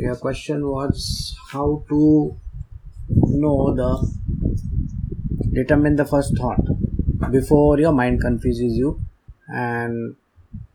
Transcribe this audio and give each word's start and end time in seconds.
your 0.00 0.16
question 0.16 0.66
was 0.66 1.36
how 1.52 1.84
to 1.88 2.36
know 3.10 3.74
the 3.74 3.90
determine 5.52 5.96
the 5.96 6.04
first 6.04 6.36
thought 6.38 6.60
before 7.30 7.78
your 7.78 7.92
mind 7.92 8.20
confuses 8.20 8.76
you. 8.76 9.00
And 9.48 10.16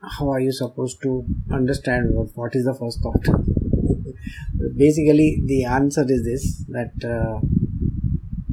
how 0.02 0.30
are 0.32 0.40
you 0.40 0.52
supposed 0.52 1.02
to 1.04 1.26
understand 1.52 2.14
what, 2.14 2.36
what 2.36 2.56
is 2.56 2.66
the 2.66 2.74
first 2.74 3.02
thought? 3.02 3.24
Basically 4.78 5.42
the 5.46 5.66
answer 5.66 6.06
is 6.08 6.24
this 6.24 6.66
that 6.70 6.94
uh, 7.04 7.40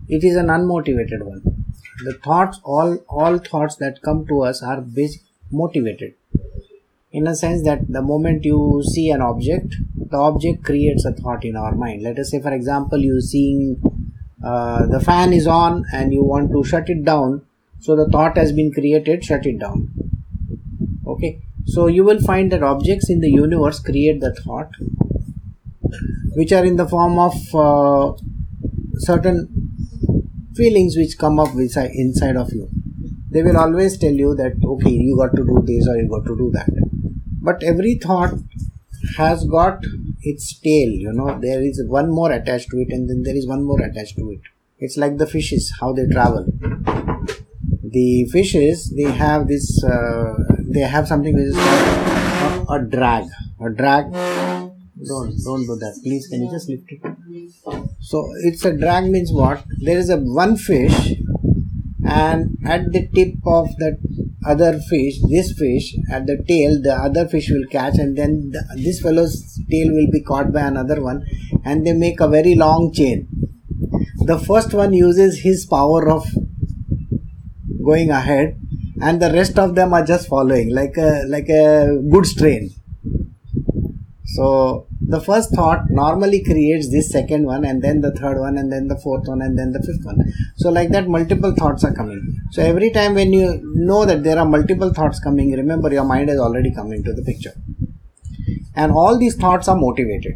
it 0.09 0.25
is 0.25 0.37
an 0.37 0.47
unmotivated 0.47 1.23
one. 1.23 1.43
The 2.05 2.15
thoughts 2.25 2.61
all 2.65 2.97
all 3.09 3.39
thoughts 3.39 3.77
that 3.77 4.03
come 4.03 4.27
to 4.27 4.43
us 4.43 4.63
are 4.63 4.81
basic 4.81 5.23
motivated 5.51 6.15
in 7.13 7.27
a 7.27 7.35
sense 7.35 7.63
that 7.65 7.81
the 7.89 8.03
moment 8.03 8.45
you 8.45 8.83
see 8.93 9.11
an 9.11 9.21
object 9.21 9.75
the 10.11 10.17
object 10.17 10.65
creates 10.65 11.05
a 11.05 11.13
thought 11.13 11.45
in 11.45 11.57
our 11.57 11.75
mind. 11.75 12.03
Let 12.03 12.19
us 12.19 12.31
say 12.31 12.41
for 12.41 12.53
example 12.53 12.99
you 12.99 13.21
seeing 13.21 13.81
uh, 14.45 14.87
the 14.87 15.01
fan 15.01 15.33
is 15.33 15.47
on 15.47 15.85
and 15.93 16.13
you 16.13 16.25
want 16.25 16.51
to 16.53 16.65
shut 16.65 16.89
it 16.89 17.05
down 17.05 17.43
so 17.79 17.97
the 17.97 18.09
thought 18.09 18.37
has 18.37 18.53
been 18.53 18.73
created 18.73 19.25
shut 19.25 19.47
it 19.47 19.59
down. 19.59 19.93
Okay? 21.07 21.43
So 21.67 21.87
you 21.87 22.05
will 22.05 22.21
find 22.21 22.51
that 22.53 22.63
objects 22.63 23.09
in 23.11 23.21
the 23.21 23.31
universe 23.31 23.81
create 23.81 24.21
the 24.21 24.35
thought 24.35 24.71
which 26.35 26.53
are 26.53 26.65
in 26.65 26.77
the 26.77 26.89
form 26.89 27.19
of 27.19 27.35
uh, 27.55 28.13
certain 28.99 29.49
feelings 30.55 30.97
which 30.97 31.19
come 31.19 31.39
up 31.39 31.55
inside, 31.55 31.91
inside 31.95 32.37
of 32.37 32.53
you. 32.53 32.69
They 33.31 33.43
will 33.43 33.57
always 33.57 33.97
tell 33.97 34.13
you 34.13 34.35
that 34.37 34.55
okay 34.65 34.91
you 34.91 35.17
got 35.17 35.37
to 35.37 35.45
do 35.45 35.63
this 35.65 35.87
or 35.89 35.97
you 35.97 36.09
got 36.09 36.25
to 36.27 36.37
do 36.37 36.51
that 36.53 36.80
but 37.41 37.63
every 37.63 37.95
thought 37.95 38.35
has 39.17 39.45
got 39.47 39.83
its 40.23 40.59
tail 40.61 40.91
you 40.91 41.13
know. 41.13 41.39
There 41.41 41.63
is 41.63 41.83
one 41.87 42.11
more 42.11 42.31
attached 42.33 42.71
to 42.71 42.79
it 42.79 42.89
and 42.91 43.09
then 43.09 43.23
there 43.23 43.37
is 43.37 43.47
one 43.47 43.63
more 43.65 43.81
attached 43.81 44.17
to 44.17 44.31
it. 44.31 44.41
It's 44.79 44.97
like 44.97 45.17
the 45.19 45.27
fishes 45.27 45.73
how 45.81 45.93
they 45.93 46.07
travel. 46.07 46.47
The 47.83 48.29
fishes 48.33 48.93
they 48.97 49.11
have 49.11 49.49
this 49.49 49.83
uh, 49.85 50.35
they 50.69 50.81
have 50.81 51.09
something 51.09 51.35
which 51.35 51.47
is 51.47 51.55
called 51.57 52.69
a, 52.69 52.75
a 52.75 52.83
drag. 52.83 53.25
A 53.61 53.71
drag. 53.71 54.13
Don't 54.13 55.35
don't 55.45 55.67
do 55.67 55.77
that. 55.77 55.99
Please 56.03 56.27
can 56.29 56.43
you 56.45 56.51
just 56.51 56.69
lift 56.69 56.85
it? 56.91 57.01
So 58.01 58.29
it's 58.45 58.65
a 58.65 58.77
drag 58.77 59.05
means 59.11 59.33
what? 59.33 59.65
There 59.79 59.99
is 59.99 60.11
a 60.11 60.19
one 60.19 60.57
fish 60.57 61.15
and 62.05 62.57
at 62.67 62.93
the 62.93 63.09
tip 63.15 63.35
of 63.47 63.69
that 63.79 63.99
other 64.47 64.79
fish 64.89 65.15
this 65.29 65.53
fish 65.59 65.95
at 66.11 66.27
the 66.27 66.43
tail 66.49 66.81
the 66.81 66.95
other 66.95 67.29
fish 67.29 67.51
will 67.51 67.67
catch 67.71 67.99
and 67.99 68.17
then 68.17 68.51
the, 68.51 68.63
this 68.77 69.01
fellow's 69.01 69.59
tail 69.71 69.89
will 69.93 70.11
be 70.11 70.23
caught 70.23 70.53
by 70.53 70.63
another 70.63 71.03
one 71.03 71.23
and 71.65 71.87
they 71.87 71.93
make 71.93 72.21
a 72.21 72.29
very 72.29 72.55
long 72.55 72.93
chain. 72.93 73.29
The 74.25 74.39
first 74.39 74.73
one 74.73 74.93
uses 74.93 75.41
his 75.41 75.67
power 75.67 76.09
of 76.11 76.27
going 77.85 78.11
ahead 78.11 78.59
and 79.03 79.21
the 79.21 79.33
rest 79.33 79.59
of 79.59 79.75
them 79.75 79.93
are 79.93 80.05
just 80.05 80.29
following 80.29 80.75
like 80.75 80.97
a 80.97 81.25
like 81.29 81.49
a 81.49 81.99
goods 82.11 82.35
train 82.35 82.71
so 84.35 84.87
the 85.01 85.21
first 85.21 85.51
thought 85.51 85.91
normally 85.91 86.41
creates 86.45 86.89
this 86.91 87.11
second 87.11 87.47
one 87.47 87.65
and 87.65 87.83
then 87.83 88.01
the 88.01 88.13
third 88.13 88.39
one 88.39 88.59
and 88.59 88.71
then 88.73 88.87
the 88.87 88.97
fourth 88.97 89.27
one 89.27 89.43
and 89.43 89.59
then 89.59 89.73
the 89.73 89.81
fifth 89.81 90.05
one. 90.05 90.33
So 90.57 90.71
like 90.71 90.91
that 90.91 91.09
multiple 91.09 91.53
thoughts 91.57 91.83
are 91.83 91.93
coming. 91.93 92.21
So 92.53 92.63
every 92.63 92.91
time 92.91 93.15
when 93.15 93.33
you 93.33 93.61
know 93.75 94.05
that 94.05 94.23
there 94.23 94.39
are 94.39 94.47
multiple 94.47 94.93
thoughts 94.95 95.19
coming 95.19 95.51
remember 95.53 95.93
your 95.93 96.05
mind 96.05 96.29
has 96.29 96.39
already 96.39 96.73
come 96.73 96.93
into 96.93 97.13
the 97.13 97.23
picture. 97.23 97.55
And 98.77 98.93
all 98.93 99.19
these 99.19 99.35
thoughts 99.35 99.67
are 99.67 99.77
motivated. 99.77 100.35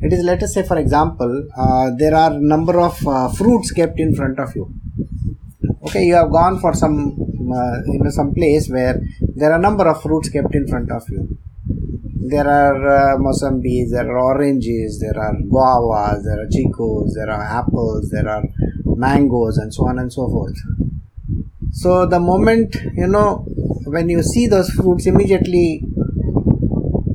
It 0.00 0.12
is 0.12 0.22
let 0.22 0.42
us 0.44 0.54
say 0.54 0.62
for 0.62 0.78
example 0.78 1.48
uh, 1.58 1.90
there 1.98 2.14
are 2.14 2.30
number 2.30 2.78
of 2.78 3.04
uh, 3.06 3.30
fruits 3.30 3.72
kept 3.72 3.98
in 3.98 4.14
front 4.14 4.38
of 4.38 4.54
you. 4.54 4.72
Okay 5.88 6.04
you 6.04 6.14
have 6.14 6.30
gone 6.30 6.60
for 6.60 6.72
some 6.74 7.18
uh, 7.52 7.76
you 7.86 7.98
know 7.98 8.10
some 8.10 8.32
place 8.32 8.70
where 8.70 9.00
there 9.34 9.52
are 9.52 9.58
number 9.58 9.88
of 9.88 10.00
fruits 10.02 10.28
kept 10.28 10.54
in 10.54 10.68
front 10.68 10.90
of 10.92 11.02
you 11.08 11.36
there 12.22 12.46
are 12.46 13.14
uh, 13.14 13.32
there 13.90 14.10
are 14.10 14.18
oranges, 14.18 15.00
there 15.00 15.18
are 15.18 15.34
guavas, 15.48 16.22
there 16.22 16.40
are 16.40 16.48
chicos, 16.48 17.14
there 17.14 17.30
are 17.30 17.42
apples, 17.42 18.10
there 18.10 18.28
are 18.28 18.44
mangoes, 18.84 19.56
and 19.56 19.72
so 19.72 19.86
on 19.86 19.98
and 19.98 20.12
so 20.12 20.28
forth. 20.28 20.56
So, 21.72 22.04
the 22.06 22.20
moment 22.20 22.76
you 22.94 23.06
know 23.06 23.46
when 23.86 24.10
you 24.10 24.22
see 24.22 24.46
those 24.46 24.68
fruits, 24.70 25.06
immediately 25.06 25.82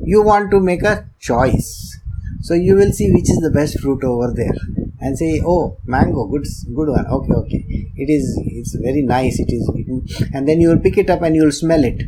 you 0.02 0.22
want 0.22 0.50
to 0.50 0.60
make 0.60 0.82
a 0.82 1.08
choice. 1.20 2.00
So, 2.40 2.54
you 2.54 2.74
will 2.74 2.92
see 2.92 3.12
which 3.12 3.30
is 3.30 3.38
the 3.38 3.52
best 3.54 3.78
fruit 3.78 4.02
over 4.02 4.32
there 4.34 4.56
and 5.00 5.16
say, 5.16 5.40
Oh, 5.44 5.78
mango, 5.84 6.26
good, 6.26 6.46
good 6.74 6.88
one. 6.88 7.06
Okay, 7.06 7.32
okay. 7.32 7.92
It 7.94 8.10
is, 8.10 8.40
it's 8.44 8.74
very 8.74 9.02
nice. 9.02 9.38
It 9.38 9.52
is, 9.52 9.70
and 10.34 10.48
then 10.48 10.60
you 10.60 10.70
will 10.70 10.80
pick 10.80 10.98
it 10.98 11.10
up 11.10 11.22
and 11.22 11.36
you 11.36 11.44
will 11.44 11.52
smell 11.52 11.84
it 11.84 12.02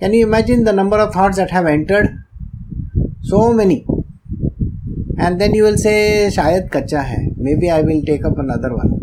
can 0.00 0.14
you 0.14 0.26
imagine 0.26 0.64
the 0.64 0.72
number 0.72 0.98
of 0.98 1.12
thoughts 1.12 1.36
that 1.36 1.50
have 1.50 1.66
entered? 1.66 2.24
So 3.22 3.52
many. 3.52 3.86
And 5.18 5.38
then 5.38 5.52
you 5.52 5.64
will 5.64 5.76
say, 5.76 6.30
Shayad 6.34 6.70
kacha 6.72 7.02
hai. 7.02 7.28
Maybe 7.36 7.70
I 7.70 7.82
will 7.82 8.02
take 8.02 8.24
up 8.24 8.38
another 8.38 8.74
one. 8.74 8.98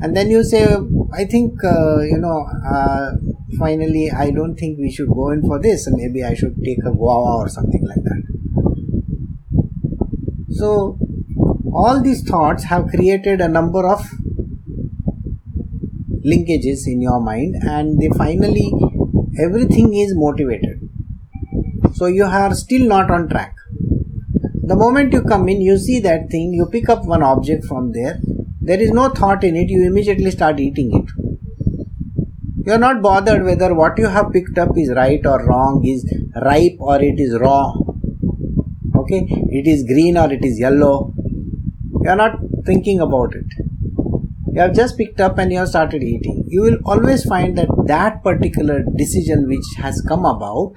And 0.00 0.16
then 0.16 0.30
you 0.30 0.42
say, 0.42 0.64
I 1.12 1.24
think, 1.26 1.62
uh, 1.62 2.00
you 2.00 2.16
know, 2.18 2.46
uh, 2.66 3.12
finally, 3.58 4.10
I 4.10 4.30
don't 4.30 4.56
think 4.56 4.78
we 4.78 4.90
should 4.90 5.08
go 5.08 5.30
in 5.30 5.42
for 5.42 5.60
this. 5.60 5.86
Maybe 5.90 6.24
I 6.24 6.34
should 6.34 6.56
take 6.64 6.78
a 6.86 6.90
guava 6.90 7.44
or 7.44 7.48
something 7.48 7.86
like 7.86 8.02
that. 8.04 8.22
So, 10.50 10.98
all 11.74 12.00
these 12.00 12.22
thoughts 12.22 12.64
have 12.64 12.88
created 12.88 13.40
a 13.40 13.48
number 13.48 13.86
of 13.86 14.08
linkages 16.24 16.86
in 16.86 17.02
your 17.02 17.20
mind 17.20 17.56
and 17.62 18.00
they 18.00 18.08
finally 18.16 18.72
everything 19.38 19.94
is 19.94 20.14
motivated. 20.14 20.88
So 21.94 22.06
you 22.06 22.24
are 22.24 22.54
still 22.54 22.86
not 22.86 23.10
on 23.10 23.28
track. 23.28 23.54
The 24.66 24.76
moment 24.76 25.12
you 25.12 25.22
come 25.22 25.48
in 25.48 25.60
you 25.60 25.78
see 25.78 26.00
that 26.00 26.30
thing 26.30 26.52
you 26.52 26.66
pick 26.66 26.88
up 26.88 27.04
one 27.04 27.22
object 27.22 27.66
from 27.66 27.92
there 27.92 28.18
there 28.60 28.80
is 28.80 28.90
no 28.92 29.10
thought 29.10 29.44
in 29.44 29.56
it 29.56 29.68
you 29.68 29.86
immediately 29.86 30.30
start 30.30 30.58
eating 30.58 30.90
it. 30.98 31.10
You 32.66 32.72
are 32.72 32.78
not 32.78 33.02
bothered 33.02 33.44
whether 33.44 33.74
what 33.74 33.98
you 33.98 34.06
have 34.06 34.32
picked 34.32 34.56
up 34.56 34.70
is 34.76 34.90
right 34.96 35.24
or 35.26 35.44
wrong 35.46 35.82
is 35.84 36.02
ripe 36.42 36.76
or 36.78 37.02
it 37.02 37.20
is 37.20 37.38
raw. 37.38 37.74
Okay? 38.96 39.26
It 39.50 39.66
is 39.66 39.84
green 39.84 40.16
or 40.16 40.32
it 40.32 40.42
is 40.42 40.58
yellow. 40.58 41.12
You 42.02 42.08
are 42.08 42.16
not 42.16 42.38
thinking 42.64 43.00
about 43.00 43.34
it 43.34 43.63
you 44.54 44.60
have 44.60 44.72
just 44.72 44.96
picked 44.96 45.20
up 45.20 45.36
and 45.38 45.50
you 45.50 45.58
have 45.58 45.68
started 45.68 46.02
eating. 46.02 46.44
You 46.46 46.62
will 46.62 46.78
always 46.84 47.24
find 47.24 47.58
that 47.58 47.68
that 47.88 48.22
particular 48.22 48.84
decision 48.96 49.48
which 49.48 49.64
has 49.78 50.00
come 50.08 50.24
about 50.24 50.74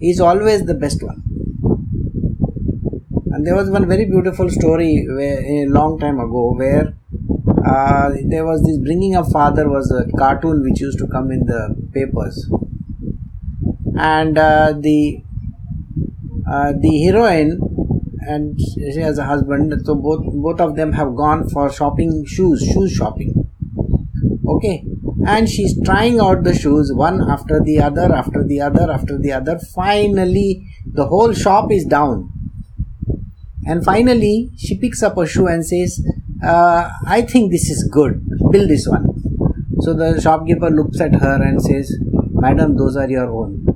is 0.00 0.20
always 0.20 0.64
the 0.64 0.72
best 0.72 1.02
one. 1.02 1.22
And 3.26 3.46
there 3.46 3.54
was 3.54 3.68
one 3.68 3.86
very 3.86 4.06
beautiful 4.06 4.48
story 4.48 5.06
where, 5.06 5.38
a 5.44 5.66
long 5.66 5.98
time 5.98 6.18
ago 6.18 6.54
where 6.54 6.94
uh, 7.66 8.10
there 8.24 8.46
was 8.46 8.62
this 8.62 8.78
bringing 8.78 9.16
up 9.16 9.26
father 9.30 9.68
was 9.68 9.90
a 9.92 10.10
cartoon 10.16 10.62
which 10.62 10.80
used 10.80 10.98
to 10.98 11.06
come 11.08 11.30
in 11.30 11.44
the 11.44 11.76
papers. 11.92 12.50
And 13.98 14.38
uh, 14.38 14.72
the 14.78 15.22
uh, 16.50 16.72
the 16.72 17.02
heroine 17.02 17.73
and 18.26 18.58
she 18.60 19.00
has 19.00 19.18
a 19.18 19.24
husband 19.24 19.72
so 19.84 19.94
both 19.94 20.24
both 20.24 20.60
of 20.60 20.76
them 20.76 20.92
have 20.92 21.14
gone 21.16 21.48
for 21.48 21.70
shopping 21.72 22.24
shoes 22.26 22.62
shoes 22.72 22.92
shopping. 22.92 23.48
Okay? 24.46 24.84
And 25.26 25.48
she's 25.48 25.82
trying 25.84 26.20
out 26.20 26.44
the 26.44 26.54
shoes 26.54 26.92
one 26.92 27.20
after 27.30 27.60
the 27.60 27.80
other 27.80 28.12
after 28.14 28.44
the 28.44 28.60
other 28.60 28.90
after 28.90 29.18
the 29.18 29.32
other. 29.32 29.58
Finally 29.74 30.66
the 30.86 31.06
whole 31.06 31.32
shop 31.32 31.70
is 31.70 31.84
down. 31.84 32.30
And 33.66 33.84
finally 33.84 34.50
she 34.56 34.78
picks 34.78 35.02
up 35.02 35.16
a 35.16 35.26
shoe 35.26 35.46
and 35.46 35.64
says 35.64 36.04
uh, 36.44 36.90
i 37.06 37.22
think 37.22 37.50
this 37.50 37.70
is 37.70 37.88
good. 37.92 38.26
Build 38.50 38.68
this 38.68 38.86
one. 38.86 39.06
So 39.80 39.92
the 39.92 40.20
shopkeeper 40.20 40.70
looks 40.70 41.00
at 41.00 41.14
her 41.14 41.42
and 41.42 41.60
says 41.62 41.96
madam 42.32 42.76
those 42.76 42.96
are 42.96 43.08
your 43.08 43.30
own 43.30 43.73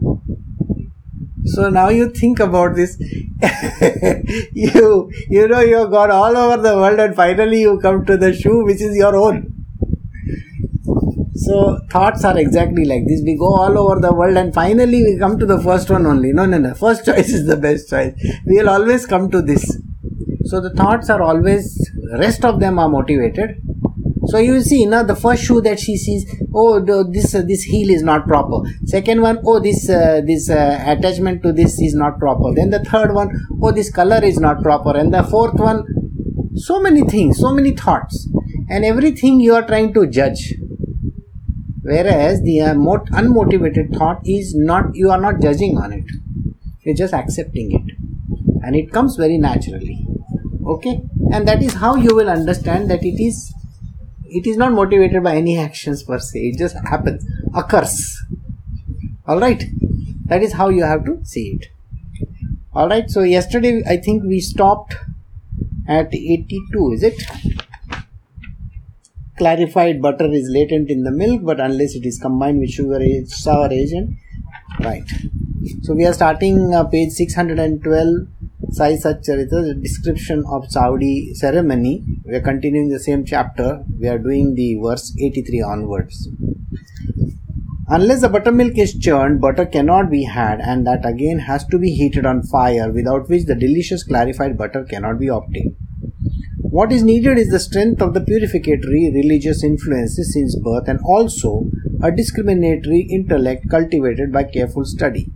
so 1.55 1.69
now 1.69 1.89
you 1.89 2.11
think 2.11 2.41
about 2.41 2.75
this. 2.77 2.97
You 4.53 5.11
you 5.29 5.49
know 5.49 5.61
you 5.61 5.77
have 5.77 5.91
gone 5.91 6.11
all 6.11 6.37
over 6.37 6.57
the 6.63 6.75
world 6.77 6.99
and 7.01 7.15
finally 7.15 7.61
you 7.61 7.79
come 7.81 8.05
to 8.07 8.17
the 8.17 8.33
shoe 8.35 8.65
which 8.65 8.81
is 8.81 8.97
your 8.97 9.17
own. 9.17 9.55
So 11.35 11.81
thoughts 11.91 12.25
are 12.25 12.37
exactly 12.39 12.85
like 12.85 13.07
this. 13.07 13.23
We 13.25 13.37
go 13.39 13.55
all 13.63 13.79
over 13.79 14.01
the 14.01 14.13
world 14.13 14.37
and 14.37 14.53
finally 14.53 15.03
we 15.05 15.19
come 15.19 15.39
to 15.39 15.47
the 15.47 15.61
first 15.61 15.91
one 15.91 16.07
only. 16.07 16.33
No 16.33 16.47
no 16.47 16.59
no. 16.59 16.75
First 16.75 17.05
choice 17.11 17.31
is 17.31 17.47
the 17.47 17.57
best 17.57 17.89
choice. 17.89 18.15
We 18.47 18.57
will 18.59 18.69
always 18.69 19.07
come 19.07 19.31
to 19.31 19.41
this. 19.41 19.65
So 20.45 20.61
the 20.61 20.75
thoughts 20.75 21.11
are 21.11 21.23
always 21.23 21.67
rest 22.19 22.45
of 22.45 22.61
them 22.61 22.79
are 22.79 22.89
motivated 22.89 23.57
So 24.29 24.37
you 24.37 24.61
see, 24.61 24.85
now 24.85 25.03
the 25.05 25.17
first 25.17 25.45
shoe 25.45 25.63
that 25.63 25.81
she 25.81 25.97
sees, 25.97 26.31
oh, 26.55 26.81
this 27.11 27.35
uh, 27.35 27.43
this 27.47 27.63
heel 27.63 27.89
is 27.89 28.03
not 28.03 28.27
proper. 28.27 28.69
Second 28.85 29.23
one, 29.23 29.39
oh, 29.47 29.59
this 29.59 29.89
uh, 29.89 30.21
this 30.27 30.51
uh, 30.51 30.85
attachment 30.87 31.43
to 31.45 31.53
this 31.53 31.81
is 31.81 31.95
not 31.95 32.19
proper. 32.19 32.55
Then 32.55 32.69
the 32.69 32.85
third 32.85 33.15
one, 33.15 33.31
oh, 33.63 33.73
this 33.73 33.91
color 33.91 34.23
is 34.23 34.39
not 34.39 34.63
proper. 34.63 34.95
And 34.95 35.15
the 35.15 35.23
fourth 35.23 35.55
one, 35.55 35.83
so 36.57 36.83
many 36.83 37.05
things, 37.05 37.39
so 37.39 37.55
many 37.55 37.75
thoughts, 37.75 38.29
and 38.69 38.85
everything 38.85 39.41
you 39.41 39.55
are 39.55 39.67
trying 39.67 39.95
to 39.95 40.07
judge. 40.07 40.53
Whereas 41.81 42.43
the 42.43 42.61
uh, 42.61 42.75
unmotivated 42.75 43.97
thought 43.97 44.21
is 44.27 44.55
not, 44.55 44.95
you 44.95 45.11
are 45.11 45.21
not 45.21 45.41
judging 45.41 45.79
on 45.79 45.95
it. 45.95 46.05
You're 46.83 46.95
just 46.95 47.15
accepting 47.15 47.73
it, 47.73 47.97
and 48.63 48.77
it 48.77 48.93
comes 48.93 49.17
very 49.17 49.39
naturally. 49.39 50.07
Okay, 50.67 51.01
and 51.33 51.49
that 51.49 51.63
is 51.63 51.73
how 51.73 51.97
you 51.97 52.15
will 52.15 52.29
understand 52.29 52.91
that 52.91 53.03
it 53.03 53.23
is 53.23 53.55
it 54.31 54.47
is 54.47 54.57
not 54.57 54.73
motivated 54.73 55.23
by 55.23 55.37
any 55.37 55.59
actions 55.59 56.03
per 56.03 56.19
se. 56.19 56.39
It 56.39 56.59
just 56.59 56.77
happens 56.77 57.25
occurs. 57.55 58.21
All 59.27 59.41
right? 59.41 59.65
That 60.27 60.43
is 60.43 60.53
how 60.53 60.69
you 60.69 60.85
have 60.85 61.05
to 61.07 61.21
see 61.25 61.59
it. 61.59 61.67
All 62.73 62.89
right? 62.89 63.11
So 63.11 63.23
yesterday 63.23 63.83
i 63.87 63.97
think 63.97 64.23
we 64.25 64.41
stopped 64.41 64.95
at 65.87 66.15
82 66.15 66.93
is 66.93 67.03
it? 67.03 67.23
Clarified 69.39 70.03
butter 70.03 70.27
is 70.33 70.49
latent 70.53 70.91
in 70.91 71.05
the 71.05 71.13
milk 71.13 71.43
but 71.45 71.61
unless 71.61 71.95
it 71.95 72.05
is 72.05 72.19
combined 72.19 72.61
with 72.61 72.71
sugar 72.71 73.01
sour 73.27 73.73
agent 73.73 74.17
right. 74.81 75.09
So 75.83 75.95
we 75.95 76.05
are 76.07 76.13
starting 76.13 76.75
uh, 76.75 76.85
page 76.85 77.11
612 77.13 78.27
Sai 78.71 78.97
Satcharita, 78.97 79.81
description 79.81 80.45
of 80.47 80.71
Saudi 80.71 81.33
ceremony. 81.33 82.05
We 82.27 82.35
are 82.35 82.43
continuing 82.43 82.91
the 82.91 83.01
same 83.01 83.25
chapter. 83.25 83.83
We 83.99 84.09
are 84.09 84.19
doing 84.19 84.55
the 84.57 84.79
verse 84.85 85.15
83 85.19 85.63
onwards. 85.63 86.29
Unless 87.89 88.21
the 88.21 88.29
buttermilk 88.29 88.77
is 88.77 88.99
churned, 88.99 89.41
butter 89.41 89.65
cannot 89.65 90.11
be 90.11 90.25
had, 90.25 90.61
and 90.61 90.87
that 90.87 91.07
again 91.07 91.39
has 91.39 91.65
to 91.69 91.79
be 91.79 91.93
heated 91.93 92.27
on 92.27 92.43
fire, 92.43 92.93
without 92.93 93.31
which 93.31 93.47
the 93.47 93.55
delicious 93.55 94.03
clarified 94.03 94.59
butter 94.59 94.85
cannot 94.85 95.19
be 95.19 95.29
obtained. 95.29 95.75
What 96.59 96.93
is 96.93 97.03
needed 97.03 97.39
is 97.39 97.49
the 97.49 97.61
strength 97.61 98.03
of 98.03 98.13
the 98.13 98.21
purificatory 98.21 99.11
religious 99.15 99.65
influences 99.65 100.35
since 100.35 100.55
birth 100.57 100.89
and 100.89 101.01
also 101.07 101.71
a 102.03 102.13
discriminatory 102.13 103.09
intellect 103.11 103.71
cultivated 103.71 104.31
by 104.31 104.45
careful 104.45 104.85
study. 104.85 105.33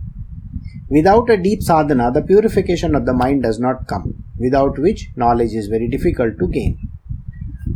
Without 0.95 1.29
a 1.31 1.37
deep 1.37 1.63
sadhana, 1.63 2.11
the 2.11 2.21
purification 2.21 2.93
of 2.93 3.05
the 3.07 3.13
mind 3.13 3.41
does 3.41 3.59
not 3.59 3.87
come, 3.87 4.23
without 4.37 4.77
which 4.77 5.09
knowledge 5.15 5.53
is 5.61 5.67
very 5.67 5.87
difficult 5.87 6.37
to 6.37 6.47
gain. 6.47 6.77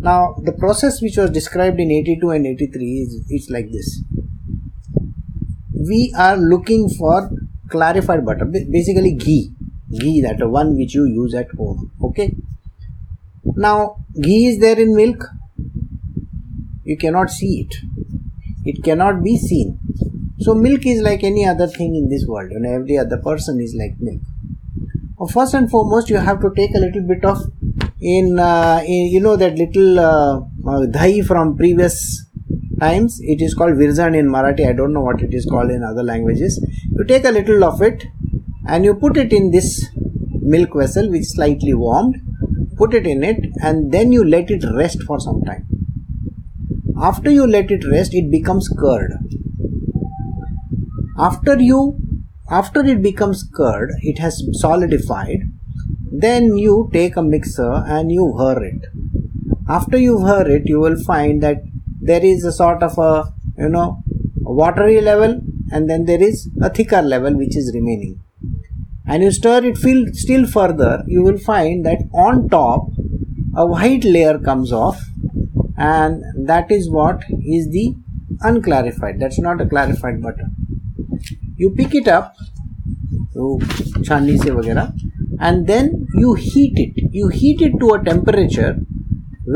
Now, 0.07 0.35
the 0.43 0.51
process 0.51 1.01
which 1.01 1.17
was 1.17 1.31
described 1.31 1.79
in 1.79 1.89
82 1.89 2.29
and 2.29 2.45
83 2.45 2.85
is, 2.85 3.31
is 3.31 3.49
like 3.49 3.71
this. 3.71 4.03
We 5.89 6.13
are 6.15 6.37
looking 6.37 6.89
for 6.89 7.31
clarified 7.69 8.23
butter, 8.23 8.45
basically 8.45 9.13
ghee, 9.13 9.51
ghee 9.99 10.21
that 10.21 10.47
one 10.47 10.75
which 10.75 10.93
you 10.93 11.05
use 11.05 11.33
at 11.33 11.49
home. 11.57 11.91
Okay. 12.03 12.35
Now, 13.43 13.97
ghee 14.21 14.45
is 14.45 14.59
there 14.59 14.79
in 14.79 14.95
milk. 14.95 15.25
You 16.83 16.97
cannot 16.97 17.31
see 17.31 17.61
it. 17.61 17.75
It 18.63 18.83
cannot 18.83 19.23
be 19.23 19.37
seen 19.37 19.66
so 20.39 20.53
milk 20.53 20.85
is 20.85 21.01
like 21.01 21.23
any 21.23 21.45
other 21.45 21.67
thing 21.67 21.95
in 21.95 22.09
this 22.09 22.25
world. 22.27 22.51
You 22.51 22.59
know, 22.59 22.73
every 22.73 22.97
other 22.97 23.17
person 23.17 23.59
is 23.59 23.75
like 23.75 23.99
milk. 23.99 24.21
Well, 25.17 25.27
first 25.27 25.55
and 25.55 25.69
foremost, 25.69 26.09
you 26.09 26.17
have 26.17 26.41
to 26.41 26.51
take 26.55 26.75
a 26.75 26.79
little 26.79 27.01
bit 27.01 27.25
of 27.25 27.39
in, 27.99 28.37
uh, 28.37 28.81
in 28.85 29.07
you 29.07 29.19
know 29.19 29.35
that 29.35 29.55
little 29.55 29.99
uh, 29.99 30.41
uh, 30.69 31.23
from 31.25 31.57
previous 31.57 32.25
times. 32.79 33.19
It 33.21 33.41
is 33.41 33.55
called 33.55 33.73
virzan 33.73 34.15
in 34.15 34.27
Marathi. 34.27 34.67
I 34.67 34.73
don't 34.73 34.93
know 34.93 35.01
what 35.01 35.23
it 35.23 35.33
is 35.33 35.45
called 35.45 35.71
in 35.71 35.83
other 35.83 36.03
languages. 36.03 36.63
You 36.91 37.03
take 37.05 37.25
a 37.25 37.31
little 37.31 37.63
of 37.63 37.81
it 37.81 38.05
and 38.67 38.85
you 38.85 38.93
put 38.93 39.17
it 39.17 39.33
in 39.33 39.49
this 39.49 39.87
milk 40.41 40.75
vessel 40.75 41.09
which 41.09 41.21
is 41.21 41.33
slightly 41.33 41.73
warmed. 41.73 42.21
Put 42.77 42.93
it 42.93 43.07
in 43.07 43.23
it 43.23 43.37
and 43.63 43.91
then 43.91 44.11
you 44.11 44.23
let 44.23 44.51
it 44.51 44.63
rest 44.75 45.01
for 45.01 45.19
some 45.19 45.41
time. 45.43 45.67
After 47.01 47.31
you 47.31 47.47
let 47.47 47.71
it 47.71 47.83
rest, 47.91 48.13
it 48.13 48.29
becomes 48.29 48.69
curd 48.69 49.13
after 51.17 51.59
you 51.59 51.97
after 52.49 52.85
it 52.85 53.01
becomes 53.01 53.43
curd 53.55 53.91
it 54.01 54.19
has 54.19 54.41
solidified 54.53 55.39
then 56.11 56.57
you 56.57 56.89
take 56.93 57.15
a 57.17 57.21
mixer 57.21 57.83
and 57.85 58.11
you 58.11 58.25
whir 58.25 58.63
it. 58.63 58.85
After 59.67 59.97
you 59.97 60.17
whir 60.17 60.47
it 60.47 60.63
you 60.65 60.79
will 60.79 60.97
find 61.03 61.43
that 61.43 61.57
there 62.01 62.23
is 62.23 62.43
a 62.43 62.51
sort 62.51 62.81
of 62.81 62.97
a 62.97 63.25
you 63.57 63.69
know 63.69 64.03
a 64.45 64.51
watery 64.51 65.01
level 65.01 65.41
and 65.71 65.89
then 65.89 66.05
there 66.05 66.21
is 66.21 66.49
a 66.61 66.69
thicker 66.69 67.01
level 67.01 67.35
which 67.35 67.57
is 67.57 67.71
remaining. 67.73 68.19
And 69.05 69.23
you 69.23 69.31
stir 69.31 69.63
it 69.65 69.77
still 70.15 70.47
further 70.47 71.03
you 71.07 71.23
will 71.23 71.37
find 71.37 71.85
that 71.85 71.99
on 72.13 72.49
top 72.49 72.87
a 73.55 73.65
white 73.65 74.03
layer 74.03 74.39
comes 74.39 74.71
off 74.71 75.01
and 75.77 76.23
that 76.47 76.71
is 76.71 76.89
what 76.89 77.23
is 77.43 77.69
the 77.69 77.95
unclarified 78.41 79.19
that's 79.19 79.39
not 79.39 79.61
a 79.61 79.65
clarified 79.65 80.21
butter 80.21 80.47
you 81.56 81.70
pick 81.80 81.94
it 82.02 82.08
up 82.08 82.34
तो 83.34 83.58
छाननी 84.04 84.36
से 84.38 84.50
वगैरह 84.50 84.92
and 85.48 85.66
then 85.66 85.90
you 86.22 86.34
heat 86.46 86.80
it 86.82 86.98
you 87.18 87.28
heat 87.36 87.62
it 87.66 87.78
to 87.82 87.92
a 87.94 87.98
temperature 88.08 88.72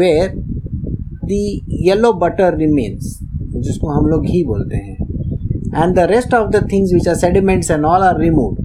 where 0.00 0.28
the 1.32 1.42
yellow 1.88 2.12
butter 2.24 2.50
remains 2.62 3.14
जिसको 3.66 3.88
हम 3.88 4.06
लोग 4.06 4.24
घी 4.26 4.42
बोलते 4.44 4.76
हैं 4.76 4.96
and 5.82 5.98
the 5.98 6.06
rest 6.08 6.34
of 6.38 6.50
the 6.52 6.60
things 6.72 6.92
which 6.96 7.06
are 7.12 7.16
sediments 7.22 7.70
and 7.76 7.88
all 7.90 8.04
are 8.08 8.16
removed 8.18 8.60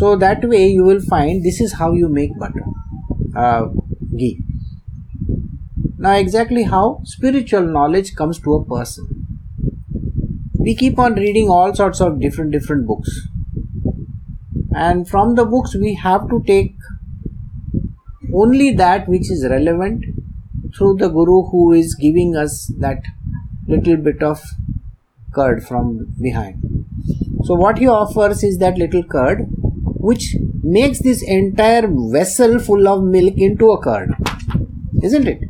so 0.00 0.14
that 0.24 0.44
way 0.52 0.64
you 0.66 0.84
will 0.88 1.00
find 1.12 1.46
this 1.48 1.60
is 1.66 1.72
how 1.80 1.92
you 2.00 2.08
make 2.18 2.34
butter 2.42 2.64
uh, 3.36 3.62
ghee 4.22 4.34
now 6.06 6.12
exactly 6.24 6.64
how 6.74 6.84
spiritual 7.14 7.72
knowledge 7.78 8.14
comes 8.20 8.38
to 8.46 8.54
a 8.58 8.64
person 8.74 9.11
we 10.65 10.75
keep 10.75 10.99
on 11.05 11.15
reading 11.15 11.49
all 11.49 11.75
sorts 11.75 12.01
of 12.01 12.19
different 12.19 12.51
different 12.51 12.87
books. 12.87 13.09
And 14.75 15.07
from 15.07 15.35
the 15.35 15.45
books 15.45 15.75
we 15.75 15.93
have 15.95 16.27
to 16.29 16.41
take 16.47 16.75
only 18.33 18.71
that 18.83 19.07
which 19.07 19.29
is 19.29 19.45
relevant 19.49 20.05
through 20.75 20.95
the 21.01 21.09
guru 21.09 21.43
who 21.49 21.73
is 21.73 21.95
giving 21.95 22.35
us 22.35 22.71
that 22.79 23.03
little 23.67 23.97
bit 23.97 24.23
of 24.23 24.41
curd 25.35 25.63
from 25.67 26.07
behind. 26.21 26.85
So 27.43 27.55
what 27.55 27.77
he 27.77 27.87
offers 27.87 28.43
is 28.43 28.57
that 28.59 28.77
little 28.77 29.03
curd 29.03 29.45
which 30.11 30.35
makes 30.63 30.99
this 30.99 31.21
entire 31.23 31.87
vessel 31.87 32.59
full 32.59 32.87
of 32.87 33.03
milk 33.03 33.33
into 33.37 33.69
a 33.71 33.81
curd 33.81 34.15
isn't 35.03 35.27
it? 35.27 35.41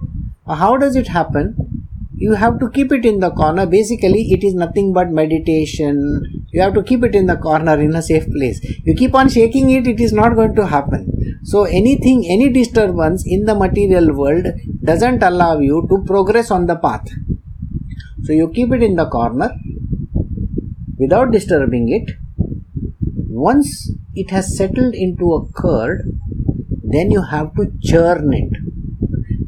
How 0.47 0.77
does 0.77 0.95
it 0.95 1.07
happen 1.07 1.55
you 2.23 2.35
have 2.41 2.59
to 2.59 2.69
keep 2.75 2.91
it 2.97 3.05
in 3.05 3.19
the 3.19 3.29
corner. 3.31 3.65
Basically 3.65 4.21
it 4.35 4.43
is 4.43 4.53
nothing 4.53 4.93
but 4.93 5.09
meditation. 5.11 5.97
You 6.53 6.61
have 6.61 6.73
to 6.75 6.83
keep 6.83 7.03
it 7.03 7.15
in 7.15 7.25
the 7.25 7.35
corner 7.35 7.73
in 7.85 7.95
a 7.95 8.01
safe 8.01 8.27
place. 8.35 8.61
You 8.85 8.95
keep 8.95 9.13
on 9.13 9.29
shaking 9.29 9.69
it 9.71 9.87
it 9.87 9.99
is 9.99 10.13
not 10.13 10.35
going 10.35 10.55
to 10.55 10.65
happen. 10.65 11.01
So 11.43 11.63
anything 11.63 12.25
any 12.29 12.49
disturbance 12.49 13.25
in 13.25 13.43
the 13.45 13.55
material 13.55 14.13
world 14.15 14.47
doesn't 14.91 15.21
allow 15.21 15.59
you 15.59 15.85
to 15.89 16.03
progress 16.05 16.49
on 16.49 16.67
the 16.67 16.77
path. 16.77 17.09
So 18.23 18.31
you 18.31 18.49
keep 18.49 18.71
it 18.71 18.81
in 18.81 18.95
the 18.95 19.09
corner 19.09 19.51
without 20.97 21.31
disturbing 21.31 21.89
it. 21.99 22.15
Once 23.49 23.91
it 24.15 24.29
has 24.31 24.55
settled 24.57 24.93
into 24.93 25.33
a 25.33 25.45
curd 25.61 26.03
then 26.83 27.11
you 27.11 27.23
have 27.23 27.53
to 27.55 27.71
churn 27.81 28.33
it 28.33 28.62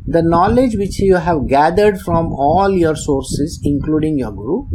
the 0.06 0.22
knowledge 0.22 0.76
which 0.76 0.98
you 0.98 1.16
have 1.16 1.46
gathered 1.46 2.00
from 2.00 2.32
all 2.32 2.70
your 2.70 2.96
sources, 2.96 3.60
including 3.62 4.18
your 4.18 4.32
guru, 4.32 4.66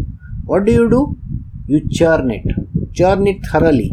what 0.45 0.65
do 0.65 0.71
you 0.71 0.89
do? 0.89 1.17
You 1.65 1.87
churn 1.89 2.31
it, 2.31 2.45
churn 2.93 3.27
it 3.27 3.45
thoroughly, 3.51 3.91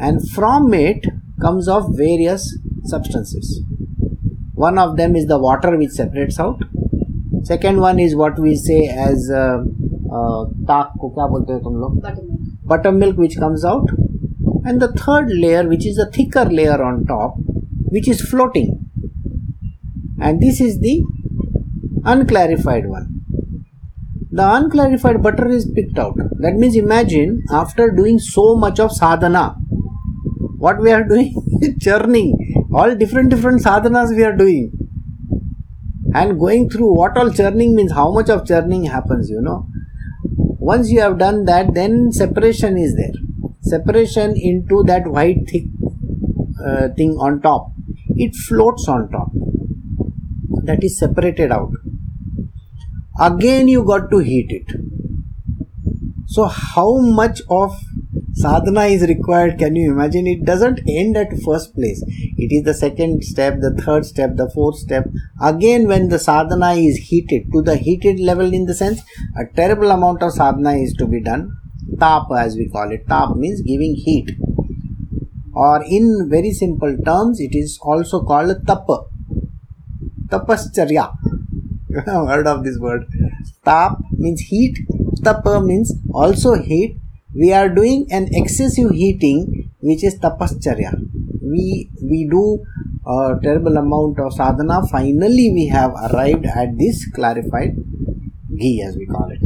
and 0.00 0.28
from 0.30 0.74
it 0.74 1.06
comes 1.40 1.68
off 1.68 1.86
various 1.96 2.58
substances. 2.84 3.62
One 4.54 4.78
of 4.78 4.96
them 4.96 5.14
is 5.14 5.26
the 5.26 5.38
water 5.38 5.76
which 5.76 5.90
separates 5.90 6.40
out. 6.40 6.60
Second 7.44 7.80
one 7.80 7.98
is 7.98 8.16
what 8.16 8.38
we 8.38 8.56
say 8.56 8.88
as 8.88 9.30
uh, 9.30 9.62
uh, 10.10 10.44
को 11.00 11.08
क्या 11.14 11.26
बोलते 11.26 11.52
हो 11.52 11.58
तुम 11.60 11.76
लोग 11.80 12.66
buttermilk 12.70 13.16
which 13.16 13.38
comes 13.38 13.64
out 13.64 13.88
and 14.66 14.82
the 14.82 14.88
third 14.92 15.30
layer 15.30 15.66
which 15.68 15.86
is 15.86 15.98
a 15.98 16.06
thicker 16.16 16.44
layer 16.44 16.82
on 16.82 17.06
top 17.06 17.36
which 17.94 18.08
is 18.08 18.20
floating 18.20 18.71
and 20.25 20.41
this 20.41 20.61
is 20.61 20.79
the 20.79 21.03
unclarified 22.05 22.85
one. 22.87 23.07
The 24.31 24.45
unclarified 24.57 25.21
butter 25.21 25.47
is 25.49 25.69
picked 25.75 25.99
out. 25.99 26.15
That 26.43 26.53
means 26.53 26.75
imagine 26.75 27.43
after 27.51 27.91
doing 27.91 28.19
so 28.19 28.55
much 28.55 28.79
of 28.79 28.91
sadhana, 28.91 29.55
what 30.57 30.81
we 30.81 30.91
are 30.91 31.03
doing? 31.13 31.35
Churning. 31.81 32.31
All 32.73 32.95
different 32.95 33.29
different 33.31 33.61
sadhanas 33.63 34.15
we 34.15 34.23
are 34.23 34.35
doing. 34.35 34.71
And 36.15 36.39
going 36.39 36.69
through 36.69 36.95
what 36.95 37.17
all 37.17 37.31
churning 37.31 37.75
means 37.75 37.91
how 37.91 38.09
much 38.11 38.29
of 38.29 38.47
churning 38.47 38.85
happens 38.85 39.29
you 39.29 39.41
know. 39.41 39.67
Once 40.73 40.89
you 40.89 41.01
have 41.01 41.17
done 41.17 41.45
that 41.45 41.73
then 41.73 42.11
separation 42.11 42.77
is 42.77 42.95
there. 42.95 43.17
Separation 43.61 44.35
into 44.37 44.83
that 44.83 45.07
white 45.07 45.47
thick 45.51 45.65
uh, 46.65 46.89
thing 46.97 47.11
on 47.19 47.41
top. 47.41 47.71
It 48.15 48.35
floats 48.35 48.87
on 48.87 49.09
top 49.11 49.31
that 50.65 50.83
is 50.83 50.97
separated 50.97 51.51
out. 51.51 51.71
Again 53.19 53.67
you 53.67 53.83
got 53.83 54.09
to 54.09 54.19
heat 54.19 54.47
it. 54.49 54.75
So 56.27 56.45
how 56.45 56.97
much 56.97 57.41
of 57.49 57.79
sadhana 58.33 58.85
is 58.85 59.03
required 59.07 59.59
can 59.59 59.75
you 59.75 59.91
imagine? 59.91 60.25
It 60.25 60.45
doesn't 60.45 60.79
end 60.89 61.15
at 61.15 61.27
first 61.45 61.75
place. 61.75 62.03
It 62.07 62.51
is 62.51 62.63
the 62.63 62.73
second 62.73 63.23
step 63.23 63.59
the 63.59 63.71
third 63.83 64.05
step 64.05 64.35
the 64.35 64.49
fourth 64.49 64.77
step. 64.77 65.05
Again 65.39 65.87
when 65.87 66.09
the 66.09 66.17
sadhana 66.17 66.73
is 66.73 66.97
heated 66.97 67.51
to 67.53 67.61
the 67.61 67.75
heated 67.75 68.19
level 68.19 68.51
in 68.51 68.65
the 68.65 68.73
sense 68.73 69.01
a 69.37 69.45
terrible 69.55 69.91
amount 69.91 70.23
of 70.23 70.31
sadhana 70.31 70.73
is 70.77 70.93
to 70.93 71.05
be 71.05 71.21
done. 71.21 71.55
Tap 71.99 72.23
as 72.35 72.55
we 72.55 72.67
call 72.67 72.91
it. 72.91 73.07
Tap 73.07 73.35
means 73.35 73.61
giving 73.61 73.93
heat. 73.93 74.31
Or 75.53 75.83
in 75.85 76.27
very 76.31 76.51
simple 76.51 76.97
terms 77.05 77.39
it 77.39 77.53
is 77.53 77.77
also 77.83 78.23
called 78.23 78.65
tapa 78.65 79.12
tapascharya 80.27 81.11
you 81.89 82.01
have 82.05 82.27
heard 82.27 82.47
of 82.47 82.63
this 82.63 82.79
word. 82.79 83.05
Tap 83.63 83.99
means 84.13 84.41
heat. 84.41 84.79
Tapa 85.23 85.61
means 85.61 85.93
also 86.11 86.55
heat. 86.55 86.97
We 87.35 87.53
are 87.53 87.69
doing 87.69 88.07
an 88.09 88.29
excessive 88.31 88.91
heating 88.91 89.69
which 89.79 90.03
is 90.03 90.19
tapascharya 90.19 90.93
we 91.53 91.89
we 92.01 92.27
do 92.29 92.63
a 93.05 93.37
terrible 93.43 93.77
amount 93.77 94.19
of 94.19 94.33
sadhana. 94.33 94.81
Finally 94.91 95.51
we 95.51 95.67
have 95.67 95.91
arrived 96.07 96.45
at 96.45 96.77
this 96.77 97.05
clarified 97.11 97.75
ghee 98.59 98.83
as 98.87 98.95
we 98.95 99.05
call 99.05 99.29
it. 99.29 99.41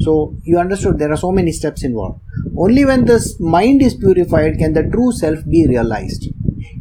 So 0.00 0.34
you 0.42 0.58
understood 0.58 0.98
there 0.98 1.12
are 1.12 1.22
so 1.24 1.30
many 1.30 1.52
steps 1.52 1.84
involved. 1.84 2.20
Only 2.56 2.84
when 2.84 3.04
the 3.04 3.18
mind 3.38 3.82
is 3.82 3.94
purified 3.94 4.58
can 4.58 4.72
the 4.72 4.84
true 4.94 5.12
self 5.12 5.38
be 5.46 5.66
realized 5.68 6.26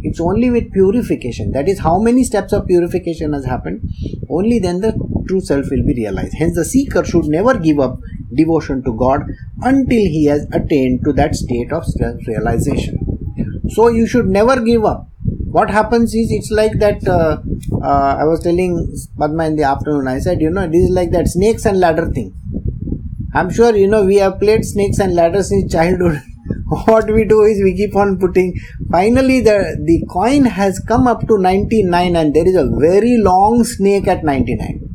it's 0.02 0.20
only 0.20 0.50
with 0.50 0.72
purification 0.74 1.52
that 1.52 1.68
is 1.68 1.80
how 1.80 1.98
many 2.00 2.24
steps 2.24 2.54
of 2.54 2.68
purification 2.68 3.34
has 3.34 3.46
happened 3.46 3.82
only 4.30 4.60
then 4.60 4.82
the 4.82 4.94
true 5.28 5.42
self 5.42 5.66
will 5.72 5.86
be 5.86 5.94
realized 5.94 6.34
hence 6.38 6.56
the 6.56 6.66
seeker 6.66 7.04
should 7.04 7.26
never 7.26 7.58
give 7.58 7.80
up 7.80 8.00
devotion 8.34 8.84
to 8.84 8.94
God 8.94 9.24
until 9.62 10.06
he 10.16 10.26
has 10.26 10.48
attained 10.54 11.04
to 11.06 11.14
that 11.14 11.36
state 11.36 11.72
of 11.72 11.86
self 11.86 12.18
realization. 12.28 12.98
So 13.70 13.88
you 13.88 14.08
should 14.08 14.28
never 14.28 14.60
give 14.62 14.86
up. 14.86 15.08
What 15.52 15.70
happens 15.70 16.14
is 16.14 16.32
it's 16.32 16.52
like 16.52 16.74
that. 16.80 17.08
Uh, 17.08 17.42
uh, 17.84 18.18
I 18.20 18.24
was 18.26 18.42
telling 18.42 18.96
Padma 19.18 19.46
in 19.46 19.56
the 19.56 19.64
afternoon. 19.64 20.08
I 20.08 20.20
said, 20.20 20.42
you 20.42 20.50
know, 20.50 20.68
this 20.68 20.84
is 20.84 20.90
like 20.90 21.12
that 21.12 21.28
snakes 21.28 21.66
and 21.66 21.80
ladder 21.80 22.10
thing. 22.12 22.34
I'm 23.34 23.52
sure 23.52 23.76
you 23.76 23.88
know 23.88 24.06
we 24.06 24.16
have 24.18 24.40
played 24.40 24.66
snakes 24.66 25.00
and 25.00 25.16
ladders 25.16 25.50
since 25.50 25.72
childhood. 25.72 26.22
what 26.86 27.12
we 27.12 27.26
do 27.26 27.42
is 27.42 27.62
we 27.64 27.76
keep 27.76 27.96
on 27.96 28.18
putting. 28.20 28.54
Finally, 28.92 29.42
the 29.42 29.58
the 29.86 30.06
coin 30.12 30.46
has 30.46 30.80
come 30.88 31.08
up 31.08 31.28
to 31.28 31.38
99, 31.38 32.16
and 32.16 32.34
there 32.34 32.48
is 32.48 32.56
a 32.56 32.70
very 32.80 33.18
long 33.18 33.64
snake 33.64 34.08
at 34.08 34.24
99 34.24 34.90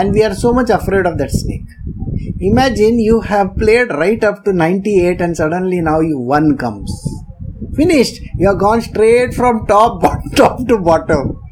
and 0.00 0.12
we 0.12 0.22
are 0.22 0.34
so 0.34 0.52
much 0.52 0.70
afraid 0.70 1.06
of 1.06 1.18
that 1.18 1.30
snake. 1.30 1.68
Imagine 2.40 2.98
you 2.98 3.20
have 3.20 3.56
played 3.56 3.90
right 3.90 4.22
up 4.22 4.44
to 4.44 4.52
98 4.52 5.20
and 5.20 5.36
suddenly 5.36 5.80
now 5.80 6.00
you 6.00 6.18
one 6.18 6.56
comes. 6.56 6.90
Finished. 7.74 8.20
You 8.36 8.48
have 8.48 8.58
gone 8.58 8.80
straight 8.80 9.34
from 9.34 9.66
top, 9.66 10.02
top 10.36 10.66
to 10.68 10.78
bottom. 10.78 11.42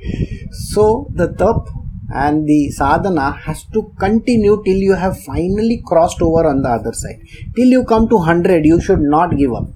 So 0.70 1.10
the 1.14 1.28
tap 1.34 1.77
and 2.10 2.46
the 2.46 2.70
sadhana 2.70 3.32
has 3.32 3.64
to 3.64 3.92
continue 3.98 4.62
till 4.64 4.76
you 4.76 4.94
have 4.94 5.20
finally 5.22 5.82
crossed 5.84 6.22
over 6.22 6.46
on 6.46 6.62
the 6.62 6.68
other 6.68 6.92
side. 6.92 7.20
Till 7.54 7.66
you 7.66 7.84
come 7.84 8.08
to 8.08 8.16
100, 8.16 8.64
you 8.64 8.80
should 8.80 9.00
not 9.00 9.36
give 9.36 9.52
up. 9.52 9.68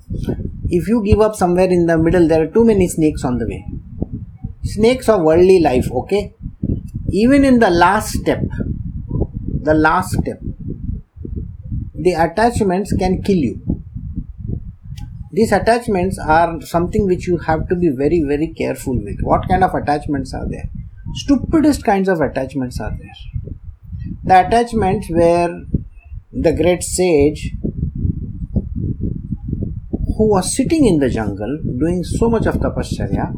If 0.69 0.89
you 0.89 1.05
give 1.05 1.21
up 1.21 1.37
somewhere 1.37 1.69
in 1.69 1.87
the 1.87 1.99
middle, 1.99 2.27
there 2.27 2.43
are 2.43 2.47
too 2.47 2.65
many 2.65 2.89
snakes 2.89 3.25
on 3.25 3.39
the 3.39 3.47
way. 3.47 3.67
Snakes 4.65 5.09
of 5.09 5.23
worldly 5.23 5.61
life, 5.61 5.91
okay? 5.93 6.35
even 7.13 7.45
in 7.45 7.59
the 7.59 7.69
last 7.69 8.15
step 8.21 8.43
the 9.69 9.75
last 9.75 10.13
step 10.19 10.41
the 11.95 12.13
attachments 12.27 12.93
can 13.03 13.23
kill 13.23 13.37
you 13.37 13.57
these 15.31 15.53
attachments 15.53 16.19
are 16.19 16.61
something 16.63 17.07
which 17.07 17.27
you 17.27 17.37
have 17.49 17.69
to 17.69 17.77
be 17.77 17.91
very 18.03 18.23
very 18.23 18.49
careful 18.61 18.97
with 19.09 19.21
what 19.21 19.47
kind 19.47 19.63
of 19.63 19.75
attachments 19.75 20.33
are 20.33 20.49
there 20.49 20.71
stupidest 21.15 21.85
kinds 21.85 22.09
of 22.09 22.21
attachments 22.21 22.81
are 22.81 22.97
there 22.99 23.19
the 24.25 24.47
attachments 24.47 25.09
where 25.11 25.65
the 26.33 26.53
great 26.53 26.83
sage 26.83 27.53
who 30.17 30.29
was 30.31 30.55
sitting 30.57 30.87
in 30.87 30.99
the 30.99 31.11
jungle 31.11 31.59
doing 31.79 32.03
so 32.05 32.29
much 32.31 32.47
of 32.47 32.57
tapasya 32.57 33.33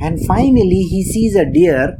and 0.00 0.24
finally 0.26 0.82
he 0.82 1.02
sees 1.02 1.34
a 1.34 1.44
deer 1.44 1.98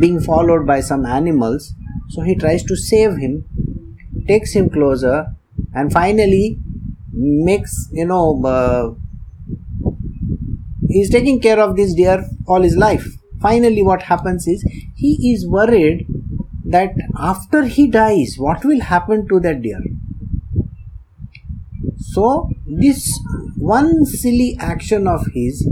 being 0.00 0.20
followed 0.20 0.66
by 0.66 0.80
some 0.80 1.06
animals. 1.06 1.74
So 2.08 2.22
he 2.22 2.34
tries 2.34 2.62
to 2.64 2.76
save 2.76 3.16
him, 3.16 3.44
takes 4.28 4.52
him 4.52 4.70
closer, 4.70 5.34
and 5.74 5.92
finally 5.92 6.58
makes, 7.12 7.88
you 7.92 8.06
know, 8.06 8.42
uh, 8.44 8.94
he's 10.88 11.10
taking 11.10 11.40
care 11.40 11.60
of 11.60 11.76
this 11.76 11.94
deer 11.94 12.24
all 12.46 12.62
his 12.62 12.76
life. 12.76 13.06
Finally, 13.40 13.82
what 13.82 14.02
happens 14.02 14.46
is 14.46 14.62
he 14.94 15.32
is 15.32 15.46
worried 15.46 16.06
that 16.64 16.94
after 17.18 17.64
he 17.64 17.86
dies, 17.88 18.36
what 18.38 18.64
will 18.64 18.80
happen 18.80 19.28
to 19.28 19.40
that 19.40 19.62
deer? 19.62 19.80
So, 21.98 22.50
this 22.66 23.18
one 23.56 24.04
silly 24.06 24.56
action 24.58 25.06
of 25.06 25.26
his 25.34 25.68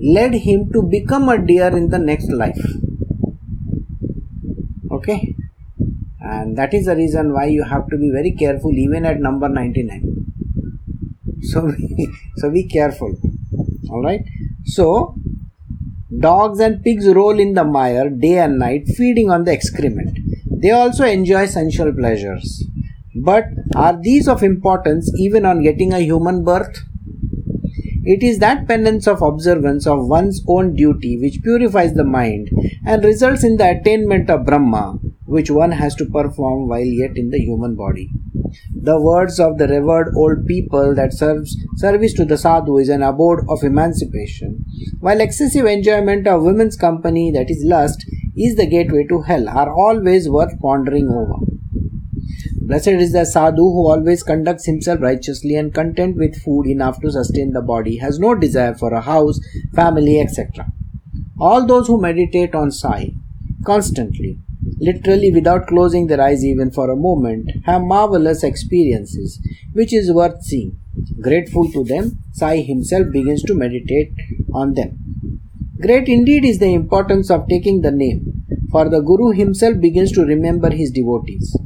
led 0.00 0.34
him 0.34 0.70
to 0.72 0.82
become 0.82 1.28
a 1.28 1.38
deer 1.38 1.68
in 1.76 1.90
the 1.90 1.98
next 1.98 2.30
life. 2.30 2.64
Okay? 4.90 5.34
And 6.20 6.56
that 6.56 6.74
is 6.74 6.86
the 6.86 6.96
reason 6.96 7.32
why 7.32 7.46
you 7.46 7.64
have 7.64 7.88
to 7.88 7.98
be 7.98 8.10
very 8.10 8.32
careful 8.32 8.72
even 8.72 9.04
at 9.04 9.20
number 9.20 9.48
99 9.48 10.20
so 11.42 11.72
so 12.36 12.50
be 12.50 12.64
careful. 12.64 13.14
All 13.90 14.02
right? 14.02 14.24
So 14.64 15.14
dogs 16.18 16.58
and 16.58 16.82
pigs 16.82 17.06
roll 17.08 17.38
in 17.38 17.54
the 17.54 17.64
mire 17.64 18.10
day 18.10 18.38
and 18.38 18.58
night 18.58 18.86
feeding 18.96 19.30
on 19.30 19.44
the 19.44 19.52
excrement. 19.52 20.18
They 20.62 20.70
also 20.70 21.04
enjoy 21.04 21.46
sensual 21.46 21.92
pleasures. 21.92 22.64
But 23.14 23.44
are 23.74 23.98
these 24.00 24.28
of 24.28 24.42
importance 24.42 25.10
even 25.18 25.46
on 25.46 25.62
getting 25.62 25.92
a 25.92 26.00
human 26.00 26.44
birth? 26.44 26.84
It 28.02 28.22
is 28.22 28.38
that 28.38 28.66
penance 28.66 29.06
of 29.06 29.22
observance 29.22 29.86
of 29.86 30.08
one's 30.08 30.42
own 30.48 30.74
duty 30.74 31.18
which 31.18 31.42
purifies 31.42 31.94
the 31.94 32.04
mind 32.04 32.50
and 32.86 33.04
results 33.04 33.44
in 33.44 33.56
the 33.56 33.78
attainment 33.78 34.30
of 34.30 34.46
Brahma, 34.46 34.98
which 35.26 35.50
one 35.50 35.72
has 35.72 35.94
to 35.96 36.06
perform 36.06 36.68
while 36.68 36.80
yet 36.80 37.16
in 37.16 37.30
the 37.30 37.38
human 37.38 37.76
body. 37.76 38.10
The 38.82 38.98
words 38.98 39.38
of 39.38 39.58
the 39.58 39.68
revered 39.68 40.14
old 40.16 40.46
people 40.46 40.94
that 40.94 41.12
serves 41.12 41.54
service 41.76 42.14
to 42.14 42.24
the 42.24 42.38
sadhu 42.38 42.78
is 42.78 42.88
an 42.88 43.02
abode 43.02 43.40
of 43.48 43.62
emancipation, 43.62 44.64
while 45.00 45.20
excessive 45.20 45.66
enjoyment 45.66 46.26
of 46.26 46.44
women's 46.44 46.76
company, 46.76 47.30
that 47.32 47.50
is 47.50 47.62
lust, 47.62 48.06
is 48.34 48.56
the 48.56 48.66
gateway 48.66 49.04
to 49.10 49.20
hell, 49.20 49.50
are 49.50 49.70
always 49.70 50.30
worth 50.30 50.58
pondering 50.60 51.08
over. 51.08 51.44
Blessed 52.62 53.00
is 53.04 53.12
the 53.12 53.26
sadhu 53.26 53.62
who 53.62 53.90
always 53.90 54.22
conducts 54.22 54.64
himself 54.64 55.00
righteously 55.02 55.56
and 55.56 55.74
content 55.74 56.16
with 56.16 56.40
food 56.40 56.66
enough 56.66 57.00
to 57.02 57.10
sustain 57.10 57.52
the 57.52 57.60
body, 57.60 57.98
has 57.98 58.18
no 58.18 58.34
desire 58.34 58.74
for 58.74 58.94
a 58.94 59.02
house, 59.02 59.40
family, 59.74 60.20
etc. 60.20 60.66
All 61.38 61.66
those 61.66 61.86
who 61.86 62.00
meditate 62.00 62.54
on 62.54 62.70
Sai 62.70 63.12
constantly, 63.66 64.38
literally 64.80 65.30
without 65.30 65.66
closing 65.66 66.06
their 66.06 66.20
eyes 66.20 66.44
even 66.44 66.70
for 66.70 66.90
a 66.90 66.96
moment, 66.96 67.50
have 67.64 67.82
marvelous 67.82 68.42
experiences, 68.42 69.40
which 69.72 69.92
is 69.92 70.12
worth 70.12 70.42
seeing. 70.42 70.78
Grateful 71.20 71.70
to 71.72 71.84
them, 71.84 72.18
Sai 72.32 72.62
himself 72.62 73.06
begins 73.12 73.42
to 73.44 73.54
meditate 73.54 74.12
on 74.54 74.74
them. 74.74 74.98
Great 75.80 76.08
indeed 76.08 76.44
is 76.44 76.58
the 76.58 76.74
importance 76.74 77.30
of 77.30 77.48
taking 77.48 77.80
the 77.80 77.90
name, 77.90 78.44
for 78.70 78.88
the 78.88 79.00
Guru 79.00 79.30
himself 79.30 79.80
begins 79.80 80.12
to 80.12 80.24
remember 80.24 80.70
his 80.70 80.90
devotees. 80.90 81.56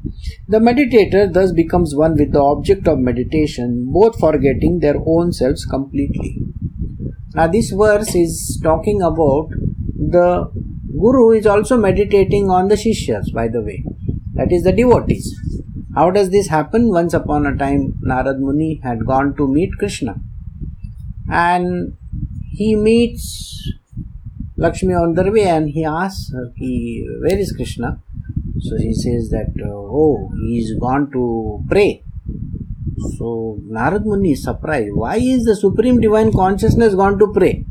The 0.49 0.59
meditator 0.59 1.33
thus 1.33 1.52
becomes 1.52 1.94
one 1.94 2.16
with 2.16 2.33
the 2.33 2.40
object 2.40 2.87
of 2.87 2.99
meditation, 2.99 3.87
both 3.92 4.18
forgetting 4.18 4.80
their 4.80 4.97
own 5.06 5.33
selves 5.33 5.64
completely. 5.64 6.42
Now, 7.35 7.49
this 7.49 7.71
verse 7.71 8.14
is 8.14 8.61
talking 8.62 9.02
about 9.02 9.49
the 9.97 10.50
Guru 10.98 11.30
is 11.30 11.46
also 11.46 11.76
meditating 11.76 12.50
on 12.50 12.68
the 12.68 12.76
Shishyas, 12.76 13.32
by 13.32 13.48
the 13.48 13.60
way, 13.60 13.84
that 14.34 14.52
is 14.52 14.62
the 14.62 14.72
devotees. 14.72 15.34
How 15.94 16.10
does 16.10 16.30
this 16.30 16.48
happen? 16.48 16.88
Once 16.88 17.14
upon 17.14 17.46
a 17.46 17.56
time, 17.56 17.94
Narad 18.04 18.38
Muni 18.38 18.80
had 18.82 19.06
gone 19.06 19.34
to 19.36 19.46
meet 19.46 19.70
Krishna 19.78 20.16
and 21.30 21.96
he 22.50 22.74
meets 22.76 23.72
Lakshmi 24.56 24.94
on 24.94 25.14
their 25.14 25.32
way 25.32 25.48
and 25.48 25.70
he 25.70 25.84
asks 25.84 26.32
her, 26.32 26.52
Where 26.56 27.38
is 27.38 27.52
Krishna? 27.52 28.00
So 28.60 28.76
he 28.76 28.94
says 28.94 29.30
that, 29.30 29.52
uh, 29.60 29.68
Oh, 29.68 30.30
he 30.46 30.58
is 30.58 30.78
gone 30.78 31.10
to 31.12 31.64
pray. 31.68 32.02
So 33.18 33.58
Narad 33.68 34.04
Muni 34.04 34.32
is 34.32 34.44
surprised. 34.44 34.94
Why 34.94 35.16
is 35.16 35.44
the 35.44 35.56
Supreme 35.56 36.00
Divine 36.00 36.32
Consciousness 36.32 36.94
gone 36.94 37.18
to 37.18 37.32
pray? 37.32 37.66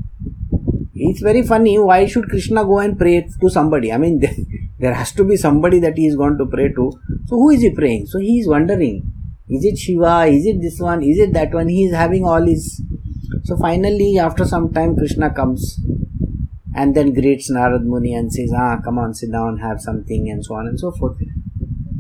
It's 0.96 1.22
very 1.22 1.42
funny. 1.42 1.80
Why 1.80 2.06
should 2.06 2.30
Krishna 2.30 2.64
go 2.64 2.80
and 2.80 2.98
pray 2.98 3.28
to 3.42 3.50
somebody? 3.50 3.92
I 3.92 3.98
mean, 3.98 4.22
there 4.80 4.94
has 4.94 5.12
to 5.14 5.24
be 5.24 5.38
somebody 5.38 5.80
that 5.80 5.98
he 5.98 6.06
is 6.06 6.16
going 6.16 6.38
to 6.38 6.46
pray 6.46 6.70
to. 6.70 6.92
So 7.26 7.36
who 7.36 7.50
is 7.50 7.62
he 7.62 7.72
praying? 7.72 8.08
So 8.08 8.20
he 8.20 8.40
is 8.40 8.48
wondering. 8.48 9.12
Is 9.50 9.66
it 9.66 9.78
Shiva? 9.78 10.26
Is 10.28 10.46
it 10.46 10.62
this 10.62 10.80
one? 10.80 11.04
Is 11.04 11.20
it 11.20 11.34
that 11.34 11.54
one? 11.54 11.68
He 11.68 11.86
is 11.86 11.96
having 11.96 12.26
all 12.26 12.46
his. 12.46 12.82
So 13.44 13.58
finally, 13.58 14.20
after 14.20 14.46
some 14.46 14.72
time, 14.72 14.96
Krishna 14.96 15.34
comes 15.34 15.80
and 16.76 16.96
then 16.96 17.14
greets 17.14 17.52
Narad 17.52 17.84
Muni 17.84 18.14
and 18.14 18.32
says, 18.32 18.52
Ah, 18.56 18.78
come 18.84 18.98
on, 18.98 19.14
sit 19.14 19.32
down, 19.32 19.58
have 19.58 19.80
something, 19.82 20.30
and 20.30 20.44
so 20.46 20.56
on 20.56 20.68
and 20.68 20.80
so 20.80 20.92
forth. 20.92 21.18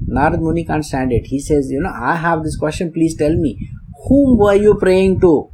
Narad 0.08 0.40
Muni 0.40 0.66
can't 0.66 0.86
stand 0.86 1.12
it. 1.12 1.26
He 1.26 1.40
says, 1.40 1.70
You 1.70 1.82
know, 1.82 1.94
I 1.94 2.16
have 2.16 2.44
this 2.44 2.58
question, 2.58 2.92
please 2.92 3.16
tell 3.16 3.36
me, 3.36 3.70
whom 4.08 4.38
were 4.38 4.56
you 4.56 4.76
praying 4.76 5.20
to? 5.22 5.52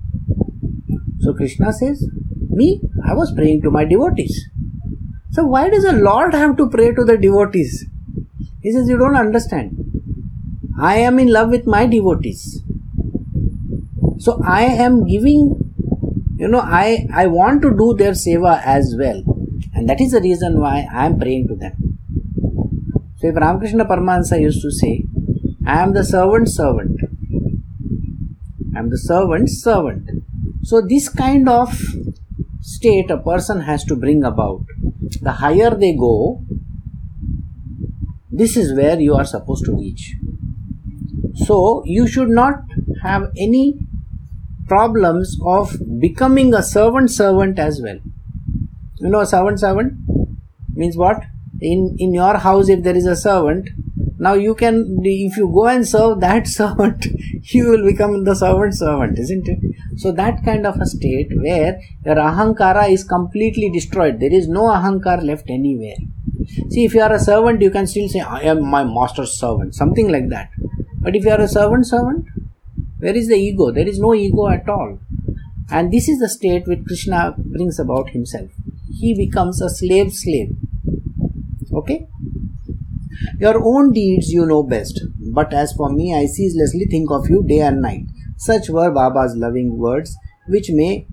So 1.19 1.33
Krishna 1.33 1.73
says, 1.73 2.07
Me? 2.49 2.81
I 3.09 3.13
was 3.13 3.31
praying 3.33 3.61
to 3.63 3.71
my 3.71 3.85
devotees. 3.85 4.35
So 5.31 5.45
why 5.45 5.69
does 5.69 5.83
the 5.83 5.93
Lord 5.93 6.33
have 6.33 6.57
to 6.57 6.69
pray 6.69 6.93
to 6.93 7.03
the 7.03 7.17
devotees? 7.17 7.85
He 8.61 8.71
says, 8.71 8.89
You 8.89 8.97
don't 8.97 9.15
understand. 9.15 9.77
I 10.79 10.95
am 10.97 11.19
in 11.19 11.31
love 11.31 11.49
with 11.49 11.65
my 11.65 11.85
devotees. 11.87 12.61
So 14.19 14.41
I 14.45 14.63
am 14.63 15.07
giving, 15.07 15.73
you 16.37 16.47
know, 16.47 16.59
I, 16.59 17.07
I 17.13 17.27
want 17.27 17.61
to 17.63 17.71
do 17.71 17.95
their 17.97 18.11
seva 18.11 18.61
as 18.63 18.95
well. 18.97 19.23
And 19.73 19.89
that 19.89 20.01
is 20.01 20.11
the 20.11 20.21
reason 20.21 20.59
why 20.59 20.87
I 20.93 21.05
am 21.05 21.19
praying 21.19 21.47
to 21.47 21.55
them. 21.55 21.97
So 23.17 23.27
if 23.27 23.35
Ramakrishna 23.35 23.85
Paramahansa 23.85 24.39
used 24.39 24.61
to 24.61 24.71
say, 24.71 25.03
I 25.65 25.81
am 25.81 25.93
the 25.93 26.03
servant 26.03 26.49
servant. 26.49 26.99
I 28.75 28.79
am 28.79 28.89
the 28.89 28.97
servant 28.97 29.49
servant. 29.49 30.09
So 30.63 30.81
this 30.81 31.09
kind 31.09 31.49
of 31.49 31.69
state 32.61 33.09
a 33.09 33.17
person 33.17 33.61
has 33.61 33.83
to 33.85 33.95
bring 33.95 34.23
about. 34.23 34.63
The 35.21 35.31
higher 35.31 35.71
they 35.75 35.95
go, 35.95 36.43
this 38.31 38.55
is 38.57 38.75
where 38.75 38.99
you 38.99 39.15
are 39.15 39.25
supposed 39.25 39.65
to 39.65 39.75
reach. 39.75 40.15
So 41.45 41.83
you 41.85 42.07
should 42.07 42.29
not 42.29 42.63
have 43.03 43.31
any 43.37 43.79
problems 44.67 45.37
of 45.43 45.75
becoming 45.99 46.53
a 46.53 46.61
servant 46.61 47.11
servant 47.11 47.59
as 47.59 47.81
well. 47.81 47.99
You 48.97 49.09
know, 49.09 49.23
servant 49.23 49.59
servant 49.59 49.93
means 50.75 50.95
what? 50.95 51.23
in 51.61 51.95
in 51.99 52.13
your 52.13 52.37
house 52.37 52.69
if 52.69 52.83
there 52.83 52.95
is 52.95 53.05
a 53.05 53.15
servant 53.15 53.69
now 54.17 54.33
you 54.33 54.55
can 54.55 54.99
if 55.03 55.37
you 55.37 55.49
go 55.53 55.67
and 55.67 55.87
serve 55.87 56.19
that 56.19 56.47
servant 56.59 57.05
you 57.53 57.69
will 57.69 57.85
become 57.85 58.23
the 58.23 58.35
servant 58.35 58.73
servant 58.73 59.19
isn't 59.19 59.47
it 59.47 59.68
so 60.01 60.11
that 60.19 60.43
kind 60.45 60.65
of 60.65 60.79
a 60.79 60.85
state 60.85 61.31
where 61.45 61.79
your 62.05 62.15
ahankara 62.15 62.89
is 62.89 63.03
completely 63.03 63.69
destroyed. 63.69 64.19
There 64.19 64.33
is 64.33 64.47
no 64.47 64.63
ahankar 64.75 65.21
left 65.23 65.49
anywhere. 65.49 65.97
See 66.69 66.85
if 66.85 66.93
you 66.93 67.01
are 67.01 67.13
a 67.13 67.19
servant 67.19 67.61
you 67.61 67.69
can 67.69 67.85
still 67.85 68.07
say 68.09 68.21
i 68.21 68.39
am 68.51 68.61
my 68.75 68.83
master's 68.83 69.33
servant 69.39 69.75
something 69.75 70.09
like 70.09 70.29
that. 70.29 70.51
But 71.01 71.15
if 71.17 71.25
you 71.25 71.31
are 71.31 71.41
a 71.41 71.47
servant 71.47 71.85
servant 71.87 72.27
where 72.99 73.15
is 73.15 73.27
the 73.27 73.35
ego? 73.35 73.71
There 73.71 73.87
is 73.87 73.99
no 73.99 74.13
ego 74.13 74.47
at 74.49 74.69
all. 74.69 74.99
And 75.71 75.91
this 75.91 76.07
is 76.09 76.19
the 76.19 76.29
state 76.29 76.67
which 76.67 76.85
krishna 76.85 77.35
brings 77.37 77.79
about 77.79 78.09
himself. 78.11 78.51
He 79.01 79.13
becomes 79.15 79.61
a 79.61 79.69
slave 79.69 80.13
slave. 80.13 80.55
Okay? 81.73 82.07
Your 83.39 83.61
own 83.63 83.91
deeds 83.91 84.31
you 84.31 84.45
know 84.45 84.63
best, 84.63 85.01
but 85.33 85.53
as 85.53 85.73
for 85.73 85.89
me, 85.89 86.15
I 86.15 86.25
ceaselessly 86.25 86.87
think 86.89 87.11
of 87.11 87.29
you 87.29 87.43
day 87.43 87.59
and 87.61 87.81
night. 87.81 88.05
Such 88.39 88.69
were 88.69 88.89
Baba's 88.89 89.35
loving 89.35 89.77
words, 89.77 90.15
which 90.47 90.69
may 90.71 91.05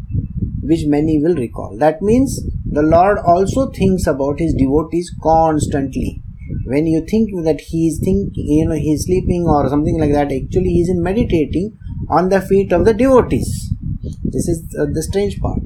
which 0.63 0.87
many 0.87 1.19
will 1.21 1.35
recall. 1.35 1.77
That 1.77 2.01
means 2.01 2.41
the 2.65 2.83
Lord 2.83 3.19
also 3.19 3.71
thinks 3.71 4.07
about 4.07 4.39
his 4.39 4.55
devotees 4.55 5.13
constantly. 5.21 6.23
When 6.67 6.87
you 6.87 7.05
think 7.05 7.31
that 7.45 7.61
he 7.61 7.89
is 7.89 7.99
thinking, 7.99 8.33
you 8.35 8.69
know, 8.69 8.77
he 8.77 8.93
is 8.93 9.07
sleeping 9.07 9.45
or 9.49 9.69
something 9.69 9.99
like 9.99 10.13
that, 10.13 10.33
actually 10.33 10.71
he 10.71 10.83
is 10.83 10.89
in 10.89 11.03
meditating 11.03 11.77
on 12.09 12.29
the 12.29 12.41
feet 12.41 12.73
of 12.73 12.85
the 12.85 12.95
devotees. 12.95 13.73
This 14.23 14.49
is 14.49 14.63
uh, 14.79 14.87
the 14.93 15.03
strange 15.03 15.41
part. 15.41 15.63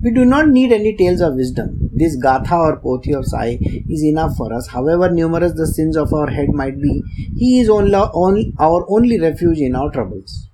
We 0.00 0.12
do 0.12 0.24
not 0.24 0.48
need 0.48 0.70
any 0.70 0.96
tales 0.96 1.20
of 1.20 1.34
wisdom. 1.34 1.90
This 1.92 2.16
Gatha 2.22 2.54
or 2.54 2.80
Pothi 2.80 3.16
of 3.18 3.26
Sai 3.26 3.58
is 3.88 4.04
enough 4.04 4.36
for 4.36 4.52
us. 4.52 4.68
However 4.68 5.10
numerous 5.10 5.54
the 5.54 5.66
sins 5.66 5.96
of 5.96 6.12
our 6.12 6.28
head 6.28 6.50
might 6.50 6.80
be, 6.80 7.02
He 7.36 7.60
is 7.60 7.68
only, 7.68 7.94
only 7.94 8.52
our 8.58 8.84
only 8.88 9.18
refuge 9.18 9.58
in 9.58 9.74
our 9.74 9.90
troubles. 9.90 10.50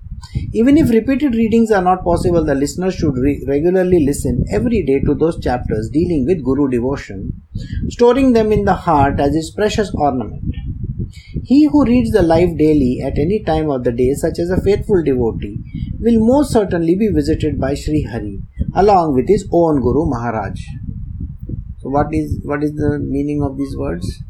Even 0.53 0.77
if 0.77 0.91
repeated 0.91 1.35
readings 1.35 1.71
are 1.71 1.83
not 1.83 2.05
possible, 2.05 2.45
the 2.45 2.55
listener 2.55 2.91
should 2.91 3.17
re- 3.17 3.45
regularly 3.47 4.05
listen 4.05 4.45
every 4.51 4.83
day 4.83 5.01
to 5.01 5.15
those 5.15 5.41
chapters 5.41 5.91
dealing 5.91 6.25
with 6.27 6.45
Guru 6.45 6.69
devotion, 6.69 7.43
storing 7.89 8.33
them 8.33 8.53
in 8.53 8.65
the 8.65 8.75
heart 8.75 9.21
as 9.21 9.35
his 9.35 9.51
precious 9.51 9.91
ornament. 9.95 10.55
He 11.45 11.67
who 11.67 11.85
reads 11.85 12.11
the 12.11 12.23
life 12.23 12.57
daily 12.57 13.01
at 13.01 13.19
any 13.19 13.43
time 13.43 13.71
of 13.71 13.85
the 13.85 13.93
day, 13.93 14.15
such 14.15 14.39
as 14.39 14.51
a 14.51 14.61
faithful 14.61 15.03
devotee, 15.03 15.59
will 15.99 16.25
most 16.25 16.53
certainly 16.53 16.95
be 16.95 17.09
visited 17.09 17.61
by 17.61 17.75
Sri 17.75 18.03
Hari, 18.03 18.41
along 18.75 19.15
with 19.15 19.29
his 19.29 19.49
own 19.53 19.81
Guru 19.81 20.07
Maharaj. 20.09 20.61
So 21.79 21.89
what 21.89 22.15
is 22.15 22.39
what 22.45 22.63
is 22.63 22.75
the 22.75 22.99
meaning 22.99 23.43
of 23.43 23.57
these 23.57 23.77
words? 23.77 24.23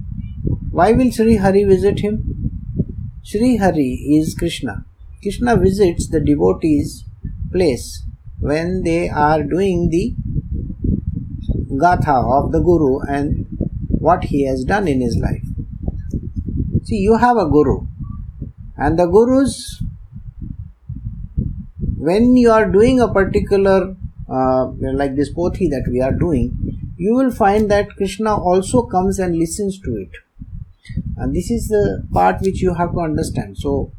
Why 0.70 0.92
will 0.92 1.10
Sri 1.10 1.36
Hari 1.36 1.64
visit 1.64 2.00
him? 2.00 2.52
Sri 3.22 3.56
Hari 3.56 3.92
is 4.18 4.34
Krishna. 4.34 4.84
Krishna 5.22 5.56
visits 5.56 6.08
the 6.08 6.20
devotees' 6.20 7.04
place 7.52 8.04
when 8.38 8.82
they 8.82 9.08
are 9.08 9.42
doing 9.42 9.90
the 9.90 10.14
gatha 11.78 12.14
of 12.14 12.52
the 12.52 12.60
Guru 12.60 13.00
and 13.00 13.46
what 13.88 14.24
he 14.24 14.46
has 14.46 14.64
done 14.64 14.88
in 14.88 15.00
his 15.00 15.16
life. 15.18 15.44
See, 16.84 16.96
you 16.96 17.18
have 17.18 17.36
a 17.36 17.46
Guru, 17.46 17.86
and 18.76 18.98
the 18.98 19.06
Gurus, 19.06 19.82
when 21.98 22.36
you 22.36 22.50
are 22.50 22.70
doing 22.70 23.00
a 23.00 23.12
particular 23.12 23.94
uh, 24.26 24.66
like 24.80 25.16
this 25.16 25.32
pothi 25.32 25.68
that 25.68 25.86
we 25.90 26.00
are 26.00 26.12
doing, 26.12 26.56
you 26.96 27.14
will 27.14 27.30
find 27.30 27.70
that 27.70 27.94
Krishna 27.96 28.36
also 28.36 28.82
comes 28.82 29.18
and 29.18 29.36
listens 29.36 29.78
to 29.80 29.96
it. 29.96 30.10
And 31.16 31.34
this 31.34 31.50
is 31.50 31.68
the 31.68 32.06
part 32.12 32.40
which 32.40 32.62
you 32.62 32.74
have 32.74 32.92
to 32.92 33.00
understand. 33.00 33.58
So, 33.58 33.92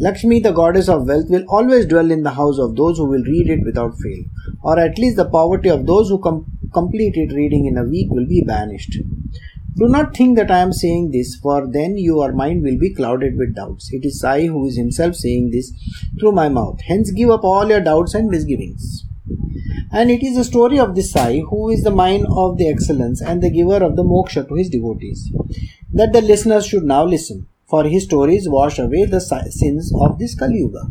Lakshmi, 0.00 0.38
the 0.38 0.52
goddess 0.52 0.88
of 0.88 1.08
wealth, 1.08 1.28
will 1.28 1.44
always 1.48 1.84
dwell 1.84 2.12
in 2.12 2.22
the 2.22 2.30
house 2.30 2.58
of 2.58 2.76
those 2.76 2.98
who 2.98 3.06
will 3.06 3.24
read 3.24 3.50
it 3.50 3.64
without 3.64 3.98
fail, 3.98 4.24
or 4.62 4.78
at 4.78 4.96
least 4.96 5.16
the 5.16 5.28
poverty 5.28 5.68
of 5.68 5.86
those 5.86 6.08
who 6.08 6.20
com- 6.20 6.46
complete 6.72 7.16
it 7.16 7.34
reading 7.34 7.66
in 7.66 7.76
a 7.76 7.82
week 7.84 8.08
will 8.10 8.26
be 8.26 8.44
banished. 8.46 8.96
Do 9.76 9.88
not 9.88 10.16
think 10.16 10.36
that 10.36 10.52
I 10.52 10.58
am 10.58 10.72
saying 10.72 11.10
this, 11.10 11.34
for 11.36 11.66
then 11.66 11.98
your 11.98 12.32
mind 12.32 12.62
will 12.62 12.78
be 12.78 12.94
clouded 12.94 13.36
with 13.36 13.56
doubts. 13.56 13.92
It 13.92 14.04
is 14.04 14.22
I 14.22 14.46
who 14.46 14.66
is 14.66 14.76
himself 14.76 15.16
saying 15.16 15.50
this 15.50 15.72
through 16.20 16.32
my 16.32 16.48
mouth. 16.48 16.80
Hence, 16.86 17.10
give 17.10 17.30
up 17.30 17.42
all 17.42 17.68
your 17.68 17.80
doubts 17.80 18.14
and 18.14 18.28
misgivings. 18.28 19.04
And 19.92 20.10
it 20.10 20.22
is 20.22 20.36
the 20.36 20.44
story 20.44 20.78
of 20.78 20.94
this 20.94 21.10
Sai, 21.12 21.40
who 21.40 21.70
is 21.70 21.82
the 21.82 21.90
mind 21.90 22.26
of 22.30 22.56
the 22.56 22.68
excellence 22.68 23.20
and 23.20 23.42
the 23.42 23.50
giver 23.50 23.84
of 23.84 23.96
the 23.96 24.04
moksha 24.04 24.46
to 24.48 24.54
his 24.54 24.68
devotees, 24.68 25.32
that 25.92 26.12
the 26.12 26.22
listeners 26.22 26.66
should 26.66 26.84
now 26.84 27.04
listen, 27.04 27.46
for 27.68 27.84
his 27.84 28.04
stories 28.04 28.48
wash 28.48 28.78
away 28.78 29.04
the 29.04 29.20
sins 29.20 29.92
of 30.00 30.18
this 30.18 30.34
Kali 30.34 30.58
Yuga. 30.58 30.90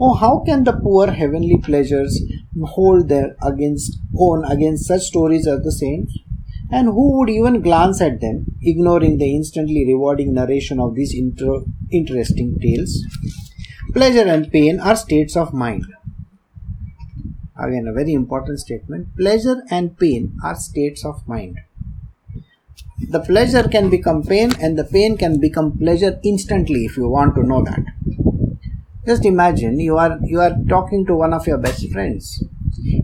Oh, 0.00 0.14
how 0.14 0.42
can 0.46 0.64
the 0.64 0.72
poor 0.72 1.10
heavenly 1.10 1.58
pleasures 1.58 2.22
hold 2.64 3.08
their 3.08 3.36
against 3.42 3.98
own 4.16 4.44
against 4.44 4.86
such 4.86 5.02
stories 5.02 5.46
of 5.46 5.64
the 5.64 5.72
saints? 5.72 6.16
And 6.70 6.88
who 6.88 7.18
would 7.18 7.30
even 7.30 7.62
glance 7.62 8.00
at 8.02 8.20
them, 8.20 8.44
ignoring 8.62 9.16
the 9.18 9.34
instantly 9.34 9.84
rewarding 9.86 10.34
narration 10.34 10.78
of 10.78 10.94
these 10.94 11.14
inter- 11.14 11.64
interesting 11.90 12.58
tales? 12.60 13.02
Pleasure 13.94 14.28
and 14.28 14.52
pain 14.52 14.78
are 14.78 14.94
states 14.94 15.34
of 15.34 15.54
mind 15.54 15.86
Again, 17.60 17.88
a 17.88 17.92
very 17.92 18.12
important 18.12 18.60
statement. 18.60 19.16
Pleasure 19.16 19.64
and 19.68 19.98
pain 19.98 20.38
are 20.44 20.54
states 20.54 21.04
of 21.04 21.26
mind. 21.26 21.58
The 23.00 23.20
pleasure 23.20 23.62
can 23.68 23.90
become 23.90 24.22
pain 24.22 24.52
and 24.60 24.78
the 24.78 24.84
pain 24.84 25.16
can 25.16 25.40
become 25.40 25.78
pleasure 25.78 26.18
instantly 26.24 26.84
if 26.84 26.96
you 26.96 27.08
want 27.08 27.34
to 27.36 27.42
know 27.42 27.62
that. 27.62 27.84
Just 29.06 29.24
imagine 29.24 29.78
you 29.80 29.96
are 29.96 30.18
you 30.24 30.40
are 30.40 30.54
talking 30.68 31.06
to 31.06 31.14
one 31.14 31.32
of 31.32 31.46
your 31.46 31.58
best 31.58 31.90
friends. 31.92 32.44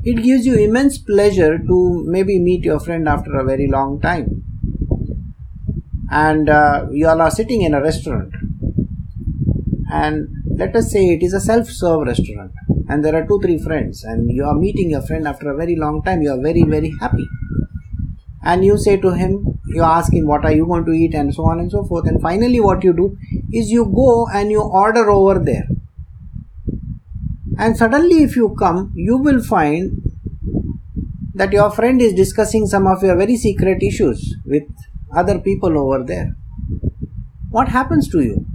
It 0.04 0.22
gives 0.22 0.44
you 0.44 0.57
immense 0.57 0.98
pleasure 0.98 1.59
to 1.59 2.04
maybe 2.07 2.38
meet 2.38 2.64
your 2.64 2.80
friend 2.80 3.09
after 3.09 3.38
a 3.38 3.44
very 3.44 3.68
long 3.68 4.00
time. 4.00 4.42
And 6.11 6.48
uh, 6.48 6.87
you 6.90 7.09
all 7.09 7.20
are 7.20 7.30
sitting 7.30 7.62
in 7.62 7.72
a 7.74 7.80
restaurant. 7.80 8.35
And 9.90 10.28
let 10.57 10.76
us 10.76 10.92
say 10.92 11.04
it 11.07 11.22
is 11.22 11.33
a 11.33 11.40
self 11.40 11.68
serve 11.68 12.07
restaurant 12.07 12.52
and 12.88 13.04
there 13.04 13.14
are 13.16 13.26
two 13.26 13.40
three 13.40 13.59
friends 13.59 14.04
and 14.04 14.30
you 14.30 14.44
are 14.44 14.54
meeting 14.54 14.90
your 14.90 15.02
friend 15.02 15.26
after 15.26 15.50
a 15.50 15.57
very 15.57 15.74
long 15.76 16.02
time 16.02 16.22
you 16.22 16.30
are 16.30 16.40
very 16.40 16.62
very 16.64 16.92
happy 17.00 17.26
and 18.42 18.64
you 18.64 18.76
say 18.76 18.96
to 18.96 19.12
him 19.12 19.53
you 19.74 19.82
ask 19.82 20.12
him 20.12 20.26
what 20.26 20.44
are 20.44 20.52
you 20.52 20.66
going 20.66 20.84
to 20.84 20.92
eat 20.92 21.14
and 21.14 21.34
so 21.34 21.44
on 21.44 21.60
and 21.60 21.70
so 21.70 21.84
forth. 21.84 22.06
And 22.06 22.20
finally 22.20 22.60
what 22.60 22.84
you 22.84 22.92
do 22.92 23.16
is 23.52 23.70
you 23.70 23.84
go 23.87 24.26
and 24.32 24.50
you 24.50 24.60
order 24.62 25.10
over 25.10 25.38
there. 25.38 25.66
And 27.58 27.76
suddenly 27.76 28.22
if 28.22 28.37
you 28.37 28.54
come 28.58 28.92
you 28.94 29.16
will 29.16 29.42
find 29.42 30.02
that 31.34 31.52
your 31.52 31.70
friend 31.70 32.00
is 32.00 32.14
discussing 32.14 32.66
some 32.66 32.87
of 32.87 33.02
your 33.02 33.16
very 33.16 33.37
secret 33.37 33.82
issues 33.82 34.37
with 34.44 34.62
other 35.14 35.38
people 35.38 35.78
over 35.78 36.04
there. 36.04 36.37
What 37.50 37.68
happens 37.68 38.08
to 38.10 38.20
you? 38.20 38.46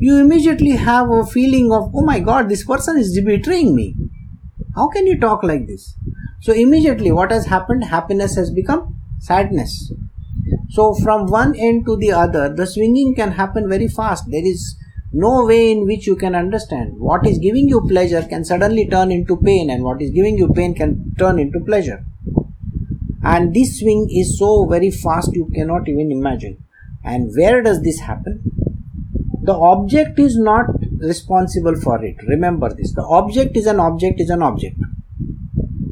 You 0.00 0.16
immediately 0.16 0.70
have 0.70 1.10
a 1.10 1.24
feeling 1.26 1.72
of 1.72 1.90
oh 1.94 2.02
my 2.02 2.20
god 2.20 2.48
this 2.48 2.64
person 2.64 2.98
is 2.98 3.20
betraying 3.24 3.74
me. 3.74 3.94
How 4.74 4.88
can 4.88 5.06
you 5.06 5.18
talk 5.18 5.42
like 5.42 5.66
this? 5.66 5.94
So 6.40 6.52
immediately 6.52 7.12
what 7.12 7.30
has 7.30 7.46
happened? 7.46 7.84
Happiness 7.84 8.36
has 8.36 8.50
become 8.50 8.96
sadness 9.18 9.92
so 10.70 10.94
from 10.94 11.26
one 11.26 11.54
end 11.56 11.84
to 11.86 11.96
the 11.96 12.12
other 12.12 12.54
the 12.54 12.66
swinging 12.66 13.14
can 13.14 13.32
happen 13.32 13.68
very 13.68 13.88
fast. 13.88 14.24
There 14.30 14.46
is 14.46 14.76
no 15.12 15.44
way 15.44 15.72
in 15.72 15.86
which 15.86 16.06
you 16.06 16.14
can 16.16 16.36
understand. 16.36 16.98
What 16.98 17.26
is 17.26 17.38
giving 17.38 17.68
you 17.68 17.80
pleasure 17.88 18.22
can 18.22 18.44
suddenly 18.44 18.88
turn 18.88 19.10
into 19.10 19.36
pain 19.36 19.68
and 19.70 19.82
what 19.82 20.00
is 20.00 20.10
giving 20.10 20.38
you 20.38 20.52
pain 20.52 20.74
can 20.74 21.14
turn 21.18 21.40
into 21.40 21.58
pleasure. 21.60 22.04
And 23.22 23.52
this 23.52 23.80
swing 23.80 24.08
is 24.10 24.38
so 24.38 24.66
very 24.66 24.90
fast 24.90 25.34
you 25.34 25.50
cannot 25.54 25.88
even 25.88 26.12
imagine. 26.12 26.62
And 27.02 27.32
where 27.36 27.62
does 27.62 27.82
this 27.82 27.98
happen? 27.98 28.42
The 29.42 29.54
object 29.54 30.18
is 30.20 30.38
not 30.38 30.66
responsible 30.98 31.74
for 31.80 32.04
it. 32.04 32.16
Remember 32.28 32.72
this. 32.72 32.94
The 32.94 33.02
object 33.02 33.56
is 33.56 33.66
an 33.66 33.80
object 33.80 34.20
is 34.20 34.30
an 34.30 34.42
object. 34.42 34.76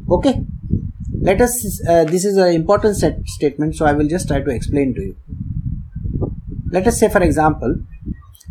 Okay 0.09 0.45
let 1.29 1.41
us 1.47 1.53
uh, 1.87 2.03
this 2.13 2.25
is 2.31 2.37
an 2.47 2.53
important 2.61 2.95
statement 3.37 3.75
so 3.75 3.85
i 3.85 3.93
will 3.99 4.11
just 4.15 4.27
try 4.33 4.41
to 4.47 4.51
explain 4.59 4.93
to 4.97 5.01
you 5.09 5.15
let 6.77 6.87
us 6.91 6.99
say 6.99 7.09
for 7.17 7.23
example 7.29 7.73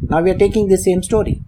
now 0.02 0.22
we 0.22 0.30
are 0.30 0.38
taking 0.38 0.68
the 0.68 0.78
same 0.78 1.02
story. 1.02 1.42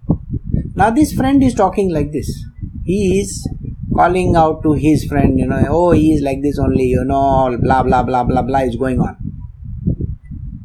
Now 0.75 0.91
this 0.91 1.13
friend 1.13 1.43
is 1.43 1.55
talking 1.55 1.93
like 1.93 2.13
this. 2.13 2.45
He 2.85 3.21
is 3.21 3.49
calling 3.95 4.37
out 4.37 4.63
to 4.65 4.73
his 4.75 5.05
friend, 5.05 5.39
you 5.39 5.47
know, 5.47 5.65
oh, 5.69 5.91
he 5.93 6.13
is 6.13 6.23
like 6.23 6.43
this 6.43 6.59
only, 6.59 6.85
you 6.85 7.05
know, 7.05 7.57
blah, 7.63 7.83
blah, 7.83 8.03
blah, 8.03 8.25
blah, 8.25 8.43
blah 8.43 8.59
is 8.61 8.77
going 8.77 9.01
on. 9.01 9.17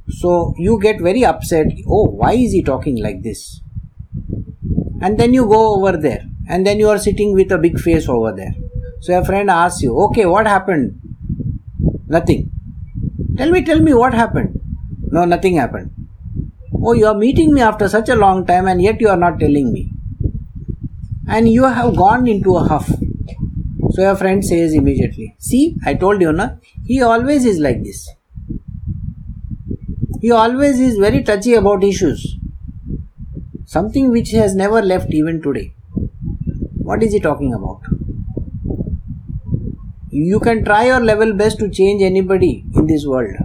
So 0.09 0.53
you 0.57 0.79
get 0.81 0.99
very 0.99 1.23
upset. 1.23 1.67
Oh, 1.87 2.05
why 2.09 2.33
is 2.33 2.51
he 2.51 2.63
talking 2.63 3.01
like 3.01 3.23
this? 3.23 3.61
And 5.01 5.17
then 5.17 5.33
you 5.33 5.45
go 5.45 5.75
over 5.75 5.97
there 5.97 6.25
and 6.49 6.65
then 6.65 6.79
you 6.79 6.89
are 6.89 6.97
sitting 6.97 7.33
with 7.33 7.51
a 7.51 7.57
big 7.57 7.79
face 7.79 8.09
over 8.09 8.33
there. 8.33 8.55
So 9.05 9.11
your 9.11 9.23
friend 9.23 9.51
asks 9.51 9.83
you, 9.83 9.95
okay, 10.05 10.25
what 10.25 10.47
happened? 10.47 10.99
Nothing. 12.07 12.49
Tell 13.37 13.51
me, 13.51 13.63
tell 13.63 13.79
me 13.79 13.93
what 13.93 14.15
happened. 14.15 14.59
No, 15.11 15.25
nothing 15.25 15.57
happened. 15.57 15.91
Oh, 16.73 16.93
you 16.93 17.05
are 17.05 17.13
meeting 17.13 17.53
me 17.53 17.61
after 17.61 17.87
such 17.87 18.09
a 18.09 18.15
long 18.15 18.47
time 18.47 18.67
and 18.67 18.81
yet 18.81 18.99
you 18.99 19.09
are 19.09 19.15
not 19.25 19.39
telling 19.39 19.71
me. 19.71 19.91
And 21.27 21.47
you 21.47 21.65
have 21.65 21.95
gone 21.95 22.25
into 22.25 22.55
a 22.55 22.63
huff. 22.63 22.89
So 23.91 24.01
your 24.01 24.15
friend 24.15 24.43
says 24.43 24.73
immediately, 24.73 25.35
See, 25.37 25.75
I 25.85 25.93
told 25.93 26.19
you, 26.19 26.31
na, 26.31 26.55
he 26.83 27.03
always 27.03 27.45
is 27.45 27.59
like 27.59 27.83
this. 27.83 28.09
He 30.19 30.31
always 30.31 30.79
is 30.79 30.97
very 30.97 31.21
touchy 31.21 31.53
about 31.53 31.83
issues. 31.83 32.37
Something 33.65 34.09
which 34.09 34.31
has 34.31 34.55
never 34.55 34.81
left 34.81 35.11
even 35.11 35.43
today. 35.43 35.75
What 36.77 37.03
is 37.03 37.13
he 37.13 37.19
talking 37.19 37.53
about? 37.53 37.81
You 40.17 40.39
can 40.39 40.63
try 40.63 40.85
your 40.85 41.01
level 41.01 41.33
best 41.33 41.59
to 41.59 41.69
change 41.69 42.01
anybody 42.01 42.63
in 42.73 42.87
this 42.87 43.05
world. 43.05 43.35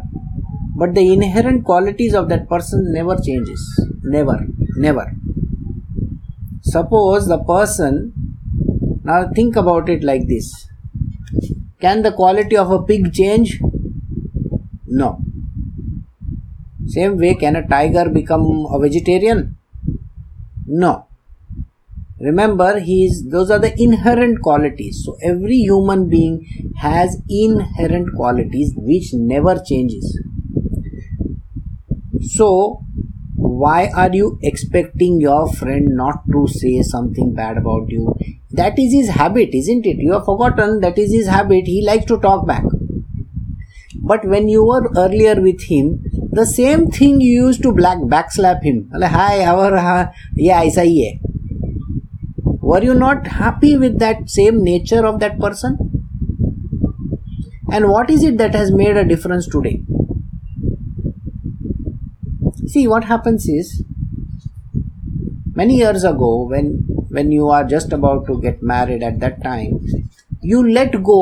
But 0.77 0.95
the 0.95 1.13
inherent 1.13 1.65
qualities 1.65 2.15
of 2.15 2.29
that 2.29 2.49
person 2.49 2.93
never 2.93 3.17
changes. 3.17 3.61
Never. 4.05 4.47
Never. 4.77 5.13
Suppose 6.63 7.27
the 7.27 7.39
person 7.39 8.13
now 9.03 9.31
think 9.35 9.57
about 9.57 9.89
it 9.89 10.05
like 10.05 10.29
this. 10.29 10.69
Can 11.81 12.03
the 12.03 12.13
quality 12.13 12.57
of 12.57 12.71
a 12.71 12.81
pig 12.85 13.13
change? 13.13 13.61
No. 14.87 15.21
Same 16.87 17.19
way 17.19 17.35
can 17.35 17.57
a 17.57 17.67
tiger 17.67 18.09
become 18.09 18.67
a 18.71 18.79
vegetarian? 18.79 19.57
No 20.67 21.10
remember 22.21 22.79
he 22.79 23.05
is 23.05 23.27
those 23.31 23.51
are 23.51 23.59
the 23.59 23.75
inherent 23.83 24.43
qualities 24.43 25.03
so 25.05 25.17
every 25.23 25.57
human 25.57 26.09
being 26.09 26.45
has 26.77 27.17
inherent 27.29 28.15
qualities 28.15 28.73
which 28.77 29.15
never 29.15 29.55
changes 29.67 30.19
so, 32.23 32.85
why 33.35 33.91
are 33.97 34.11
you 34.13 34.39
expecting 34.43 35.21
your 35.21 35.51
friend 35.53 35.89
not 35.91 36.23
to 36.33 36.47
say 36.49 36.83
something 36.83 37.35
bad 37.35 37.57
about 37.57 37.89
you? 37.89 38.15
That 38.51 38.79
is 38.79 38.93
his 38.93 39.09
habit, 39.09 39.51
isn't 39.55 39.87
it? 39.87 39.97
You 39.97 40.13
have 40.13 40.27
forgotten 40.27 40.81
that 40.81 40.99
is 40.99 41.13
his 41.13 41.27
habit. 41.27 41.67
He 41.67 41.85
likes 41.85 42.05
to 42.07 42.19
talk 42.21 42.47
back. 42.47 42.65
But 44.03 44.25
when 44.27 44.49
you 44.49 44.65
were 44.65 44.91
earlier 44.97 45.41
with 45.41 45.63
him, 45.63 46.05
the 46.31 46.47
same 46.47 46.89
thing 46.89 47.21
you 47.21 47.47
used 47.47 47.63
to 47.63 47.73
black 47.73 47.99
backslap 47.99 48.63
him. 48.63 48.91
Hi, 48.95 49.43
how 49.45 49.61
are 49.61 50.13
yeah, 50.35 50.63
aisa 50.63 50.85
hi 50.85 51.19
hai. 51.19 51.30
Were 52.71 52.83
you 52.83 52.95
not 52.95 53.27
happy 53.27 53.77
with 53.77 53.99
that 53.99 54.31
same 54.31 54.63
nature 54.63 55.05
of 55.07 55.21
that 55.21 55.39
person? 55.39 55.79
And 57.73 57.89
what 57.89 58.11
is 58.11 58.23
it 58.23 58.39
that 58.39 58.55
has 58.55 58.71
made 58.71 58.97
a 58.97 59.05
difference 59.05 59.49
today? 59.49 59.83
see 62.73 62.87
what 62.87 63.05
happens 63.05 63.49
is 63.49 63.69
many 65.61 65.77
years 65.79 66.05
ago 66.11 66.31
when 66.51 66.67
when 67.17 67.33
you 67.37 67.49
are 67.57 67.65
just 67.73 67.93
about 67.97 68.27
to 68.27 68.41
get 68.45 68.63
married 68.73 69.03
at 69.09 69.19
that 69.23 69.43
time 69.43 69.73
you 70.51 70.61
let 70.79 70.99
go 71.09 71.21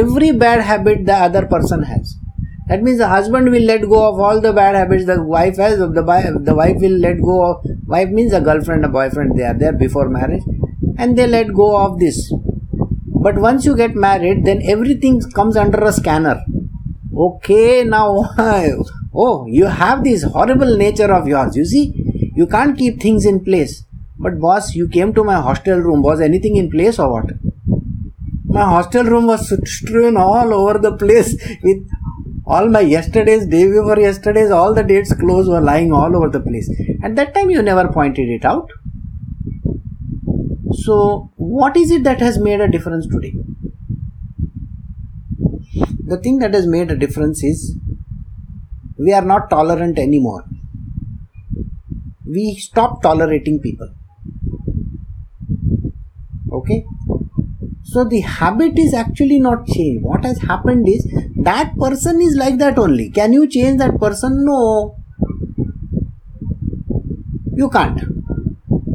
every 0.00 0.32
bad 0.42 0.64
habit 0.70 1.06
the 1.06 1.18
other 1.28 1.44
person 1.54 1.86
has 1.92 2.16
that 2.68 2.82
means 2.82 2.98
the 2.98 3.08
husband 3.12 3.50
will 3.54 3.66
let 3.72 3.88
go 3.94 4.02
of 4.08 4.20
all 4.26 4.40
the 4.48 4.52
bad 4.60 4.76
habits 4.80 5.06
the 5.06 5.22
wife 5.22 5.56
has 5.56 5.78
the, 5.78 5.88
the 6.50 6.54
wife 6.62 6.76
will 6.86 6.98
let 7.06 7.22
go 7.30 7.38
of 7.50 7.64
wife 7.94 8.10
means 8.18 8.32
a 8.32 8.40
girlfriend 8.48 8.84
a 8.84 8.92
boyfriend 8.98 9.36
they 9.38 9.46
are 9.50 9.58
there 9.64 9.76
before 9.84 10.08
marriage 10.08 10.46
and 10.98 11.18
they 11.18 11.26
let 11.26 11.52
go 11.62 11.68
of 11.84 11.98
this 12.04 12.18
but 13.26 13.36
once 13.48 13.64
you 13.68 13.76
get 13.82 13.94
married 14.08 14.44
then 14.48 14.60
everything 14.74 15.20
comes 15.38 15.56
under 15.64 15.82
a 15.90 15.92
scanner 16.00 16.38
okay 17.28 17.84
now 17.84 18.08
Oh, 19.12 19.46
you 19.46 19.66
have 19.66 20.04
this 20.04 20.22
horrible 20.22 20.76
nature 20.76 21.12
of 21.12 21.26
yours. 21.26 21.56
You 21.56 21.64
see, 21.64 22.32
you 22.36 22.46
can't 22.46 22.78
keep 22.78 23.00
things 23.00 23.26
in 23.26 23.44
place. 23.44 23.84
But, 24.18 24.38
boss, 24.38 24.74
you 24.74 24.88
came 24.88 25.12
to 25.14 25.24
my 25.24 25.34
hostel 25.40 25.78
room. 25.78 26.02
Was 26.02 26.20
anything 26.20 26.56
in 26.56 26.70
place 26.70 26.98
or 26.98 27.12
what? 27.12 27.32
My 28.44 28.64
hostel 28.64 29.04
room 29.04 29.26
was 29.26 29.52
strewn 29.68 30.16
all 30.16 30.52
over 30.52 30.78
the 30.78 30.96
place 30.96 31.34
with 31.62 31.88
all 32.54 32.68
my 32.68 32.80
yesterdays, 32.80 33.46
day 33.46 33.64
before 33.66 33.98
yesterday's, 33.98 34.50
all 34.50 34.74
the 34.74 34.82
dates 34.82 35.12
clothes 35.14 35.48
were 35.48 35.60
lying 35.60 35.92
all 35.92 36.16
over 36.16 36.28
the 36.28 36.40
place. 36.40 36.68
At 37.02 37.14
that 37.16 37.32
time, 37.34 37.50
you 37.50 37.62
never 37.62 37.88
pointed 37.92 38.28
it 38.28 38.44
out. 38.44 38.70
So, 40.72 41.30
what 41.36 41.76
is 41.76 41.92
it 41.92 42.02
that 42.04 42.20
has 42.20 42.38
made 42.38 42.60
a 42.60 42.68
difference 42.68 43.06
today? 43.06 43.34
The 46.12 46.16
thing 46.16 46.40
that 46.40 46.52
has 46.54 46.66
made 46.66 46.90
a 46.90 46.96
difference 46.96 47.44
is 47.44 47.76
we 48.98 49.12
are 49.12 49.24
not 49.24 49.48
tolerant 49.48 49.98
anymore. 49.98 50.44
We 52.26 52.56
stop 52.56 53.00
tolerating 53.02 53.60
people. 53.60 53.90
Okay? 56.52 56.84
So 57.92 58.04
the 58.04 58.20
habit 58.20 58.78
is 58.78 58.94
actually 58.94 59.40
not 59.40 59.66
changed. 59.66 60.04
What 60.04 60.24
has 60.24 60.38
happened 60.38 60.88
is 60.88 61.04
that 61.42 61.76
person 61.76 62.20
is 62.22 62.36
like 62.36 62.58
that 62.58 62.78
only. 62.78 63.10
Can 63.10 63.32
you 63.32 63.48
change 63.48 63.78
that 63.78 63.98
person? 63.98 64.44
No. 64.44 64.96
You 67.52 67.68
can't. 67.68 68.00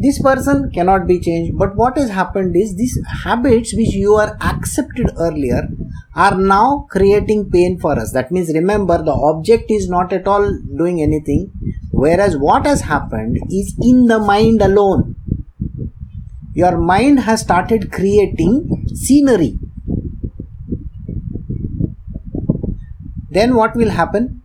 This 0.05 0.21
person 0.21 0.71
cannot 0.71 1.07
be 1.07 1.19
changed. 1.19 1.57
But 1.57 1.75
what 1.75 1.97
has 1.97 2.09
happened 2.09 2.55
is 2.55 2.75
these 2.77 2.97
habits 3.23 3.75
which 3.75 3.93
you 3.93 4.13
are 4.13 4.37
accepted 4.39 5.11
earlier 5.19 5.67
are 6.15 6.37
now 6.37 6.87
creating 6.89 7.49
pain 7.51 7.77
for 7.77 7.99
us. 7.99 8.13
That 8.13 8.31
means 8.31 8.53
remember 8.53 8.97
the 8.97 9.11
object 9.11 9.71
is 9.71 9.89
not 9.89 10.13
at 10.13 10.25
all 10.25 10.57
doing 10.77 11.01
anything, 11.01 11.51
whereas 11.91 12.37
what 12.37 12.65
has 12.65 12.79
happened 12.79 13.39
is 13.49 13.75
in 13.81 14.05
the 14.05 14.19
mind 14.19 14.61
alone. 14.61 15.15
Your 16.55 16.77
mind 16.77 17.19
has 17.19 17.41
started 17.41 17.91
creating 17.91 18.87
scenery. 18.95 19.59
Then 23.29 23.55
what 23.55 23.75
will 23.75 23.89
happen? 23.89 24.41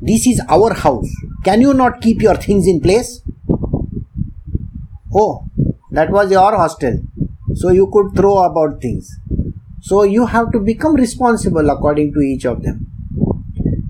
This 0.00 0.26
is 0.26 0.40
our 0.48 0.72
house. 0.72 1.10
Can 1.44 1.60
you 1.60 1.74
not 1.74 2.00
keep 2.00 2.22
your 2.22 2.36
things 2.36 2.66
in 2.66 2.80
place? 2.80 3.20
Oh, 5.14 5.44
That 5.90 6.10
was 6.10 6.30
your 6.30 6.56
hostel. 6.56 7.02
So 7.54 7.70
you 7.70 7.88
could 7.92 8.16
throw 8.16 8.44
about 8.44 8.80
things. 8.80 9.10
So 9.82 10.04
you 10.04 10.24
have 10.26 10.50
to 10.52 10.58
become 10.58 10.94
responsible 10.94 11.68
according 11.68 12.14
to 12.14 12.20
each 12.20 12.46
of 12.46 12.62
them. 12.62 12.86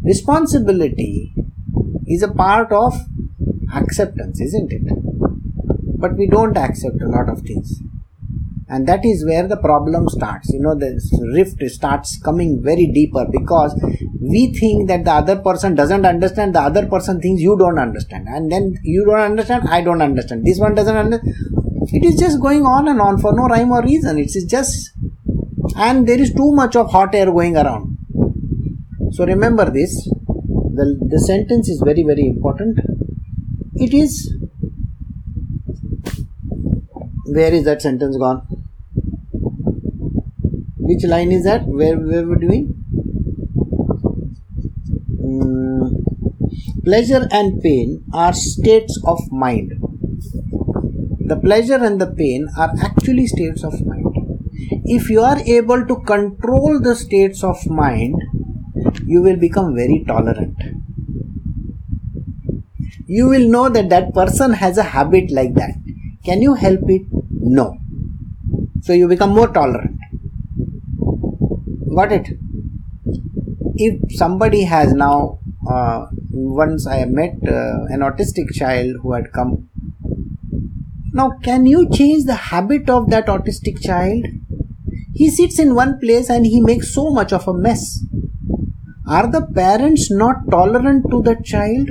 Responsibility 0.03 1.33
is 2.09 2.25
a 2.25 2.33
part 2.33 2.73
of 2.73 2.95
acceptance, 3.73 4.41
isn't 4.41 4.73
it? 4.73 5.02
But 6.03 6.17
we 6.17 6.27
don't 6.27 6.57
accept 6.57 7.01
a 7.01 7.09
lot 7.17 7.29
of 7.29 7.41
things. 7.49 7.81
And 8.69 8.87
that 8.89 9.05
is 9.05 9.25
where 9.27 9.47
the 9.47 9.59
problem 9.59 10.09
starts. 10.09 10.51
You 10.53 10.61
know, 10.61 10.75
the 10.75 10.91
rift 11.35 11.63
starts 11.71 12.19
coming 12.23 12.63
very 12.63 12.87
deeper 12.87 13.27
because 13.31 13.75
we 14.19 14.55
think 14.59 14.89
that 14.89 15.05
the 15.05 15.13
other 15.13 15.37
person 15.37 15.75
doesn't 15.75 16.07
understand, 16.07 16.55
the 16.55 16.61
other 16.61 16.87
person 16.87 17.21
thinks 17.21 17.43
you 17.43 17.57
don't 17.59 17.79
understand. 17.79 18.29
And 18.29 18.51
then 18.51 18.75
you 18.83 19.05
don't 19.05 19.21
understand, 19.21 19.69
I 19.69 19.83
don't 19.83 20.01
understand. 20.01 20.47
This 20.47 20.59
one 20.59 20.75
doesn't 20.75 20.97
understand. 20.97 21.35
It 21.99 22.05
is 22.05 22.19
just 22.19 22.41
going 22.41 22.65
on 22.65 22.89
and 22.89 23.01
on 23.01 23.19
for 23.19 23.35
no 23.35 23.47
rhyme 23.47 23.73
or 23.73 23.83
reason. 23.83 24.19
It 24.19 24.35
is 24.35 24.47
just, 24.49 24.91
and 25.77 26.07
there 26.09 26.21
is 26.21 26.33
too 26.33 26.53
much 26.53 26.75
of 26.75 26.91
hot 26.91 27.15
air 27.15 27.27
going 27.27 27.57
around. 27.57 27.99
So 29.11 29.27
remember 29.27 29.71
this. 29.71 29.93
The, 30.79 30.87
the 31.11 31.21
sentence 31.21 31.69
is 31.69 31.83
very, 31.85 32.03
very 32.03 32.27
important. 32.27 32.79
It 33.75 33.93
is 33.93 34.33
where 37.35 37.53
is 37.53 37.65
that 37.65 37.83
sentence 37.83 38.17
gone? 38.17 38.47
Which 40.79 41.05
line 41.05 41.33
is 41.33 41.45
that? 41.45 41.67
Where, 41.67 41.97
where 41.97 42.27
we're 42.27 42.37
doing? 42.37 42.75
Mm, 45.21 46.85
pleasure 46.85 47.27
and 47.31 47.63
pain 47.63 48.05
are 48.13 48.33
states 48.33 49.01
of 49.05 49.21
mind. 49.31 49.73
The 51.21 51.37
pleasure 51.37 51.83
and 51.83 52.01
the 52.01 52.09
pain 52.09 52.49
are 52.59 52.73
actually 52.83 53.27
states 53.27 53.65
of 53.65 53.85
mind. 53.87 54.07
If 54.85 55.09
you 55.09 55.21
are 55.21 55.39
able 55.39 55.87
to 55.87 55.97
control 56.01 56.81
the 56.81 56.95
states 56.97 57.43
of 57.43 57.67
mind 57.67 58.17
you 59.07 59.23
will 59.23 59.37
become 59.37 59.75
very 59.75 60.05
tolerant. 60.07 60.57
You 63.07 63.29
will 63.29 63.49
know 63.49 63.69
that 63.69 63.89
that 63.91 64.15
person 64.15 64.53
has 64.53 64.79
a 64.79 64.83
habit 64.83 65.31
like 65.31 65.55
that. 65.55 65.75
Can 66.25 66.43
you 66.43 66.55
help 66.55 66.81
it? 66.87 67.03
No. 67.45 67.77
So 68.83 68.93
you 68.93 69.09
become 69.09 69.31
more 69.35 69.49
tolerant. 69.49 69.99
Got 71.95 72.13
it? 72.13 72.29
If 73.75 74.17
somebody 74.17 74.63
has 74.63 74.93
now, 74.93 75.41
uh, 75.69 76.07
once 76.31 76.87
I 76.87 77.05
met 77.05 77.35
uh, 77.47 77.85
an 77.89 78.01
autistic 78.01 78.53
child 78.53 78.97
who 79.03 79.13
had 79.13 79.33
come. 79.33 79.69
Now, 81.13 81.33
can 81.43 81.67
you 81.67 81.91
change 81.91 82.25
the 82.25 82.35
habit 82.35 82.89
of 82.89 83.11
that 83.11 83.27
autistic 83.27 83.83
child? 83.83 84.25
He 85.13 85.29
sits 85.29 85.59
in 85.59 85.75
one 85.75 85.99
place 85.99 86.31
and 86.31 86.47
he 86.47 86.61
makes 86.61 86.95
so 86.95 87.11
much 87.11 87.33
of 87.33 87.47
a 87.49 87.53
mess. 87.53 88.05
Are 89.07 89.31
the 89.31 89.45
parents 89.45 90.11
not 90.11 90.49
tolerant 90.49 91.11
to 91.11 91.23
the 91.23 91.37
child? 91.45 91.91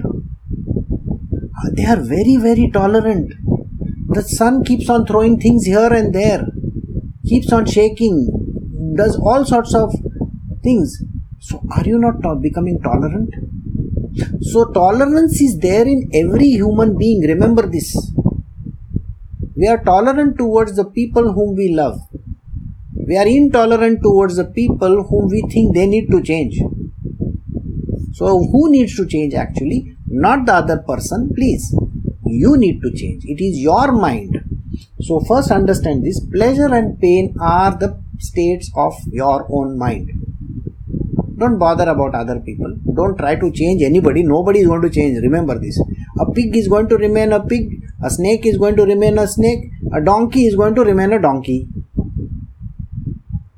They 1.74 1.86
are 1.86 1.98
very, 1.98 2.38
very 2.38 2.72
tolerant 2.72 3.34
the 4.14 4.24
son 4.24 4.64
keeps 4.64 4.90
on 4.90 5.06
throwing 5.06 5.40
things 5.40 5.66
here 5.66 5.92
and 6.00 6.14
there, 6.14 6.46
keeps 7.26 7.52
on 7.52 7.66
shaking, 7.66 8.96
does 8.96 9.18
all 9.18 9.46
sorts 9.46 9.74
of 9.74 9.94
things. 10.64 11.04
So, 11.40 11.62
are 11.76 11.86
you 11.86 12.00
not 12.00 12.22
to- 12.24 12.36
becoming 12.36 12.80
tolerant? 12.82 13.34
So, 14.42 14.66
tolerance 14.72 15.40
is 15.42 15.58
there 15.60 15.88
in 15.88 16.10
every 16.14 16.50
human 16.62 16.98
being. 16.98 17.22
Remember 17.22 17.68
this. 17.68 17.90
We 19.56 19.68
are 19.68 19.84
tolerant 19.84 20.38
towards 20.38 20.76
the 20.76 20.86
people 20.86 21.34
whom 21.34 21.56
we 21.56 21.74
love. 21.74 22.00
We 23.08 23.18
are 23.18 23.28
intolerant 23.28 24.02
towards 24.02 24.36
the 24.36 24.46
people 24.46 25.04
whom 25.04 25.30
we 25.30 25.42
think 25.54 25.76
they 25.76 25.88
need 25.88 26.10
to 26.12 26.22
change. 26.22 26.60
So, 28.14 28.28
who 28.52 28.70
needs 28.72 28.96
to 28.98 29.06
change 29.06 29.34
actually? 29.34 29.96
Not 30.08 30.46
the 30.46 30.54
other 30.56 30.78
person, 30.88 31.32
please 31.34 31.74
you 32.32 32.58
need 32.58 32.82
to 32.82 32.92
change. 32.92 33.24
It 33.26 33.44
is 33.44 33.60
your 33.60 33.92
mind. 33.92 34.44
So 35.02 35.20
first 35.22 35.52
understand 35.52 36.06
this. 36.06 36.20
Pleasure 36.20 36.74
and 36.74 37.00
pain 37.00 37.36
are 37.40 37.76
the 37.78 38.00
states 38.20 38.72
of 38.76 38.94
your 39.12 39.48
own 39.50 39.78
mind. 39.78 40.10
Don't 41.38 41.58
bother 41.58 41.90
about 41.90 42.14
other 42.14 42.40
people. 42.40 42.76
Don't 42.96 43.18
try 43.18 43.36
to 43.36 43.52
change 43.52 43.82
anybody. 43.82 44.22
Nobody 44.22 44.60
is 44.60 44.68
going 44.68 44.84
to 44.84 44.90
change. 44.90 45.18
Remember 45.24 45.58
this. 45.58 45.82
A 46.20 46.32
pig 46.32 46.56
is 46.56 46.68
going 46.68 46.88
to 46.90 46.98
remain 46.98 47.32
a 47.34 47.40
pig. 47.44 47.82
A 48.04 48.10
snake 48.10 48.46
is 48.46 48.58
going 48.58 48.76
to 48.76 48.84
remain 48.84 49.18
a 49.18 49.28
snake. 49.28 49.72
A 49.94 50.02
donkey 50.02 50.46
is 50.46 50.56
going 50.56 50.76
to 50.76 50.84
remain 50.84 51.14
a 51.14 51.22
donkey. 51.22 51.68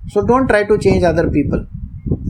So 0.08 0.26
don't 0.26 0.48
try 0.48 0.64
to 0.64 0.78
change 0.78 1.04
other 1.04 1.30
people. 1.30 1.66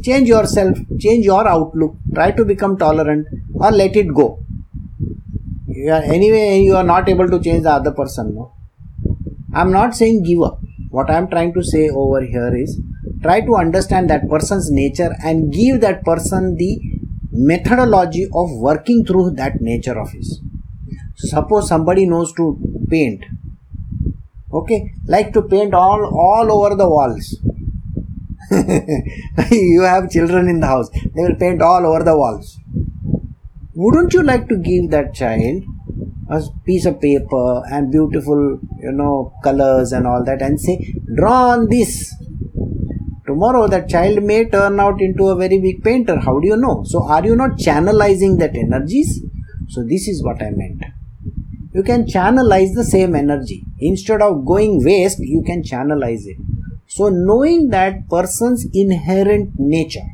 Change 0.04 0.28
yourself. 0.28 0.78
Change 1.00 1.26
your 1.26 1.48
outlook. 1.48 1.96
Try 2.16 2.32
to 2.32 2.46
become 2.46 2.78
tolerant 2.78 3.28
or 3.54 3.72
let 3.72 3.96
it 3.96 4.08
go 4.14 4.43
yeah, 5.88 6.02
anyway 6.18 6.60
you 6.68 6.76
are 6.82 6.90
not 6.94 7.10
able 7.14 7.30
to 7.34 7.40
change 7.46 7.64
the 7.64 7.74
other 7.80 7.92
person 7.92 8.34
no? 8.36 8.52
I'm 9.54 9.72
not 9.72 9.96
saying 9.96 10.24
give 10.24 10.42
up. 10.42 10.60
What 10.90 11.10
i'm 11.10 11.28
trying 11.34 11.54
to 11.58 11.64
say 11.64 11.90
over 11.90 12.22
here 12.22 12.56
is 12.64 12.80
try 13.26 13.42
to 13.42 13.56
understand 13.56 14.10
that 14.10 14.30
person's 14.30 14.70
nature 14.72 15.12
and 15.24 15.52
give 15.52 15.82
that 15.82 16.04
person 16.04 16.56
the 16.56 16.72
methodology 17.52 18.26
of 18.42 18.52
working 18.70 19.06
through 19.06 19.32
that 19.42 19.60
nature 19.60 20.00
of 20.00 20.12
his. 20.12 20.40
Suppose 21.16 21.68
somebody 21.68 22.06
knows 22.06 22.34
to 22.34 22.46
paint. 22.90 23.24
Okay? 24.52 24.92
Like 25.08 25.34
to 25.34 25.42
paint 25.42 25.74
all 25.74 26.06
all 26.28 26.52
over 26.58 26.76
the 26.76 26.88
walls. 26.88 27.36
You 29.52 29.82
have 29.82 30.12
children 30.12 30.48
in 30.48 30.60
the 30.60 30.68
house. 30.68 30.90
They 30.90 31.24
will 31.28 31.36
paint 31.36 31.62
all 31.62 31.86
over 31.86 32.04
the 32.04 32.16
walls. 32.16 32.58
Wouldn't 33.76 34.14
you 34.14 34.24
like 34.24 34.48
to 34.50 34.58
give 34.58 34.92
that 34.92 35.16
child 35.16 35.64
a 36.30 36.42
piece 36.66 36.86
of 36.86 37.00
paper 37.02 37.64
and 37.72 37.92
beautiful 37.92 38.60
you 38.80 38.92
know 38.92 39.34
colors 39.44 39.92
and 39.92 40.08
all 40.08 40.24
that 40.24 40.42
and 40.42 40.60
say 40.60 40.94
draw 41.16 41.50
on 41.50 41.70
this. 41.70 42.14
Tomorrow 43.26 43.68
that 43.68 43.90
child 43.90 44.24
may 44.24 44.50
turn 44.50 44.80
out 44.80 45.02
into 45.02 45.30
a 45.30 45.36
very 45.36 45.60
big 45.60 45.84
painter. 45.84 46.20
How 46.20 46.40
do 46.40 46.48
you 46.48 46.58
know? 46.58 46.84
So 46.86 47.04
are 47.04 47.26
you 47.26 47.36
not 47.36 47.52
channelizing 47.52 48.38
that 48.40 48.56
energies? 48.56 49.22
So 49.70 49.84
this 49.84 50.08
is 50.08 50.24
what 50.24 50.42
i 50.42 50.50
meant. 50.50 50.84
You 51.74 51.84
can 51.84 52.06
channelize 52.06 52.76
the 52.76 52.84
same 52.84 53.16
energy. 53.16 53.66
Instead 53.80 54.22
of 54.22 54.46
going 54.46 54.84
waste 54.84 55.20
you 55.20 55.42
can 55.46 55.64
channelize 55.64 56.26
it. 56.26 56.38
So 56.88 57.10
knowing 57.10 57.70
that 57.70 58.08
person's 58.10 58.68
inherent 58.74 59.54
nature 59.58 60.08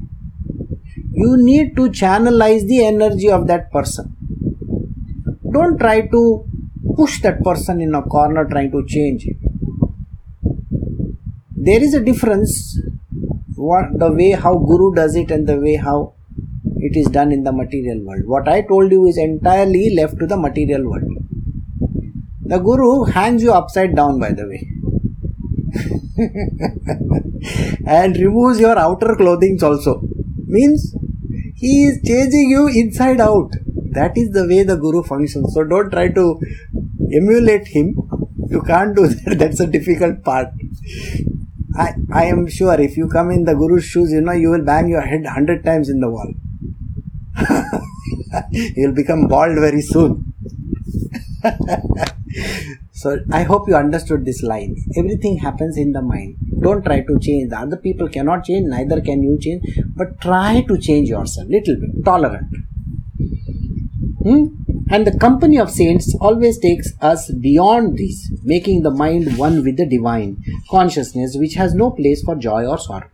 you 1.12 1.36
need 1.38 1.76
to 1.76 1.90
channelize 1.90 2.66
the 2.68 2.86
energy 2.86 3.30
of 3.30 3.48
that 3.48 3.72
person 3.72 4.16
don't 5.52 5.78
try 5.78 6.02
to 6.16 6.22
push 6.96 7.22
that 7.22 7.44
person 7.44 7.82
in 7.82 7.94
a 7.96 8.02
corner 8.02 8.46
trying 8.54 8.72
to 8.72 8.86
change 8.88 9.28
there 11.68 11.84
is 11.84 11.94
a 11.94 12.02
difference 12.02 12.80
what 13.56 13.88
the 14.02 14.12
way 14.12 14.32
how 14.32 14.56
guru 14.58 14.94
does 14.96 15.16
it 15.16 15.32
and 15.32 15.46
the 15.48 15.58
way 15.60 15.76
how 15.76 16.14
it 16.88 16.96
is 16.96 17.08
done 17.08 17.32
in 17.32 17.44
the 17.44 17.52
material 17.52 18.00
world. 18.06 18.26
What 18.26 18.48
i 18.48 18.62
told 18.62 18.92
you 18.92 19.06
is 19.08 19.18
entirely 19.18 19.94
left 19.96 20.18
to 20.20 20.26
the 20.26 20.38
material 20.38 20.90
world. 20.90 21.04
The 22.42 22.60
guru 22.60 23.04
hangs 23.04 23.44
you 23.44 23.52
upside 23.52 23.96
down 23.96 24.20
by 24.20 24.32
the 24.32 24.48
way. 24.48 24.70
And 27.86 28.16
removes 28.18 28.60
your 28.60 28.78
outer 28.78 29.16
clothing 29.16 29.60
also. 29.62 30.02
Means 30.46 30.96
he 31.56 31.84
is 31.84 32.00
changing 32.06 32.50
you 32.50 32.68
inside 32.68 33.20
out. 33.20 33.52
That 33.92 34.18
is 34.18 34.32
the 34.32 34.48
way 34.48 34.64
the 34.64 34.78
Guru 34.78 35.04
functions. 35.04 35.54
So 35.54 35.64
don't 35.64 35.90
try 35.90 36.10
to 36.10 36.40
emulate 37.14 37.68
him. 37.68 37.96
You 38.48 38.62
can't 38.62 38.96
do 38.96 39.08
that. 39.08 39.40
That's 39.40 39.60
a 39.60 39.68
difficult 39.68 40.24
part. 40.24 40.50
I, 41.76 41.94
I 42.12 42.26
am 42.26 42.48
sure 42.48 42.80
if 42.80 42.98
you 42.98 43.08
come 43.08 43.32
in 43.32 43.46
the 43.46 43.54
Guru's 43.54 43.86
shoes, 43.86 44.12
you 44.12 44.22
know, 44.22 44.32
you 44.32 44.50
will 44.50 44.64
bang 44.64 44.90
your 44.90 45.02
head 45.02 45.26
hundred 45.26 45.64
times 45.64 45.90
in 45.90 46.00
the 46.00 46.10
wall. 46.10 46.34
you 48.52 48.88
will 48.88 48.96
become 48.96 49.28
bald 49.28 49.56
very 49.60 49.82
soon. 49.82 50.34
so 52.92 53.20
I 53.32 53.44
hope 53.44 53.68
you 53.68 53.76
understood 53.76 54.26
this 54.26 54.44
line. 54.44 54.76
Everything 54.98 55.38
happens 55.38 55.78
in 55.78 55.94
the 55.94 56.02
mind. 56.02 56.38
Don't 56.62 56.84
try 56.84 57.02
to 57.02 57.20
change. 57.20 57.50
The 57.50 57.60
other 57.60 57.78
people 57.78 58.10
cannot 58.10 58.44
change, 58.44 58.66
neither 58.68 59.00
can 59.02 59.24
you 59.24 59.38
change. 59.40 59.64
But 59.96 60.20
try 60.20 60.62
to 60.68 60.78
change 60.78 61.08
yourself 61.10 61.48
little 61.50 61.76
bit, 61.76 62.04
tolerant. 62.04 62.48
Hmm? 64.24 64.46
And 64.90 65.06
the 65.06 65.18
company 65.18 65.58
of 65.60 65.70
saints 65.70 66.16
always 66.20 66.60
takes 66.60 66.92
us 67.02 67.32
beyond 67.32 67.98
this, 67.98 68.32
making 68.44 68.84
the 68.84 68.92
mind 68.92 69.38
one 69.38 69.64
with 69.64 69.78
the 69.78 69.88
divine 69.88 70.38
consciousness, 70.70 71.36
which 71.38 71.54
has 71.54 71.74
no 71.74 71.92
place 71.92 72.22
for 72.24 72.36
joy 72.36 72.66
or 72.66 72.78
sorrow. 72.78 73.10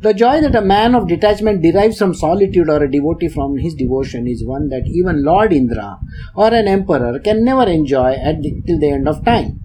The 0.00 0.14
joy 0.14 0.40
that 0.40 0.54
a 0.54 0.62
man 0.62 0.94
of 0.94 1.08
detachment 1.08 1.62
derives 1.62 1.98
from 1.98 2.14
solitude 2.14 2.70
or 2.70 2.82
a 2.82 2.90
devotee 2.90 3.28
from 3.28 3.58
his 3.58 3.74
devotion 3.74 4.26
is 4.26 4.44
one 4.44 4.68
that 4.68 4.86
even 4.86 5.24
Lord 5.24 5.52
Indra 5.52 5.98
or 6.34 6.54
an 6.54 6.68
emperor 6.68 7.18
can 7.18 7.44
never 7.44 7.68
enjoy 7.68 8.12
at 8.12 8.40
the, 8.40 8.62
till 8.66 8.78
the 8.78 8.90
end 8.90 9.08
of 9.08 9.24
time. 9.24 9.60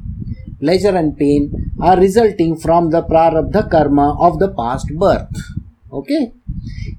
pleasure 0.64 0.96
and 1.02 1.18
pain 1.18 1.42
are 1.82 1.98
resulting 2.06 2.54
from 2.66 2.90
the 2.94 3.02
prarabdha 3.12 3.64
karma 3.74 4.08
of 4.28 4.40
the 4.40 4.52
past 4.60 4.88
birth. 5.04 5.42
Okay? 5.92 6.24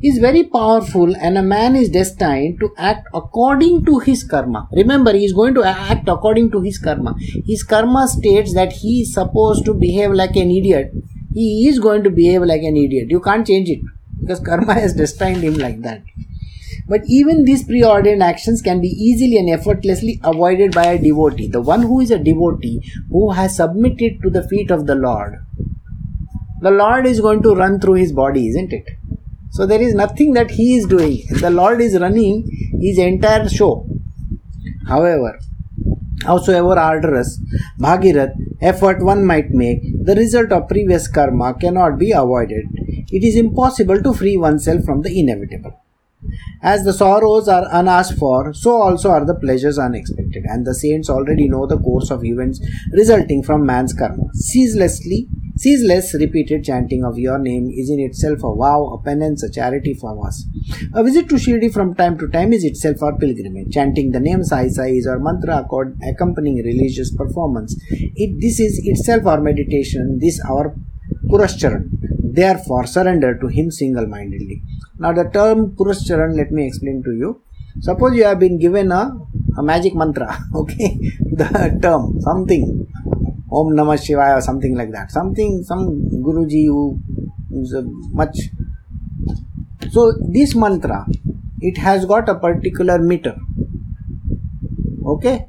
Is 0.06 0.18
very 0.18 0.44
powerful 0.44 1.16
and 1.16 1.38
a 1.38 1.42
man 1.42 1.74
is 1.74 1.88
destined 1.88 2.60
to 2.60 2.74
act 2.76 3.06
according 3.14 3.86
to 3.86 4.00
his 4.00 4.22
karma. 4.22 4.68
Remember, 4.72 5.14
he 5.14 5.24
is 5.24 5.32
going 5.32 5.54
to 5.54 5.62
act 5.64 6.08
according 6.08 6.50
to 6.50 6.60
his 6.60 6.78
karma. 6.78 7.14
His 7.46 7.62
karma 7.62 8.06
states 8.06 8.52
that 8.52 8.72
he 8.72 9.00
is 9.00 9.14
supposed 9.14 9.64
to 9.64 9.72
behave 9.72 10.10
like 10.10 10.36
an 10.36 10.50
idiot. 10.50 10.92
He 11.32 11.68
is 11.68 11.78
going 11.78 12.04
to 12.04 12.10
behave 12.10 12.42
like 12.42 12.60
an 12.62 12.76
idiot. 12.76 13.06
You 13.08 13.20
can't 13.20 13.46
change 13.46 13.70
it 13.70 13.80
because 14.20 14.40
karma 14.46 14.74
has 14.74 14.92
destined 14.92 15.42
him 15.42 15.54
like 15.54 15.80
that. 15.80 16.02
But 16.86 17.00
even 17.06 17.46
these 17.46 17.64
preordained 17.64 18.22
actions 18.22 18.60
can 18.60 18.82
be 18.82 18.88
easily 18.88 19.38
and 19.38 19.48
effortlessly 19.48 20.20
avoided 20.22 20.74
by 20.74 20.84
a 20.84 21.02
devotee. 21.02 21.48
The 21.48 21.62
one 21.62 21.80
who 21.80 22.00
is 22.00 22.10
a 22.10 22.18
devotee 22.18 22.82
who 23.10 23.30
has 23.30 23.56
submitted 23.56 24.20
to 24.22 24.28
the 24.28 24.46
feet 24.48 24.70
of 24.70 24.86
the 24.86 24.96
Lord. 24.96 25.38
The 26.60 26.70
Lord 26.70 27.06
is 27.06 27.20
going 27.20 27.42
to 27.42 27.54
run 27.54 27.80
through 27.80 27.94
his 27.94 28.12
body, 28.12 28.48
isn't 28.48 28.72
it? 28.72 28.84
So 29.54 29.66
there 29.66 29.80
is 29.80 29.94
nothing 29.94 30.32
that 30.32 30.50
he 30.50 30.74
is 30.76 30.84
doing. 30.86 31.22
The 31.40 31.48
Lord 31.48 31.80
is 31.80 31.96
running 32.00 32.48
his 32.80 32.98
entire 32.98 33.48
show. 33.48 33.86
However, 34.88 35.38
howsoever 36.24 36.76
arduous, 36.76 37.40
Bhagirath 37.78 38.34
effort 38.60 39.04
one 39.04 39.24
might 39.24 39.50
make, 39.50 39.80
the 40.04 40.16
result 40.16 40.50
of 40.50 40.66
previous 40.68 41.06
karma 41.06 41.54
cannot 41.54 42.00
be 42.00 42.10
avoided. 42.10 42.64
It 43.12 43.22
is 43.22 43.36
impossible 43.36 44.02
to 44.02 44.12
free 44.12 44.36
oneself 44.36 44.84
from 44.84 45.02
the 45.02 45.16
inevitable. 45.20 45.80
As 46.60 46.84
the 46.84 46.92
sorrows 46.92 47.46
are 47.46 47.68
unasked 47.70 48.18
for, 48.18 48.52
so 48.54 48.72
also 48.82 49.10
are 49.10 49.24
the 49.24 49.36
pleasures 49.36 49.78
unexpected, 49.78 50.44
and 50.46 50.66
the 50.66 50.74
saints 50.74 51.08
already 51.08 51.48
know 51.48 51.64
the 51.64 51.78
course 51.78 52.10
of 52.10 52.24
events 52.24 52.60
resulting 52.92 53.44
from 53.44 53.64
man's 53.64 53.92
karma. 53.92 54.24
Ceaselessly, 54.32 55.28
ceaseless 55.56 56.14
repeated 56.14 56.64
chanting 56.64 57.04
of 57.04 57.18
your 57.18 57.38
name 57.38 57.70
is 57.70 57.90
in 57.90 58.00
itself 58.00 58.38
a 58.44 58.54
vow, 58.54 58.92
a 58.94 59.02
penance, 59.02 59.42
a 59.42 59.50
charity 59.50 59.94
for 59.94 60.26
us. 60.26 60.44
A 60.94 61.02
visit 61.02 61.28
to 61.28 61.36
Shirdi 61.36 61.72
from 61.72 61.94
time 61.94 62.18
to 62.18 62.28
time 62.28 62.52
is 62.52 62.64
itself 62.64 63.02
our 63.02 63.16
pilgrimage. 63.18 63.72
Chanting 63.72 64.10
the 64.10 64.20
name 64.20 64.42
Sai 64.44 64.68
Sai 64.68 64.88
is 64.88 65.06
our 65.06 65.18
mantra 65.18 65.66
accompanying 66.08 66.62
religious 66.64 67.14
performance. 67.14 67.76
It, 67.90 68.40
this 68.40 68.60
is 68.60 68.80
itself 68.84 69.26
our 69.26 69.40
meditation, 69.40 70.18
this 70.20 70.40
our 70.48 70.74
Purascharan. 71.26 71.88
Therefore, 72.40 72.86
surrender 72.86 73.38
to 73.38 73.46
Him 73.46 73.70
single 73.70 74.06
mindedly. 74.06 74.62
Now, 74.98 75.12
the 75.12 75.24
term 75.24 75.74
Purascharan, 75.76 76.36
let 76.36 76.50
me 76.50 76.66
explain 76.66 77.02
to 77.04 77.12
you. 77.12 77.42
Suppose 77.80 78.14
you 78.14 78.24
have 78.24 78.38
been 78.38 78.58
given 78.58 78.92
a, 78.92 79.10
a 79.58 79.62
magic 79.62 79.94
mantra, 79.94 80.38
okay? 80.54 80.96
The 81.32 81.78
term, 81.82 82.20
something, 82.20 82.86
Om 83.54 83.74
Namah 83.76 83.98
Shivaya 84.04 84.38
or 84.38 84.40
something 84.40 84.74
like 84.74 84.90
that. 84.92 85.10
Something, 85.10 85.62
some 85.62 86.08
Guruji 86.26 86.66
who 86.66 87.00
is 87.52 87.74
much. 88.12 88.36
So, 89.90 90.12
this 90.28 90.54
mantra, 90.54 91.06
it 91.60 91.78
has 91.78 92.04
got 92.04 92.28
a 92.28 92.34
particular 92.34 92.98
meter. 92.98 93.36
Okay? 95.06 95.46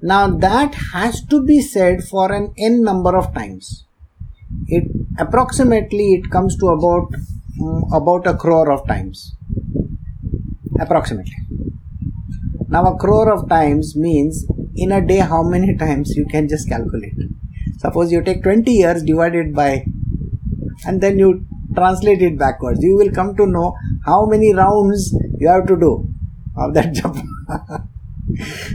Now, 0.00 0.28
that 0.28 0.74
has 0.92 1.24
to 1.26 1.42
be 1.42 1.60
said 1.60 2.04
for 2.04 2.32
an 2.32 2.52
n 2.58 2.82
number 2.82 3.16
of 3.16 3.32
times 3.34 3.86
it 4.68 4.84
approximately 5.18 6.14
it 6.14 6.30
comes 6.30 6.56
to 6.56 6.66
about 6.68 7.08
um, 7.60 7.84
about 7.92 8.26
a 8.26 8.34
crore 8.34 8.70
of 8.70 8.86
times 8.86 9.34
approximately 10.80 11.36
now 12.68 12.84
a 12.92 12.96
crore 12.96 13.30
of 13.32 13.48
times 13.48 13.96
means 13.96 14.46
in 14.74 14.92
a 14.92 15.06
day 15.06 15.18
how 15.18 15.42
many 15.42 15.76
times 15.76 16.14
you 16.16 16.26
can 16.26 16.48
just 16.48 16.68
calculate? 16.68 17.14
Suppose 17.78 18.12
you 18.12 18.22
take 18.22 18.42
20 18.42 18.70
years 18.70 19.02
divided 19.02 19.54
by 19.54 19.84
and 20.86 21.00
then 21.00 21.18
you 21.18 21.44
translate 21.74 22.22
it 22.22 22.38
backwards. 22.38 22.80
You 22.82 22.96
will 22.96 23.10
come 23.10 23.36
to 23.36 23.46
know 23.46 23.76
how 24.04 24.26
many 24.26 24.54
rounds 24.54 25.14
you 25.38 25.48
have 25.48 25.66
to 25.66 25.76
do 25.76 26.08
of 26.56 26.74
that 26.74 26.92
jump 27.00 27.16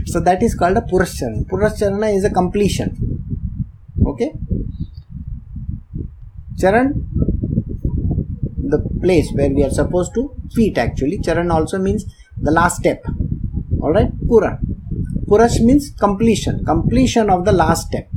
so 0.06 0.20
that 0.20 0.42
is 0.42 0.54
called 0.54 0.76
a 0.76 0.80
purascharana 0.80 1.46
purascharana 1.46 2.14
is 2.14 2.24
a 2.24 2.30
completion. 2.30 2.88
Okay? 4.06 4.32
Charan, 6.58 7.08
the 8.56 8.78
place 9.02 9.30
where 9.32 9.50
we 9.50 9.62
are 9.64 9.70
supposed 9.70 10.14
to 10.14 10.34
feet 10.54 10.76
actually. 10.78 11.18
Charan 11.18 11.50
also 11.50 11.78
means 11.78 12.04
the 12.36 12.50
last 12.50 12.76
step. 12.76 13.04
Alright, 13.80 14.10
Pura. 14.26 14.60
Purash 15.28 15.60
means 15.60 15.90
completion, 15.90 16.64
completion 16.64 17.28
of 17.30 17.44
the 17.44 17.52
last 17.52 17.88
step. 17.88 18.08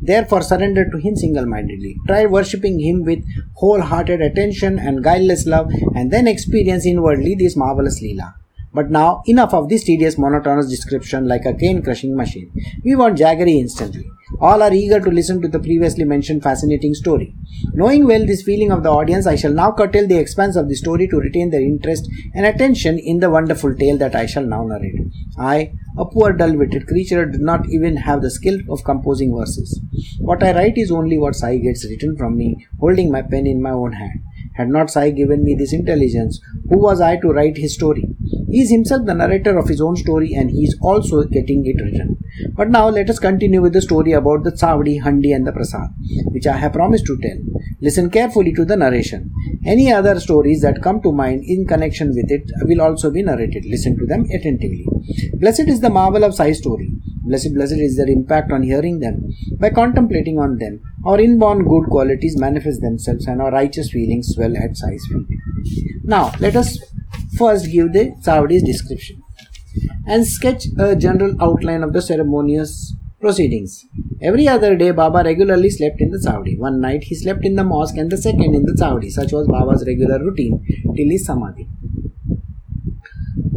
Therefore, 0.00 0.42
surrender 0.42 0.88
to 0.90 0.98
Him 0.98 1.14
single 1.14 1.46
mindedly. 1.46 1.96
Try 2.06 2.26
worshipping 2.26 2.80
Him 2.80 3.04
with 3.04 3.22
wholehearted 3.56 4.20
attention 4.20 4.78
and 4.78 5.04
guileless 5.04 5.46
love, 5.46 5.70
and 5.94 6.10
then 6.10 6.26
experience 6.26 6.86
inwardly 6.86 7.34
this 7.34 7.56
marvelous 7.56 8.02
Leela. 8.02 8.34
But 8.72 8.90
now, 8.90 9.22
enough 9.26 9.52
of 9.52 9.68
this 9.68 9.84
tedious 9.84 10.16
monotonous 10.16 10.70
description 10.70 11.26
like 11.26 11.44
a 11.44 11.54
cane 11.54 11.82
crushing 11.82 12.16
machine. 12.16 12.52
We 12.84 12.94
want 12.94 13.18
Jaggery 13.18 13.58
instantly. 13.58 14.08
All 14.40 14.62
are 14.62 14.72
eager 14.72 15.00
to 15.00 15.10
listen 15.10 15.42
to 15.42 15.48
the 15.48 15.58
previously 15.58 16.04
mentioned 16.04 16.44
fascinating 16.44 16.94
story. 16.94 17.34
Knowing 17.74 18.06
well 18.06 18.24
this 18.24 18.42
feeling 18.42 18.70
of 18.70 18.84
the 18.84 18.88
audience, 18.88 19.26
I 19.26 19.34
shall 19.34 19.52
now 19.52 19.72
curtail 19.72 20.06
the 20.06 20.18
expanse 20.18 20.54
of 20.54 20.68
the 20.68 20.76
story 20.76 21.08
to 21.08 21.18
retain 21.18 21.50
their 21.50 21.60
interest 21.60 22.08
and 22.34 22.46
attention 22.46 22.98
in 22.98 23.18
the 23.18 23.28
wonderful 23.28 23.74
tale 23.74 23.98
that 23.98 24.14
I 24.14 24.26
shall 24.26 24.46
now 24.46 24.64
narrate. 24.64 24.94
I, 25.36 25.72
a 26.00 26.04
poor 26.06 26.32
dull 26.32 26.56
witted 26.56 26.86
creature, 26.86 27.26
did 27.26 27.42
not 27.42 27.68
even 27.68 27.96
have 27.96 28.22
the 28.22 28.30
skill 28.30 28.58
of 28.70 28.82
composing 28.84 29.36
verses. 29.36 29.78
What 30.18 30.42
I 30.42 30.52
write 30.54 30.78
is 30.78 30.90
only 30.90 31.18
what 31.18 31.34
Sai 31.34 31.58
gets 31.58 31.84
written 31.84 32.16
from 32.16 32.38
me, 32.38 32.66
holding 32.80 33.12
my 33.12 33.20
pen 33.20 33.46
in 33.46 33.60
my 33.60 33.72
own 33.72 33.92
hand. 33.92 34.20
Had 34.60 34.68
not 34.68 34.90
Sai 34.90 35.08
given 35.08 35.42
me 35.42 35.54
this 35.54 35.72
intelligence, 35.72 36.38
who 36.68 36.78
was 36.78 37.00
I 37.00 37.16
to 37.20 37.28
write 37.28 37.56
his 37.56 37.72
story? 37.72 38.06
He 38.50 38.60
is 38.60 38.70
himself 38.70 39.06
the 39.06 39.14
narrator 39.14 39.56
of 39.56 39.68
his 39.68 39.80
own 39.80 39.96
story 39.96 40.34
and 40.34 40.50
he 40.50 40.64
is 40.64 40.76
also 40.82 41.22
getting 41.22 41.64
it 41.64 41.82
written. 41.82 42.18
But 42.58 42.68
now 42.68 42.90
let 42.90 43.08
us 43.08 43.18
continue 43.18 43.62
with 43.62 43.72
the 43.72 43.80
story 43.80 44.12
about 44.12 44.44
the 44.44 44.52
Chavdi, 44.52 45.02
Handi, 45.02 45.32
and 45.32 45.46
the 45.46 45.52
Prasad, 45.52 45.88
which 46.32 46.46
I 46.46 46.58
have 46.58 46.74
promised 46.74 47.06
to 47.06 47.16
tell. 47.22 47.38
Listen 47.80 48.10
carefully 48.10 48.52
to 48.52 48.66
the 48.66 48.76
narration. 48.76 49.32
Any 49.64 49.90
other 49.90 50.20
stories 50.20 50.60
that 50.60 50.82
come 50.82 51.00
to 51.00 51.10
mind 51.10 51.42
in 51.46 51.66
connection 51.66 52.08
with 52.08 52.30
it 52.30 52.50
will 52.64 52.82
also 52.82 53.10
be 53.10 53.22
narrated. 53.22 53.64
Listen 53.64 53.96
to 53.96 54.04
them 54.04 54.26
attentively. 54.30 54.84
Blessed 55.38 55.68
is 55.68 55.80
the 55.80 55.88
marvel 55.88 56.22
of 56.22 56.34
Sai's 56.34 56.58
story. 56.58 56.92
Blessed, 57.22 57.54
blessed 57.54 57.78
is 57.78 57.96
their 57.96 58.08
impact 58.08 58.50
on 58.50 58.62
hearing 58.62 59.00
them. 59.00 59.28
By 59.58 59.70
contemplating 59.70 60.38
on 60.38 60.58
them, 60.58 60.80
our 61.04 61.20
inborn 61.20 61.64
good 61.64 61.84
qualities 61.90 62.38
manifest 62.38 62.80
themselves 62.80 63.26
and 63.26 63.42
our 63.42 63.50
righteous 63.50 63.90
feelings 63.90 64.34
swell 64.34 64.56
at 64.56 64.76
Sai's 64.76 65.06
feet. 65.06 65.38
Now, 66.02 66.32
let 66.40 66.56
us 66.56 66.78
first 67.36 67.70
give 67.70 67.92
the 67.92 68.12
Chavdi's 68.24 68.62
description 68.62 69.22
and 70.06 70.26
sketch 70.26 70.64
a 70.78 70.96
general 70.96 71.34
outline 71.42 71.82
of 71.82 71.92
the 71.92 72.02
ceremonious 72.02 72.94
proceedings. 73.20 73.84
Every 74.22 74.48
other 74.48 74.76
day, 74.76 74.90
Baba 74.90 75.22
regularly 75.22 75.70
slept 75.70 76.00
in 76.00 76.10
the 76.10 76.18
Chavdi. 76.18 76.58
One 76.58 76.80
night, 76.80 77.04
he 77.04 77.14
slept 77.14 77.44
in 77.44 77.54
the 77.54 77.64
mosque 77.64 77.96
and 77.96 78.10
the 78.10 78.16
second 78.16 78.54
in 78.54 78.64
the 78.64 78.72
Chavdi. 78.72 79.10
Such 79.10 79.32
was 79.32 79.46
Baba's 79.46 79.84
regular 79.86 80.18
routine 80.18 80.64
till 80.96 81.10
his 81.10 81.26
Samadhi. 81.26 81.68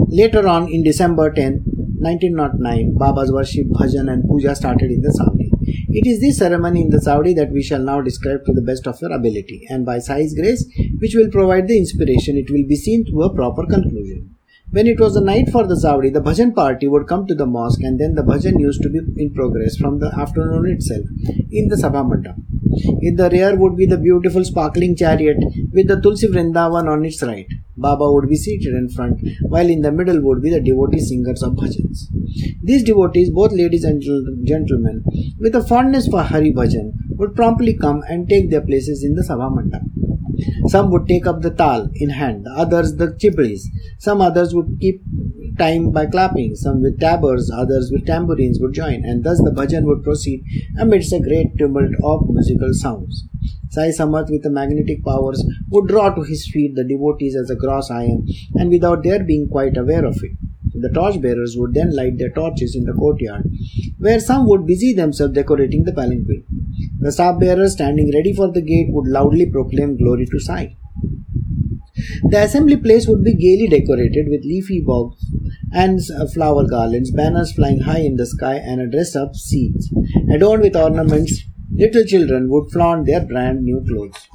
Later 0.10 0.48
on, 0.48 0.72
in 0.72 0.84
December 0.84 1.32
10, 1.32 1.66
1909, 2.04 2.98
Baba's 2.98 3.32
worship, 3.32 3.68
bhajan, 3.68 4.12
and 4.12 4.24
puja 4.28 4.56
started 4.56 4.92
in 4.92 5.02
the 5.02 5.10
Chavdi. 5.10 5.50
It 5.90 6.06
is 6.06 6.20
this 6.20 6.38
ceremony 6.38 6.82
in 6.82 6.90
the 6.90 6.98
Chavdi 6.98 7.34
that 7.36 7.52
we 7.52 7.64
shall 7.64 7.82
now 7.82 8.02
describe 8.02 8.46
to 8.46 8.54
the 8.54 8.62
best 8.62 8.86
of 8.88 9.00
your 9.02 9.14
ability, 9.14 9.66
and 9.70 9.86
by 9.86 10.00
Sai's 10.00 10.36
grace, 10.36 10.66
which 11.00 11.16
will 11.16 11.30
provide 11.32 11.68
the 11.68 11.78
inspiration, 11.78 12.38
it 12.38 12.52
will 12.52 12.68
be 12.68 12.76
seen 12.76 13.06
to 13.06 13.24
a 13.24 13.34
proper 13.34 13.66
conclusion. 13.66 14.36
When 14.72 14.88
it 14.88 15.00
was 15.00 15.14
the 15.14 15.22
night 15.22 15.50
for 15.50 15.68
the 15.68 15.76
Chavdi, 15.76 16.12
the 16.12 16.20
bhajan 16.20 16.56
party 16.56 16.88
would 16.88 17.08
come 17.08 17.28
to 17.28 17.36
the 17.36 17.46
mosque 17.46 17.82
and 17.84 18.00
then 18.00 18.16
the 18.16 18.24
bhajan 18.24 18.60
used 18.60 18.82
to 18.82 18.90
be 18.90 19.02
in 19.18 19.32
progress 19.32 19.78
from 19.78 20.00
the 20.00 20.08
afternoon 20.20 20.66
itself 20.72 21.06
in 21.52 21.68
the 21.68 21.76
Sabha 21.76 22.04
Mandap. 22.04 22.42
In 23.02 23.16
the 23.16 23.30
rear 23.30 23.56
would 23.56 23.78
be 23.78 23.86
the 23.86 24.00
beautiful 24.00 24.44
sparkling 24.44 24.96
chariot 24.96 25.38
with 25.74 25.88
the 25.88 26.02
Tulsi 26.02 26.28
Vrindavan 26.28 26.90
on 26.90 27.06
its 27.06 27.22
right. 27.22 27.46
Baba 27.86 28.12
would 28.12 28.30
be 28.30 28.36
seated 28.36 28.74
in 28.74 28.90
front, 28.90 29.22
while 29.54 29.70
in 29.70 29.82
the 29.82 29.92
middle 29.92 30.22
would 30.22 30.42
be 30.42 30.50
the 30.50 30.62
devotee 30.68 31.00
singers 31.00 31.44
of 31.44 31.54
bhajans. 31.54 32.06
These 32.64 32.84
devotees, 32.84 33.30
both 33.30 33.52
ladies 33.52 33.84
and 33.84 34.02
gentlemen, 34.52 35.04
with 35.40 35.56
a 35.56 35.64
fondness 35.64 36.08
for 36.08 36.24
Hari 36.24 36.54
Bhajan, 36.54 36.94
would 37.18 37.36
promptly 37.36 37.78
come 37.78 38.02
and 38.08 38.30
take 38.30 38.50
their 38.50 38.62
places 38.62 39.04
in 39.04 39.16
the 39.16 39.26
Sabha 39.30 39.50
Mandap. 39.58 39.84
Some 40.68 40.90
would 40.92 41.08
take 41.08 41.28
up 41.28 41.42
the 41.42 41.52
tal 41.52 41.90
in 41.94 42.10
hand, 42.10 42.46
the 42.46 42.52
others 42.52 42.96
the 42.96 43.16
chiplis. 43.20 43.68
Some 44.00 44.22
others 44.22 44.56
would 44.56 44.78
keep 44.80 45.02
time 45.58 45.92
by 45.92 46.06
clapping, 46.08 46.56
some 46.56 46.82
with 46.82 47.00
tabours, 47.00 47.52
others 47.54 47.92
with 47.92 48.08
tambourines 48.08 48.60
would 48.60 48.74
join, 48.74 49.06
and 49.06 49.24
thus 49.24 49.42
the 49.44 49.52
bhajan 49.52 49.84
would 49.84 50.04
proceed 50.04 50.44
amidst 50.80 51.14
a 51.14 51.20
great 51.20 51.58
tumult 51.60 51.94
of 52.04 52.30
musical 52.30 52.74
sounds. 52.74 53.26
Sai 53.74 53.90
Samarth, 53.90 54.30
with 54.30 54.44
the 54.44 54.52
magnetic 54.52 55.04
powers, 55.04 55.44
would 55.70 55.88
draw 55.88 56.14
to 56.14 56.22
his 56.22 56.48
feet 56.48 56.76
the 56.76 56.84
devotees 56.84 57.36
as 57.36 57.50
a 57.50 57.56
gross 57.56 57.90
iron, 57.90 58.28
and 58.54 58.70
without 58.70 59.04
their 59.04 59.24
being 59.24 59.48
quite 59.50 59.76
aware 59.78 60.06
of 60.06 60.16
it. 60.22 60.38
The 60.76 60.90
torch 60.90 61.20
bearers 61.22 61.56
would 61.58 61.74
then 61.74 61.96
light 61.96 62.20
their 62.20 62.30
torches 62.30 62.76
in 62.76 62.84
the 62.84 62.94
courtyard, 62.94 63.50
where 63.98 64.20
some 64.20 64.48
would 64.48 64.68
busy 64.68 64.94
themselves 64.94 65.34
decorating 65.34 65.86
the 65.86 65.92
palanquin. 65.92 66.44
The 67.00 67.12
staff 67.12 67.40
bearers 67.40 67.74
standing 67.74 68.12
ready 68.14 68.34
for 68.34 68.52
the 68.52 68.62
gate 68.62 68.88
would 68.90 69.08
loudly 69.08 69.50
proclaim 69.50 69.98
glory 69.98 70.28
to 70.28 70.40
Sai. 70.40 70.76
The 72.30 72.44
assembly 72.44 72.78
place 72.78 73.08
would 73.08 73.24
be 73.24 73.36
gaily 73.36 73.68
decorated 73.68 74.28
with 74.30 74.44
leafy 74.44 74.82
boughs 74.82 75.26
and 75.72 76.00
uh, 76.20 76.28
flower 76.28 76.68
garlands, 76.68 77.12
banners 77.12 77.54
flying 77.54 77.80
high 77.82 78.00
in 78.02 78.18
the 78.18 78.26
sky, 78.26 78.56
and 78.56 78.82
a 78.82 78.88
dress 78.88 79.16
up 79.16 79.36
seats. 79.36 79.92
Adorned 80.34 80.64
with 80.64 80.76
ornaments, 80.76 81.44
little 81.76 82.06
children 82.06 82.50
would 82.50 82.72
flaunt 82.72 83.06
their 83.06 83.22
brand 83.22 83.64
new 83.64 83.84
clothes. 83.88 84.28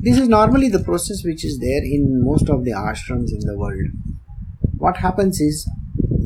This 0.00 0.18
is 0.18 0.28
normally 0.28 0.68
the 0.68 0.82
process 0.82 1.22
which 1.24 1.44
is 1.44 1.58
there 1.58 1.84
in 1.84 2.24
most 2.24 2.48
of 2.48 2.64
the 2.64 2.72
ashrams 2.72 3.32
in 3.32 3.40
the 3.40 3.56
world. 3.56 3.90
What 4.78 4.96
happens 4.96 5.40
is 5.40 5.68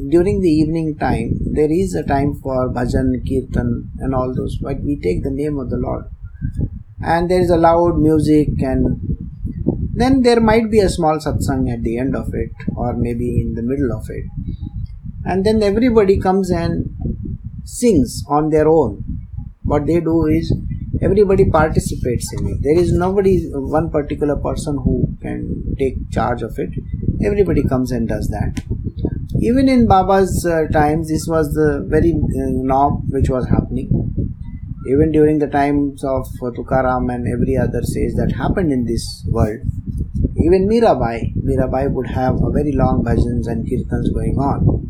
during 0.09 0.41
the 0.41 0.51
evening 0.51 0.97
time 0.97 1.39
there 1.53 1.71
is 1.71 1.95
a 1.95 2.05
time 2.05 2.35
for 2.35 2.69
bhajan, 2.69 3.13
kirtan, 3.29 3.91
and 3.99 4.15
all 4.15 4.35
those, 4.35 4.59
but 4.59 4.81
we 4.81 5.01
take 5.01 5.23
the 5.23 5.31
name 5.31 5.59
of 5.59 5.71
the 5.71 5.77
Lord. 5.77 6.05
And 7.01 7.31
there 7.31 7.41
is 7.41 7.51
a 7.51 7.57
loud 7.57 7.99
music 7.99 8.49
and 8.61 9.01
then 9.95 10.23
there 10.23 10.41
might 10.41 10.71
be 10.71 10.79
a 10.79 10.89
small 10.89 11.19
satsang 11.19 11.73
at 11.73 11.83
the 11.83 11.99
end 11.99 12.15
of 12.15 12.33
it, 12.33 12.53
or 12.77 12.95
maybe 12.95 13.41
in 13.41 13.55
the 13.55 13.63
middle 13.63 13.93
of 13.93 14.07
it. 14.09 14.25
And 15.25 15.45
then 15.45 15.61
everybody 15.61 16.19
comes 16.21 16.51
and 16.51 16.95
sings 17.65 18.23
on 18.29 18.51
their 18.51 18.69
own. 18.69 19.18
What 19.69 19.87
they 19.87 20.01
do 20.01 20.27
is 20.27 20.53
everybody 21.03 21.45
participates 21.51 22.33
in 22.33 22.47
it. 22.49 22.59
There 22.63 22.79
is 22.79 22.93
nobody, 22.93 23.51
one 23.53 23.91
particular 23.91 24.37
person 24.37 24.79
who 24.83 25.15
can 25.21 25.75
take 25.79 26.11
charge 26.11 26.43
of 26.43 26.55
it. 26.57 26.71
Everybody 27.25 27.63
comes 27.63 27.93
and 27.93 28.09
does 28.09 28.29
that. 28.29 28.63
Even 29.41 29.69
in 29.69 29.87
Baba's 29.87 30.47
uh, 30.47 30.67
times, 30.73 31.09
this 31.09 31.27
was 31.29 31.53
the 31.53 31.85
very 31.87 32.13
uh, 32.13 32.51
norm 32.73 33.03
which 33.11 33.29
was 33.29 33.47
happening. 33.49 33.91
Even 34.89 35.13
during 35.13 35.39
the 35.39 35.47
times 35.49 36.03
of 36.03 36.27
uh, 36.43 36.51
Tukaram 36.57 37.13
and 37.15 37.29
every 37.29 37.57
other 37.57 37.83
sage 37.83 38.15
that 38.17 38.33
happened 38.33 38.73
in 38.73 38.87
this 38.87 39.05
world, 39.29 39.61
even 40.39 40.67
Mirabai, 40.67 41.35
Mirabai 41.45 41.93
would 41.93 42.07
have 42.09 42.37
a 42.43 42.51
very 42.51 42.73
long 42.73 43.05
bhajans 43.05 43.47
and 43.47 43.67
kirtans 43.67 44.13
going 44.15 44.37
on. 44.39 44.89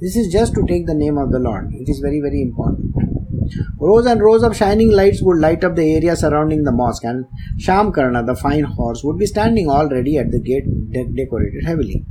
This 0.00 0.14
is 0.14 0.32
just 0.32 0.54
to 0.54 0.64
take 0.66 0.86
the 0.86 0.94
name 0.94 1.18
of 1.18 1.32
the 1.32 1.40
Lord. 1.40 1.74
It 1.74 1.88
is 1.90 1.98
very, 1.98 2.20
very 2.20 2.42
important. 2.42 3.09
Rows 3.78 4.06
and 4.06 4.20
rows 4.20 4.42
of 4.42 4.56
shining 4.56 4.90
lights 4.90 5.22
would 5.22 5.38
light 5.38 5.64
up 5.64 5.76
the 5.76 5.94
area 5.94 6.16
surrounding 6.16 6.64
the 6.64 6.72
mosque, 6.72 7.04
and 7.04 7.24
Shamkarna, 7.58 8.26
the 8.26 8.34
fine 8.34 8.64
horse, 8.64 9.02
would 9.04 9.18
be 9.18 9.26
standing 9.26 9.68
all 9.68 9.88
ready 9.88 10.18
at 10.18 10.30
the 10.30 10.40
gate, 10.40 10.64
de- 10.90 11.12
decorated 11.14 11.64
heavily. 11.64 12.04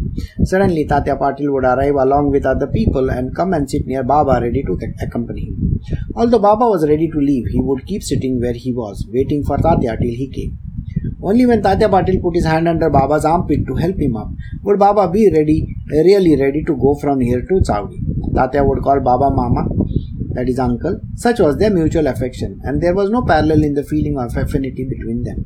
Suddenly, 0.44 0.86
Tatya 0.86 1.18
Patil 1.18 1.52
would 1.54 1.66
arrive 1.66 1.96
along 1.96 2.32
with 2.32 2.46
other 2.46 2.68
people 2.68 3.10
and 3.10 3.36
come 3.36 3.54
and 3.54 3.70
sit 3.70 3.86
near 3.86 4.04
Baba, 4.04 4.40
ready 4.42 4.64
to 4.64 4.78
accompany 5.02 5.46
him. 5.46 5.80
Although 6.16 6.40
Baba 6.40 6.66
was 6.66 6.88
ready 6.88 7.10
to 7.10 7.18
leave, 7.20 7.48
he 7.48 7.60
would 7.62 7.86
keep 7.86 8.04
sitting 8.04 8.40
where 8.40 8.54
he 8.54 8.74
was, 8.74 9.06
waiting 9.12 9.44
for 9.44 9.58
Tatya 9.58 9.98
till 9.98 10.16
he 10.24 10.30
came. 10.34 10.58
Only 11.22 11.46
when 11.46 11.62
Tatya 11.62 11.90
Patil 11.90 12.22
put 12.22 12.36
his 12.36 12.46
hand 12.46 12.68
under 12.68 12.90
Baba's 12.90 13.26
armpit 13.26 13.66
to 13.68 13.76
help 13.76 14.00
him 14.00 14.16
up 14.16 14.30
would 14.64 14.80
Baba 14.80 15.10
be 15.10 15.30
ready, 15.30 15.76
really 15.90 16.40
ready 16.40 16.64
to 16.64 16.76
go 16.76 16.96
from 16.96 17.20
here 17.20 17.42
to 17.42 17.56
Chavdi. 17.62 18.00
Tatya 18.34 18.66
would 18.66 18.82
call 18.82 19.00
Baba 19.02 19.30
Mama, 19.30 19.68
that 20.34 20.49
is 20.49 20.59
uncle. 20.59 20.99
Such 21.15 21.39
was 21.39 21.57
their 21.57 21.69
mutual 21.69 22.07
affection, 22.07 22.59
and 22.63 22.82
there 22.82 22.93
was 22.93 23.09
no 23.09 23.21
parallel 23.21 23.63
in 23.63 23.73
the 23.73 23.84
feeling 23.84 24.17
of 24.17 24.36
affinity 24.36 24.88
between 24.88 25.23
them. 25.23 25.45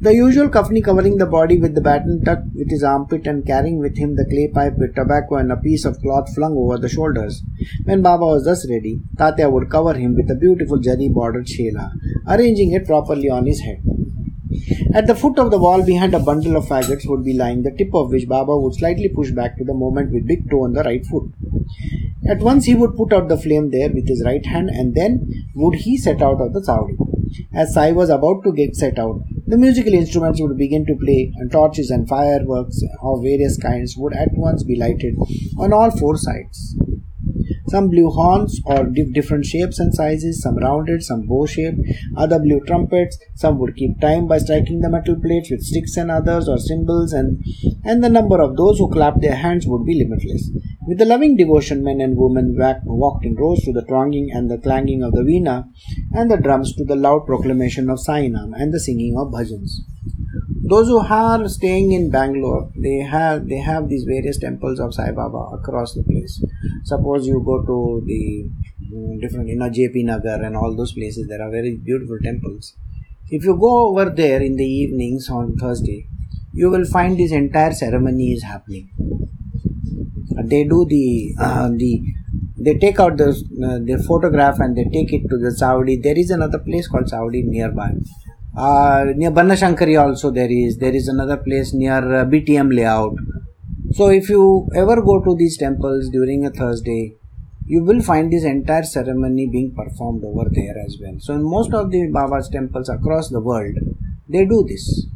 The 0.00 0.14
usual 0.14 0.48
kafni 0.48 0.82
covering 0.82 1.18
the 1.18 1.26
body 1.26 1.58
with 1.58 1.74
the 1.76 1.80
baton 1.80 2.22
tucked 2.24 2.54
with 2.54 2.70
his 2.70 2.82
armpit 2.82 3.26
and 3.26 3.46
carrying 3.46 3.78
with 3.78 3.96
him 3.96 4.16
the 4.16 4.24
clay 4.24 4.48
pipe 4.48 4.76
with 4.76 4.96
tobacco 4.96 5.36
and 5.36 5.52
a 5.52 5.56
piece 5.56 5.84
of 5.84 6.00
cloth 6.00 6.34
flung 6.34 6.56
over 6.56 6.76
the 6.78 6.88
shoulders. 6.88 7.42
When 7.84 8.02
Baba 8.02 8.26
was 8.26 8.44
thus 8.44 8.68
ready, 8.68 9.00
Tatya 9.16 9.50
would 9.50 9.70
cover 9.70 9.94
him 9.94 10.16
with 10.16 10.30
a 10.30 10.34
beautiful 10.34 10.78
jari 10.78 11.12
bordered 11.12 11.46
shela, 11.46 11.92
arranging 12.26 12.72
it 12.72 12.86
properly 12.86 13.30
on 13.30 13.46
his 13.46 13.60
head. 13.60 13.82
At 14.94 15.06
the 15.06 15.14
foot 15.14 15.38
of 15.38 15.50
the 15.50 15.58
wall 15.58 15.82
behind 15.82 16.14
a 16.14 16.18
bundle 16.18 16.56
of 16.56 16.66
faggots 16.66 17.08
would 17.08 17.24
be 17.24 17.34
lying, 17.34 17.62
the 17.62 17.70
tip 17.70 17.94
of 17.94 18.10
which 18.10 18.28
Baba 18.28 18.56
would 18.56 18.74
slightly 18.74 19.08
push 19.08 19.30
back 19.30 19.56
to 19.58 19.64
the 19.64 19.74
moment 19.74 20.12
with 20.12 20.26
big 20.26 20.50
toe 20.50 20.64
on 20.64 20.72
the 20.72 20.82
right 20.82 21.06
foot. 21.06 21.30
At 22.28 22.38
once 22.38 22.66
he 22.66 22.74
would 22.74 22.96
put 22.96 23.12
out 23.12 23.28
the 23.28 23.36
flame 23.36 23.70
there 23.70 23.90
with 23.90 24.08
his 24.08 24.22
right 24.24 24.44
hand 24.46 24.70
and 24.70 24.94
then 24.94 25.28
would 25.56 25.74
he 25.74 25.96
set 25.98 26.22
out 26.22 26.40
of 26.40 26.52
the 26.52 26.60
Chavdi. 26.60 26.96
As 27.54 27.74
Sai 27.74 27.92
was 27.92 28.10
about 28.10 28.44
to 28.44 28.52
get 28.52 28.76
set 28.76 28.98
out, 28.98 29.22
the 29.46 29.58
musical 29.58 29.92
instruments 29.92 30.40
would 30.40 30.56
begin 30.56 30.84
to 30.86 30.96
play 31.02 31.32
and 31.36 31.50
torches 31.50 31.90
and 31.90 32.08
fireworks 32.08 32.80
of 33.02 33.22
various 33.22 33.58
kinds 33.58 33.96
would 33.96 34.14
at 34.14 34.28
once 34.32 34.62
be 34.62 34.78
lighted 34.78 35.16
on 35.58 35.72
all 35.72 35.90
four 35.90 36.16
sides. 36.16 36.76
Some 37.68 37.88
blew 37.88 38.10
horns 38.10 38.60
or 38.66 38.84
different 38.84 39.46
shapes 39.46 39.78
and 39.78 39.94
sizes, 39.94 40.42
some 40.42 40.56
rounded, 40.58 41.02
some 41.02 41.26
bow 41.26 41.46
shaped, 41.46 41.78
other 42.16 42.38
blew 42.38 42.60
trumpets, 42.66 43.18
some 43.34 43.58
would 43.58 43.76
keep 43.76 43.98
time 44.00 44.26
by 44.26 44.38
striking 44.38 44.80
the 44.80 44.90
metal 44.90 45.16
plates 45.16 45.50
with 45.50 45.62
sticks 45.62 45.96
and 45.96 46.10
others 46.10 46.48
or 46.48 46.58
cymbals, 46.58 47.12
and, 47.14 47.42
and 47.84 48.04
the 48.04 48.10
number 48.10 48.40
of 48.40 48.56
those 48.56 48.78
who 48.78 48.90
clapped 48.90 49.22
their 49.22 49.36
hands 49.36 49.66
would 49.66 49.86
be 49.86 49.94
limitless. 49.94 50.50
With 50.86 50.98
the 50.98 51.04
loving 51.04 51.36
devotion, 51.36 51.84
men 51.84 52.00
and 52.00 52.16
women 52.16 52.56
walked 52.84 53.24
in 53.24 53.36
rows 53.36 53.62
to 53.64 53.72
the 53.72 53.84
thronging 53.84 54.30
and 54.32 54.50
the 54.50 54.58
clanging 54.58 55.02
of 55.02 55.12
the 55.12 55.22
veena 55.22 55.68
and 56.12 56.30
the 56.30 56.36
drums 56.36 56.74
to 56.76 56.84
the 56.84 56.96
loud 56.96 57.24
proclamation 57.24 57.88
of 57.88 57.98
Sainam 57.98 58.52
and 58.54 58.72
the 58.72 58.80
singing 58.80 59.16
of 59.16 59.32
bhajans 59.32 59.80
those 60.72 60.86
who 60.86 60.98
are 60.98 61.48
staying 61.48 61.92
in 61.92 62.10
Bangalore, 62.10 62.70
they 62.76 62.98
have 62.98 63.48
they 63.48 63.58
have 63.58 63.88
these 63.88 64.04
various 64.04 64.38
temples 64.38 64.78
of 64.78 64.94
Sai 64.94 65.10
Baba 65.10 65.42
across 65.56 65.94
the 65.94 66.04
place. 66.04 66.42
Suppose 66.84 67.26
you 67.26 67.42
go 67.44 67.62
to 67.70 68.02
the 68.06 68.48
mm, 68.94 69.20
different, 69.20 69.48
you 69.48 69.56
know, 69.56 69.68
JP 69.68 70.04
Nagar 70.04 70.42
and 70.42 70.56
all 70.56 70.74
those 70.76 70.92
places, 70.92 71.26
there 71.28 71.42
are 71.42 71.50
very 71.50 71.76
beautiful 71.76 72.18
temples. 72.22 72.74
If 73.28 73.44
you 73.44 73.56
go 73.58 73.88
over 73.88 74.10
there 74.10 74.40
in 74.40 74.56
the 74.56 74.64
evenings 74.64 75.28
on 75.28 75.56
Thursday, 75.56 76.06
you 76.54 76.70
will 76.70 76.84
find 76.84 77.18
this 77.18 77.32
entire 77.32 77.72
ceremony 77.72 78.32
is 78.32 78.42
happening. 78.42 78.90
They 80.42 80.64
do 80.64 80.86
the 80.88 81.34
uh, 81.38 81.68
the 81.68 82.02
they 82.58 82.74
take 82.78 83.00
out 83.00 83.16
the 83.16 83.30
uh, 83.30 83.78
their 83.84 83.98
photograph 83.98 84.58
and 84.60 84.76
they 84.76 84.84
take 84.84 85.12
it 85.12 85.28
to 85.28 85.38
the 85.38 85.56
Chavdi. 85.60 86.02
There 86.02 86.18
is 86.18 86.30
another 86.30 86.58
place 86.58 86.86
called 86.88 87.06
Chavdi 87.06 87.44
nearby 87.44 87.92
uh, 88.56 89.04
near 89.16 89.30
Banashankari 89.30 90.00
also 90.00 90.30
there 90.30 90.50
is. 90.50 90.78
There 90.78 90.94
is 90.94 91.08
another 91.08 91.36
place 91.36 91.72
near 91.72 91.98
uh, 91.98 92.24
BTM 92.24 92.74
layout. 92.74 93.16
So 93.92 94.08
if 94.08 94.28
you 94.28 94.68
ever 94.74 95.00
go 95.02 95.22
to 95.22 95.34
these 95.36 95.56
temples 95.56 96.08
during 96.10 96.44
a 96.44 96.50
Thursday, 96.50 97.14
you 97.66 97.82
will 97.82 98.02
find 98.02 98.32
this 98.32 98.44
entire 98.44 98.82
ceremony 98.82 99.46
being 99.46 99.74
performed 99.74 100.24
over 100.24 100.48
there 100.50 100.74
as 100.84 100.98
well. 101.00 101.14
So 101.18 101.34
in 101.34 101.42
most 101.42 101.72
of 101.72 101.90
the 101.90 102.10
Baba's 102.10 102.48
temples 102.48 102.88
across 102.88 103.28
the 103.28 103.40
world, 103.40 103.74
they 104.28 104.44
do 104.44 104.64
this. 104.68 105.06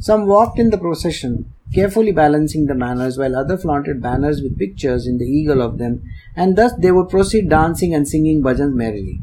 Some 0.00 0.26
walked 0.26 0.58
in 0.58 0.70
the 0.70 0.78
procession, 0.78 1.52
carefully 1.72 2.12
balancing 2.12 2.66
the 2.66 2.74
banners, 2.74 3.18
while 3.18 3.36
others 3.36 3.62
flaunted 3.62 4.02
banners 4.02 4.42
with 4.42 4.58
pictures 4.58 5.06
in 5.06 5.18
the 5.18 5.24
eagle 5.24 5.62
of 5.62 5.78
them, 5.78 6.02
and 6.36 6.56
thus 6.56 6.72
they 6.78 6.92
would 6.92 7.08
proceed 7.08 7.48
dancing 7.48 7.94
and 7.94 8.08
singing 8.08 8.42
bhajans 8.42 8.74
merrily. 8.74 9.20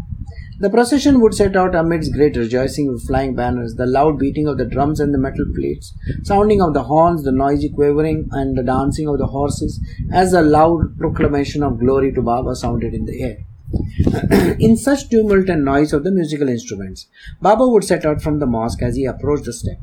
The 0.60 0.72
procession 0.72 1.22
would 1.22 1.36
set 1.36 1.56
out 1.56 1.76
amidst 1.76 2.14
great 2.14 2.36
rejoicing 2.36 2.92
with 2.92 3.06
flying 3.06 3.36
banners, 3.36 3.76
the 3.76 3.86
loud 3.86 4.18
beating 4.18 4.48
of 4.48 4.58
the 4.58 4.66
drums 4.66 5.00
and 5.00 5.14
the 5.14 5.20
metal 5.20 5.46
plates, 5.56 5.94
sounding 6.24 6.64
of 6.64 6.74
the 6.74 6.84
horns, 6.84 7.24
the 7.24 7.32
noisy 7.32 7.70
quavering 7.70 8.28
and 8.32 8.58
the 8.58 8.64
dancing 8.64 9.08
of 9.08 9.20
the 9.20 9.28
horses, 9.28 9.80
as 10.12 10.32
the 10.32 10.42
loud 10.42 10.98
proclamation 10.98 11.62
of 11.62 11.80
glory 11.80 12.12
to 12.12 12.24
Baba 12.24 12.56
sounded 12.56 12.96
in 12.96 13.06
the 13.06 13.22
air. 13.22 13.38
in 14.60 14.78
such 14.78 15.10
tumult 15.10 15.50
and 15.50 15.64
noise 15.64 15.94
of 15.94 16.04
the 16.04 16.12
musical 16.12 16.50
instruments, 16.50 17.08
Baba 17.40 17.68
would 17.68 17.84
set 17.84 18.04
out 18.04 18.24
from 18.24 18.40
the 18.40 18.48
mosque 18.48 18.82
as 18.82 18.96
he 18.96 19.06
approached 19.06 19.46
the 19.46 19.54
step. 19.54 19.78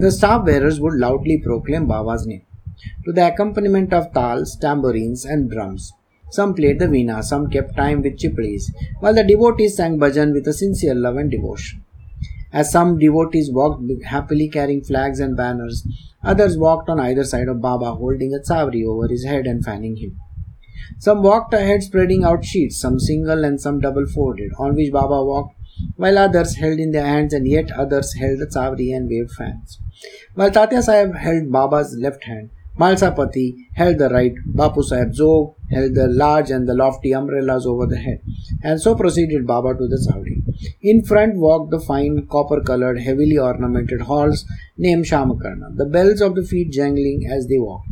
The 0.00 0.12
staff 0.12 0.46
bearers 0.46 0.80
would 0.80 0.94
loudly 0.94 1.38
proclaim 1.38 1.88
Baba's 1.88 2.24
name, 2.24 2.42
to 3.04 3.12
the 3.12 3.26
accompaniment 3.26 3.92
of 3.92 4.12
tals, 4.12 4.56
tambourines, 4.56 5.24
and 5.24 5.50
drums. 5.50 5.92
Some 6.30 6.54
played 6.54 6.78
the 6.78 6.86
veena, 6.86 7.24
some 7.24 7.50
kept 7.50 7.74
time 7.74 8.02
with 8.02 8.16
chiplis, 8.16 8.70
while 9.00 9.12
the 9.12 9.24
devotees 9.24 9.74
sang 9.76 9.98
bhajan 9.98 10.32
with 10.34 10.46
a 10.46 10.52
sincere 10.52 10.94
love 10.94 11.16
and 11.16 11.32
devotion. 11.32 11.82
As 12.52 12.70
some 12.70 13.00
devotees 13.00 13.50
walked 13.50 13.82
happily 14.04 14.48
carrying 14.48 14.84
flags 14.84 15.18
and 15.18 15.36
banners, 15.36 15.84
others 16.22 16.56
walked 16.56 16.88
on 16.88 17.00
either 17.00 17.24
side 17.24 17.48
of 17.48 17.60
Baba 17.60 17.96
holding 17.96 18.32
a 18.32 18.38
savri 18.38 18.86
over 18.86 19.08
his 19.08 19.24
head 19.24 19.48
and 19.48 19.64
fanning 19.64 19.96
him. 19.96 20.16
Some 21.00 21.24
walked 21.24 21.52
ahead 21.52 21.82
spreading 21.82 22.22
out 22.22 22.44
sheets, 22.44 22.80
some 22.80 23.00
single 23.00 23.44
and 23.44 23.60
some 23.60 23.80
double 23.80 24.06
folded, 24.06 24.52
on 24.60 24.76
which 24.76 24.92
Baba 24.92 25.24
walked, 25.24 25.57
while 25.96 26.18
others 26.18 26.56
held 26.56 26.78
in 26.78 26.92
their 26.92 27.06
hands 27.06 27.32
and 27.32 27.46
yet 27.46 27.70
others 27.72 28.14
held 28.14 28.38
the 28.38 28.46
savri 28.46 28.94
and 28.94 29.08
waved 29.08 29.32
fans. 29.32 29.80
While 30.34 30.50
Tatya 30.50 30.82
Sahib 30.82 31.14
held 31.16 31.50
Baba's 31.50 31.96
left 31.98 32.24
hand, 32.24 32.50
Mahalsapati 32.78 33.56
held 33.74 33.98
the 33.98 34.08
right, 34.08 34.34
Bapu 34.54 34.84
Sahib 34.84 35.12
Jog 35.12 35.56
held 35.68 35.96
the 35.96 36.06
large 36.06 36.50
and 36.50 36.68
the 36.68 36.74
lofty 36.74 37.12
umbrellas 37.12 37.66
over 37.66 37.86
the 37.86 37.96
head, 37.96 38.22
and 38.62 38.80
so 38.80 38.94
proceeded 38.94 39.48
Baba 39.48 39.74
to 39.74 39.88
the 39.88 39.98
Chavdi. 40.08 40.44
In 40.82 41.04
front 41.04 41.36
walked 41.36 41.72
the 41.72 41.80
fine 41.80 42.28
copper 42.30 42.60
colored, 42.60 43.00
heavily 43.00 43.36
ornamented 43.36 44.02
halls 44.02 44.44
named 44.76 45.06
Shamakarna, 45.06 45.76
the 45.76 45.86
bells 45.86 46.20
of 46.20 46.36
the 46.36 46.44
feet 46.44 46.70
jangling 46.70 47.28
as 47.28 47.48
they 47.48 47.58
walked. 47.58 47.88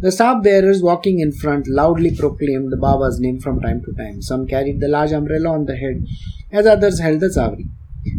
The 0.00 0.12
staff 0.12 0.42
bearers 0.42 0.82
walking 0.82 1.20
in 1.20 1.32
front 1.32 1.66
loudly 1.68 2.14
proclaimed 2.14 2.72
the 2.72 2.76
Baba's 2.76 3.20
name 3.20 3.40
from 3.40 3.60
time 3.60 3.82
to 3.84 3.92
time. 3.92 4.22
Some 4.22 4.46
carried 4.46 4.80
the 4.80 4.88
large 4.88 5.12
umbrella 5.12 5.50
on 5.50 5.66
the 5.66 5.76
head, 5.76 6.04
as 6.52 6.66
others 6.66 7.00
held 7.00 7.20
the 7.20 7.28
savri. 7.28 7.68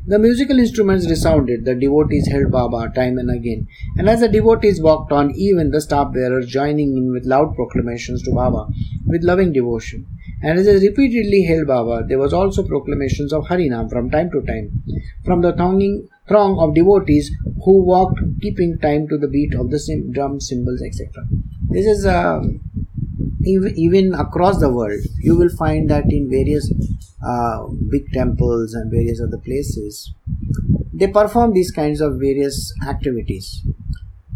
The 0.05 0.19
musical 0.19 0.59
instruments 0.59 1.09
resounded, 1.09 1.65
the 1.65 1.73
devotees 1.73 2.27
held 2.27 2.51
Baba 2.51 2.91
time 2.93 3.17
and 3.17 3.31
again, 3.31 3.67
and 3.97 4.09
as 4.09 4.19
the 4.19 4.27
devotees 4.27 4.81
walked 4.81 5.11
on, 5.11 5.31
even 5.35 5.71
the 5.71 5.81
staff 5.81 6.13
bearers 6.13 6.47
joining 6.47 6.95
in 6.97 7.11
with 7.11 7.25
loud 7.25 7.55
proclamations 7.55 8.21
to 8.23 8.31
Baba 8.31 8.67
with 9.07 9.23
loving 9.23 9.53
devotion. 9.53 10.05
And 10.43 10.59
as 10.59 10.65
they 10.65 10.87
repeatedly 10.87 11.43
hailed 11.43 11.67
Baba, 11.67 12.05
there 12.07 12.19
was 12.19 12.33
also 12.33 12.63
proclamations 12.63 13.33
of 13.33 13.45
Harinam 13.45 13.89
from 13.89 14.09
time 14.09 14.29
to 14.31 14.41
time, 14.41 14.83
from 15.25 15.41
the 15.41 15.53
thronging, 15.53 16.07
throng 16.29 16.57
of 16.59 16.75
devotees 16.75 17.29
who 17.65 17.83
walked 17.83 18.19
keeping 18.41 18.77
time 18.79 19.07
to 19.09 19.17
the 19.17 19.27
beat 19.27 19.53
of 19.55 19.69
the 19.69 19.79
drum, 20.13 20.39
cymbals, 20.39 20.81
etc. 20.81 21.25
This 21.69 21.85
is 21.85 22.05
uh, 22.05 22.41
even 23.45 24.13
across 24.13 24.59
the 24.59 24.71
world, 24.71 25.01
you 25.19 25.37
will 25.37 25.49
find 25.49 25.89
that 25.89 26.05
in 26.09 26.29
various 26.29 26.71
uh, 27.25 27.67
big 27.89 28.11
temples 28.13 28.73
and 28.73 28.91
various 28.91 29.21
other 29.21 29.37
places, 29.37 30.13
they 30.93 31.07
perform 31.07 31.53
these 31.53 31.71
kinds 31.71 32.01
of 32.01 32.19
various 32.19 32.73
activities. 32.87 33.65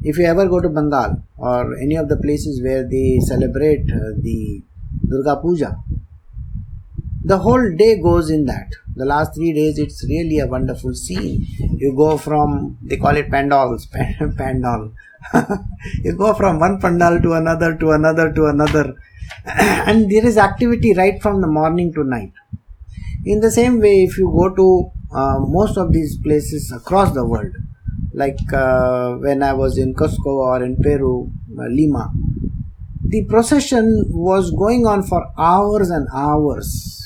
If 0.01 0.17
you 0.17 0.25
ever 0.25 0.47
go 0.47 0.59
to 0.59 0.69
Bengal 0.69 1.23
or 1.37 1.77
any 1.77 1.95
of 1.95 2.09
the 2.09 2.17
places 2.17 2.61
where 2.61 2.83
they 2.87 3.19
celebrate 3.21 3.89
uh, 3.91 4.11
the 4.19 4.61
Durga 5.07 5.37
Puja, 5.41 5.77
the 7.23 7.37
whole 7.37 7.75
day 7.77 8.01
goes 8.01 8.29
in 8.29 8.45
that. 8.45 8.69
The 8.95 9.05
last 9.05 9.35
three 9.35 9.53
days, 9.53 9.79
it's 9.79 10.05
really 10.07 10.39
a 10.39 10.47
wonderful 10.47 10.93
scene. 10.93 11.45
You 11.77 11.95
go 11.95 12.17
from, 12.17 12.77
they 12.81 12.97
call 12.97 13.15
it 13.15 13.31
pandals, 13.31 13.87
pandal. 14.37 14.93
you 16.03 16.15
go 16.17 16.33
from 16.33 16.59
one 16.59 16.79
pandal 16.79 17.21
to 17.21 17.33
another, 17.33 17.75
to 17.77 17.91
another, 17.91 18.31
to 18.33 18.45
another. 18.45 18.95
and 19.45 20.09
there 20.11 20.25
is 20.25 20.37
activity 20.37 20.93
right 20.93 21.21
from 21.21 21.41
the 21.41 21.47
morning 21.47 21.93
to 21.93 22.03
night. 22.03 22.33
In 23.25 23.39
the 23.39 23.51
same 23.51 23.79
way, 23.79 24.03
if 24.03 24.17
you 24.17 24.29
go 24.29 24.53
to 24.53 24.91
uh, 25.15 25.39
most 25.39 25.77
of 25.77 25.93
these 25.93 26.17
places 26.17 26.73
across 26.75 27.13
the 27.13 27.25
world, 27.25 27.55
like 28.13 28.37
uh, 28.53 29.13
when 29.15 29.41
I 29.41 29.53
was 29.53 29.77
in 29.77 29.93
Cusco 29.95 30.25
or 30.25 30.63
in 30.63 30.75
Peru, 30.75 31.31
uh, 31.57 31.67
Lima, 31.69 32.11
the 33.05 33.23
procession 33.25 34.05
was 34.09 34.51
going 34.51 34.85
on 34.85 35.03
for 35.03 35.31
hours 35.37 35.89
and 35.89 36.07
hours. 36.13 37.02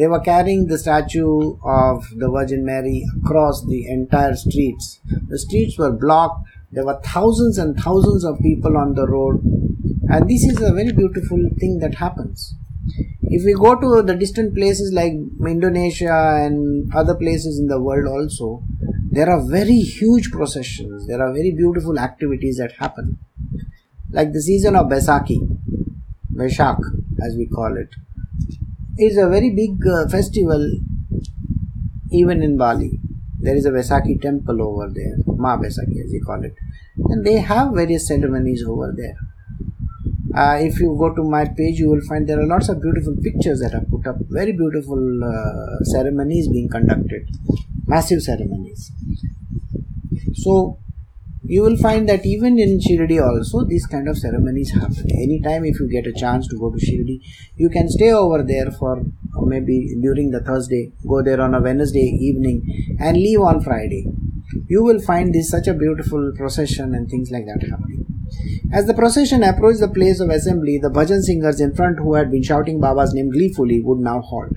They 0.00 0.06
were 0.06 0.20
carrying 0.20 0.66
the 0.66 0.78
statue 0.78 1.58
of 1.62 2.06
the 2.16 2.30
Virgin 2.30 2.64
Mary 2.64 3.04
across 3.22 3.66
the 3.66 3.86
entire 3.86 4.34
streets. 4.34 4.98
The 5.28 5.38
streets 5.38 5.76
were 5.76 5.92
blocked. 5.92 6.48
There 6.72 6.86
were 6.86 6.98
thousands 7.04 7.58
and 7.58 7.78
thousands 7.78 8.24
of 8.24 8.38
people 8.38 8.78
on 8.78 8.94
the 8.94 9.06
road. 9.06 9.42
And 10.08 10.26
this 10.26 10.44
is 10.44 10.56
a 10.62 10.72
very 10.72 10.92
beautiful 10.92 11.50
thing 11.58 11.80
that 11.80 11.96
happens. 11.96 12.54
If 13.24 13.44
we 13.44 13.52
go 13.52 13.78
to 13.78 14.00
the 14.00 14.14
distant 14.14 14.54
places 14.54 14.90
like 14.90 15.12
Indonesia 15.46 16.46
and 16.46 16.90
other 16.94 17.14
places 17.14 17.58
in 17.58 17.66
the 17.66 17.78
world 17.78 18.06
also, 18.06 18.62
there 19.10 19.28
are 19.28 19.46
very 19.46 19.80
huge 19.80 20.30
processions, 20.30 21.08
there 21.08 21.20
are 21.20 21.30
very 21.30 21.50
beautiful 21.50 21.98
activities 21.98 22.56
that 22.56 22.72
happen. 22.72 23.18
Like 24.10 24.32
the 24.32 24.40
season 24.40 24.76
of 24.76 24.86
Baisakhi, 24.86 25.46
Vaishak 26.34 26.78
as 27.22 27.36
we 27.36 27.46
call 27.46 27.76
it, 27.76 27.90
is 29.00 29.16
a 29.16 29.28
very 29.28 29.50
big 29.50 29.86
uh, 29.86 30.08
festival 30.08 30.70
even 32.10 32.42
in 32.42 32.56
Bali. 32.56 32.98
There 33.38 33.56
is 33.56 33.64
a 33.64 33.70
Vaisakhi 33.70 34.20
temple 34.20 34.62
over 34.62 34.90
there, 34.92 35.16
Ma 35.26 35.56
Vaisakhi 35.56 36.04
as 36.04 36.10
we 36.12 36.20
call 36.20 36.44
it, 36.44 36.54
and 37.08 37.24
they 37.24 37.36
have 37.36 37.72
various 37.72 38.08
ceremonies 38.08 38.64
over 38.66 38.92
there. 38.96 39.16
Uh, 40.36 40.58
if 40.60 40.78
you 40.78 40.94
go 40.98 41.12
to 41.14 41.24
my 41.24 41.44
page, 41.44 41.78
you 41.78 41.88
will 41.88 42.02
find 42.08 42.28
there 42.28 42.38
are 42.38 42.46
lots 42.46 42.68
of 42.68 42.80
beautiful 42.80 43.16
pictures 43.22 43.60
that 43.60 43.74
are 43.74 43.84
put 43.90 44.06
up. 44.06 44.16
Very 44.28 44.52
beautiful 44.52 45.24
uh, 45.24 45.84
ceremonies 45.84 46.48
being 46.48 46.68
conducted, 46.68 47.28
massive 47.86 48.22
ceremonies. 48.22 48.92
So 50.34 50.78
you 51.54 51.62
will 51.62 51.76
find 51.76 52.08
that 52.08 52.24
even 52.24 52.60
in 52.64 52.78
Shirdi 52.78 53.20
also 53.20 53.64
these 53.64 53.84
kind 53.84 54.08
of 54.08 54.16
ceremonies 54.16 54.70
happen. 54.72 55.10
Anytime 55.10 55.64
if 55.64 55.80
you 55.80 55.88
get 55.90 56.06
a 56.06 56.12
chance 56.12 56.46
to 56.46 56.56
go 56.56 56.70
to 56.70 56.78
Shirdi, 56.78 57.20
you 57.56 57.68
can 57.68 57.88
stay 57.88 58.12
over 58.12 58.44
there 58.44 58.70
for 58.70 59.00
uh, 59.00 59.40
maybe 59.44 59.96
during 60.00 60.30
the 60.30 60.40
Thursday, 60.40 60.92
go 61.08 61.24
there 61.24 61.40
on 61.40 61.56
a 61.56 61.60
Wednesday 61.60 62.06
evening 62.28 62.96
and 63.00 63.16
leave 63.16 63.40
on 63.40 63.60
Friday. 63.60 64.06
You 64.68 64.84
will 64.84 65.00
find 65.00 65.34
this 65.34 65.50
such 65.50 65.66
a 65.66 65.74
beautiful 65.74 66.32
procession 66.36 66.94
and 66.94 67.10
things 67.10 67.32
like 67.32 67.46
that 67.46 67.66
happening. 67.68 68.06
As 68.72 68.86
the 68.86 68.94
procession 68.94 69.42
approached 69.42 69.80
the 69.80 69.88
place 69.88 70.20
of 70.20 70.30
assembly, 70.30 70.78
the 70.78 70.88
bhajan 70.88 71.22
singers 71.22 71.60
in 71.60 71.74
front 71.74 71.98
who 71.98 72.14
had 72.14 72.30
been 72.30 72.44
shouting 72.44 72.80
Baba's 72.80 73.12
name 73.12 73.32
gleefully 73.32 73.80
would 73.80 73.98
now 73.98 74.20
halt. 74.20 74.52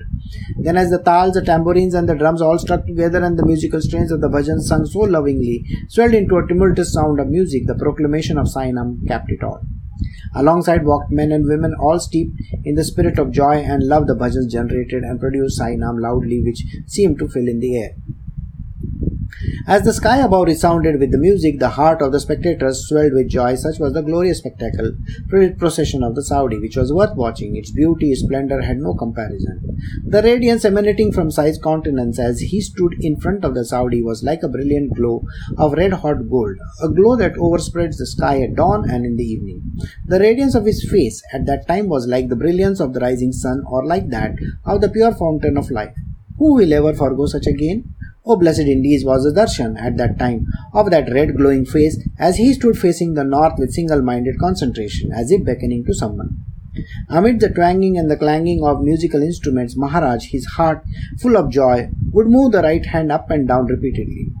Then, 0.58 0.76
as 0.76 0.90
the 0.90 1.02
tals, 1.02 1.34
the 1.34 1.42
tambourines, 1.42 1.94
and 1.94 2.08
the 2.08 2.14
drums 2.14 2.40
all 2.40 2.58
struck 2.58 2.86
together 2.86 3.22
and 3.22 3.38
the 3.38 3.46
musical 3.46 3.80
strains 3.80 4.10
of 4.10 4.20
the 4.20 4.28
bhajan 4.28 4.60
sung 4.60 4.86
so 4.86 5.00
lovingly, 5.00 5.64
swelled 5.88 6.14
into 6.14 6.36
a 6.36 6.46
tumultuous 6.46 6.92
sound 6.92 7.20
of 7.20 7.28
music, 7.28 7.66
the 7.66 7.74
proclamation 7.74 8.38
of 8.38 8.46
Sainam 8.46 9.06
capped 9.06 9.30
it 9.30 9.42
all. 9.42 9.60
Alongside 10.34 10.84
walked 10.84 11.12
men 11.12 11.30
and 11.30 11.46
women, 11.46 11.74
all 11.78 12.00
steeped 12.00 12.36
in 12.64 12.74
the 12.74 12.84
spirit 12.84 13.18
of 13.18 13.30
joy 13.30 13.58
and 13.58 13.86
love 13.86 14.06
the 14.06 14.16
bhajans 14.16 14.50
generated 14.50 15.04
and 15.04 15.20
produced 15.20 15.60
Sainam 15.60 16.00
loudly, 16.00 16.42
which 16.42 16.64
seemed 16.86 17.18
to 17.18 17.28
fill 17.28 17.46
in 17.46 17.60
the 17.60 17.78
air. 17.78 17.90
As 19.66 19.82
the 19.82 19.92
sky 19.92 20.18
above 20.18 20.46
resounded 20.46 20.98
with 21.00 21.10
the 21.10 21.18
music, 21.18 21.58
the 21.58 21.70
heart 21.70 22.02
of 22.02 22.12
the 22.12 22.20
spectators 22.20 22.86
swelled 22.88 23.12
with 23.12 23.28
joy. 23.28 23.54
Such 23.54 23.78
was 23.78 23.92
the 23.92 24.02
glorious 24.02 24.38
spectacle, 24.38 24.92
procession 25.58 26.02
of 26.02 26.14
the 26.14 26.22
Chavdi, 26.22 26.60
which 26.60 26.76
was 26.76 26.92
worth 26.92 27.16
watching. 27.16 27.56
Its 27.56 27.70
beauty, 27.70 28.12
its 28.12 28.22
splendor 28.22 28.62
had 28.62 28.78
no 28.78 28.94
comparison. 28.94 29.78
The 30.06 30.22
radiance 30.22 30.64
emanating 30.64 31.12
from 31.12 31.30
Sai's 31.30 31.58
countenance 31.58 32.18
as 32.18 32.40
he 32.40 32.60
stood 32.60 32.94
in 33.00 33.20
front 33.20 33.44
of 33.44 33.54
the 33.54 33.62
Chavdi 33.62 34.02
was 34.02 34.22
like 34.22 34.42
a 34.42 34.48
brilliant 34.48 34.94
glow 34.94 35.24
of 35.58 35.72
red 35.72 35.92
hot 35.92 36.28
gold, 36.28 36.56
a 36.82 36.88
glow 36.88 37.16
that 37.16 37.34
overspreads 37.34 37.96
the 37.96 38.06
sky 38.06 38.42
at 38.42 38.54
dawn 38.54 38.88
and 38.88 39.04
in 39.04 39.16
the 39.16 39.24
evening. 39.24 39.62
The 40.06 40.20
radiance 40.20 40.54
of 40.54 40.66
his 40.66 40.88
face 40.90 41.22
at 41.32 41.46
that 41.46 41.66
time 41.66 41.88
was 41.88 42.06
like 42.06 42.28
the 42.28 42.36
brilliance 42.36 42.80
of 42.80 42.92
the 42.92 43.00
rising 43.00 43.32
sun 43.32 43.62
or 43.66 43.84
like 43.86 44.08
that 44.10 44.32
of 44.64 44.80
the 44.80 44.88
pure 44.88 45.14
fountain 45.14 45.56
of 45.56 45.70
life. 45.70 45.94
Who 46.38 46.54
will 46.54 46.72
ever 46.72 46.94
forego 46.94 47.26
such 47.26 47.46
a 47.46 47.52
gain? 47.52 47.94
Oh, 48.26 48.36
blessed 48.36 48.60
indeed 48.60 49.04
was 49.04 49.24
the 49.24 49.38
darshan 49.38 49.78
at 49.78 49.98
that 49.98 50.18
time 50.18 50.46
of 50.72 50.90
that 50.90 51.12
red 51.12 51.36
glowing 51.36 51.66
face 51.66 52.02
as 52.18 52.36
he 52.36 52.54
stood 52.54 52.78
facing 52.78 53.12
the 53.12 53.24
north 53.24 53.58
with 53.58 53.74
single 53.74 54.00
minded 54.00 54.38
concentration, 54.38 55.12
as 55.12 55.30
if 55.30 55.44
beckoning 55.44 55.84
to 55.84 55.92
someone. 55.92 56.38
Amid 57.08 57.40
the 57.40 57.50
twanging 57.50 57.98
and 57.98 58.10
the 58.10 58.16
clanging 58.16 58.64
of 58.64 58.82
musical 58.82 59.22
instruments, 59.22 59.76
Maharaj, 59.76 60.30
his 60.30 60.46
heart 60.46 60.82
full 61.20 61.36
of 61.36 61.50
joy, 61.50 61.90
would 62.12 62.26
move 62.28 62.52
the 62.52 62.62
right 62.62 62.84
hand 62.84 63.12
up 63.12 63.30
and 63.30 63.46
down 63.46 63.66
repeatedly. 63.66 64.32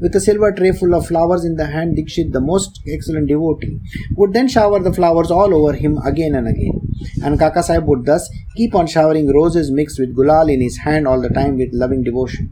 With 0.00 0.14
a 0.14 0.20
silver 0.20 0.52
tray 0.52 0.72
full 0.72 0.94
of 0.94 1.06
flowers 1.06 1.44
in 1.44 1.56
the 1.56 1.66
hand, 1.66 1.96
Dikshit, 1.96 2.32
the 2.32 2.40
most 2.40 2.80
excellent 2.86 3.28
devotee, 3.28 3.80
would 4.16 4.32
then 4.32 4.48
shower 4.48 4.80
the 4.80 4.92
flowers 4.92 5.30
all 5.30 5.54
over 5.54 5.72
him 5.72 5.98
again 5.98 6.34
and 6.34 6.48
again. 6.48 6.80
And 7.22 7.38
Kaka 7.38 7.62
Sahib 7.62 7.86
would 7.86 8.04
thus 8.06 8.28
keep 8.56 8.74
on 8.74 8.86
showering 8.86 9.32
roses 9.32 9.70
mixed 9.70 9.98
with 9.98 10.16
gulal 10.16 10.52
in 10.52 10.60
his 10.60 10.78
hand 10.78 11.06
all 11.06 11.20
the 11.20 11.28
time 11.28 11.56
with 11.56 11.70
loving 11.72 12.02
devotion. 12.02 12.50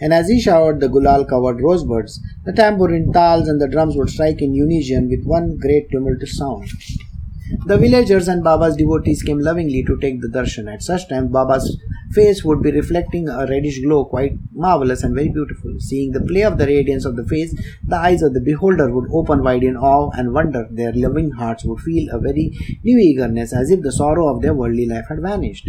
And 0.00 0.12
as 0.12 0.28
he 0.28 0.40
showered 0.40 0.80
the 0.80 0.88
gulal 0.88 1.28
covered 1.28 1.60
rosebuds, 1.60 2.20
the 2.44 2.52
tambourine, 2.52 3.12
tals, 3.12 3.48
and 3.48 3.60
the 3.60 3.68
drums 3.68 3.96
would 3.96 4.10
strike 4.10 4.40
in 4.40 4.54
unison 4.54 5.08
with 5.08 5.24
one 5.24 5.58
great 5.58 5.90
tumultuous 5.90 6.36
sound. 6.36 6.68
The 7.66 7.76
villagers 7.76 8.28
and 8.28 8.42
Baba's 8.42 8.76
devotees 8.76 9.22
came 9.22 9.38
lovingly 9.38 9.84
to 9.84 9.98
take 9.98 10.20
the 10.20 10.28
darshan. 10.28 10.72
At 10.72 10.82
such 10.82 11.08
time, 11.08 11.28
Baba's 11.28 11.78
face 12.12 12.44
would 12.44 12.62
be 12.62 12.70
reflecting 12.70 13.28
a 13.28 13.46
reddish 13.46 13.82
glow, 13.82 14.04
quite 14.06 14.38
marvelous 14.52 15.02
and 15.02 15.14
very 15.14 15.28
beautiful. 15.28 15.74
Seeing 15.78 16.12
the 16.12 16.20
play 16.20 16.42
of 16.42 16.58
the 16.58 16.66
radiance 16.66 17.04
of 17.04 17.16
the 17.16 17.26
face, 17.26 17.54
the 17.82 17.96
eyes 17.96 18.22
of 18.22 18.32
the 18.32 18.40
beholder 18.40 18.90
would 18.90 19.10
open 19.12 19.42
wide 19.42 19.62
in 19.62 19.76
awe 19.76 20.10
and 20.16 20.32
wonder. 20.32 20.66
Their 20.70 20.92
loving 20.94 21.32
hearts 21.32 21.64
would 21.64 21.80
feel 21.80 22.08
a 22.12 22.18
very 22.18 22.52
new 22.82 22.98
eagerness, 22.98 23.52
as 23.52 23.70
if 23.70 23.82
the 23.82 23.92
sorrow 23.92 24.28
of 24.28 24.40
their 24.40 24.54
worldly 24.54 24.86
life 24.86 25.06
had 25.08 25.20
vanished. 25.20 25.68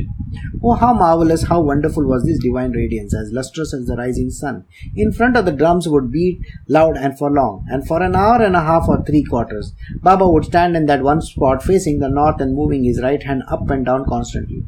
Oh, 0.63 0.73
how 0.73 0.93
marvelous, 0.93 1.43
how 1.43 1.61
wonderful 1.61 2.05
was 2.05 2.25
this 2.25 2.39
divine 2.39 2.71
radiance, 2.71 3.15
as 3.15 3.31
lustrous 3.31 3.73
as 3.73 3.85
the 3.85 3.95
rising 3.95 4.29
sun. 4.29 4.65
In 4.95 5.11
front 5.11 5.37
of 5.37 5.45
the 5.45 5.51
drums 5.51 5.87
would 5.87 6.11
beat 6.11 6.39
loud 6.67 6.97
and 6.97 7.17
for 7.17 7.31
long, 7.31 7.65
and 7.69 7.87
for 7.87 8.01
an 8.01 8.15
hour 8.15 8.41
and 8.41 8.55
a 8.55 8.61
half 8.61 8.87
or 8.87 9.03
three 9.03 9.23
quarters, 9.23 9.73
Baba 10.01 10.27
would 10.27 10.45
stand 10.45 10.75
in 10.75 10.85
that 10.87 11.03
one 11.03 11.21
spot 11.21 11.63
facing 11.65 11.99
the 11.99 12.09
north 12.09 12.39
and 12.39 12.55
moving 12.55 12.83
his 12.83 13.01
right 13.01 13.21
hand 13.23 13.43
up 13.49 13.69
and 13.69 13.85
down 13.85 14.05
constantly. 14.05 14.63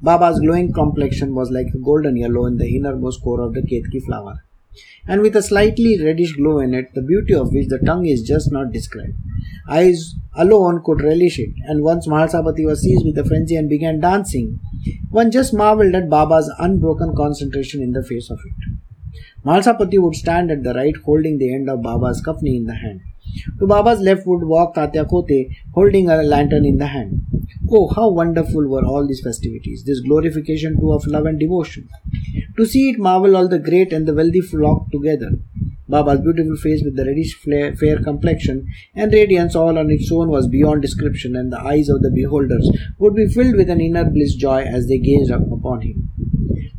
Baba's 0.00 0.38
glowing 0.40 0.72
complexion 0.72 1.34
was 1.34 1.50
like 1.50 1.66
a 1.74 1.78
golden 1.78 2.16
yellow 2.16 2.46
in 2.46 2.56
the 2.56 2.76
innermost 2.76 3.22
core 3.22 3.40
of 3.40 3.54
the 3.54 3.62
ketki 3.62 4.04
flower, 4.04 4.44
and 5.08 5.22
with 5.22 5.34
a 5.34 5.42
slightly 5.42 6.00
reddish 6.02 6.36
glow 6.36 6.60
in 6.60 6.72
it, 6.72 6.94
the 6.94 7.02
beauty 7.02 7.34
of 7.34 7.52
which 7.52 7.68
the 7.68 7.80
tongue 7.84 8.06
is 8.06 8.22
just 8.22 8.52
not 8.52 8.70
described. 8.70 9.16
Eyes 9.68 10.14
alone 10.36 10.82
could 10.84 11.02
relish 11.02 11.38
it, 11.40 11.50
and 11.66 11.82
once 11.82 12.06
Mahalsapati 12.06 12.64
was 12.64 12.82
seized 12.82 13.04
with 13.04 13.18
a 13.18 13.24
frenzy 13.24 13.56
and 13.56 13.68
began 13.68 13.98
dancing, 13.98 14.60
one 15.10 15.32
just 15.32 15.52
marveled 15.52 15.94
at 15.94 16.08
Baba's 16.08 16.52
unbroken 16.58 17.14
concentration 17.16 17.82
in 17.82 17.92
the 17.92 18.04
face 18.04 18.30
of 18.30 18.38
it. 18.38 18.78
Mahalsapati 19.44 20.00
would 20.00 20.14
stand 20.14 20.50
at 20.52 20.62
the 20.62 20.74
right 20.74 20.96
holding 21.04 21.38
the 21.38 21.52
end 21.52 21.68
of 21.68 21.82
Baba's 21.82 22.22
kafni 22.24 22.56
in 22.56 22.64
the 22.64 22.74
hand 22.74 23.00
To 23.58 23.66
Baba's 23.66 24.00
left 24.00 24.26
would 24.26 24.44
walk 24.44 24.74
Tatya 24.74 25.08
Kote 25.08 25.50
holding 25.74 26.08
a 26.08 26.22
lantern 26.22 26.64
in 26.64 26.78
the 26.78 26.86
hand. 26.86 27.22
Oh, 27.70 27.88
how 27.88 28.10
wonderful 28.10 28.66
were 28.68 28.84
all 28.84 29.06
these 29.06 29.20
festivities, 29.20 29.84
this 29.84 30.00
glorification 30.00 30.78
too 30.80 30.92
of 30.92 31.06
love 31.06 31.26
and 31.26 31.38
devotion. 31.38 31.88
To 32.56 32.64
see 32.66 32.90
it 32.90 32.98
marvel 32.98 33.36
all 33.36 33.48
the 33.48 33.58
great 33.58 33.92
and 33.92 34.06
the 34.06 34.14
wealthy 34.14 34.40
flock 34.40 34.90
together. 34.90 35.32
Baba's 35.88 36.20
beautiful 36.20 36.56
face 36.56 36.82
with 36.84 36.96
the 36.96 37.04
reddish 37.04 37.34
fair 37.78 38.02
complexion 38.02 38.66
and 38.94 39.12
radiance 39.12 39.56
all 39.56 39.78
on 39.78 39.90
its 39.90 40.12
own 40.12 40.28
was 40.28 40.46
beyond 40.46 40.82
description, 40.82 41.34
and 41.34 41.50
the 41.50 41.60
eyes 41.60 41.88
of 41.88 42.02
the 42.02 42.10
beholders 42.10 42.70
would 42.98 43.14
be 43.14 43.26
filled 43.26 43.56
with 43.56 43.70
an 43.70 43.80
inner 43.80 44.04
bliss 44.04 44.34
joy 44.34 44.62
as 44.62 44.86
they 44.86 44.98
gazed 44.98 45.30
upon 45.30 45.80
him. 45.80 46.10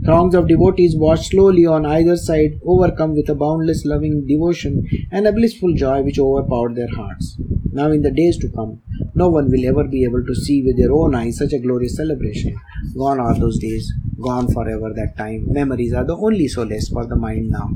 Throngs 0.10 0.34
of 0.34 0.48
devotees 0.48 0.96
watched 0.98 1.30
slowly 1.30 1.68
on 1.68 1.86
either 1.86 2.18
side, 2.18 2.60
overcome 2.66 3.14
with 3.14 3.30
a 3.30 3.36
boundless 3.36 3.86
loving 3.86 4.26
devotion 4.26 4.84
and 5.12 5.28
a 5.28 5.32
blissful 5.32 5.76
joy 5.76 6.02
which 6.02 6.18
overpowered 6.18 6.74
their 6.74 6.90
hearts. 6.96 7.40
Now, 7.72 7.92
in 7.92 8.02
the 8.02 8.10
days 8.10 8.40
to 8.40 8.50
come, 8.50 8.82
no 9.14 9.30
one 9.30 9.52
will 9.52 9.68
ever 9.68 9.84
be 9.88 10.04
able 10.06 10.26
to 10.26 10.34
see 10.34 10.64
with 10.64 10.80
their 10.80 10.92
own 10.92 11.14
eyes 11.14 11.38
such 11.38 11.54
a 11.54 11.60
glorious 11.60 11.96
celebration. 11.96 12.60
Gone 12.98 13.20
are 13.20 13.38
those 13.38 13.60
days, 13.60 13.94
gone 14.20 14.52
forever 14.52 14.92
that 14.96 15.16
time. 15.16 15.46
Memories 15.46 15.94
are 15.94 16.06
the 16.06 16.18
only 16.18 16.48
solace 16.48 16.90
for 16.90 17.06
the 17.06 17.16
mind 17.16 17.52
now. 17.52 17.70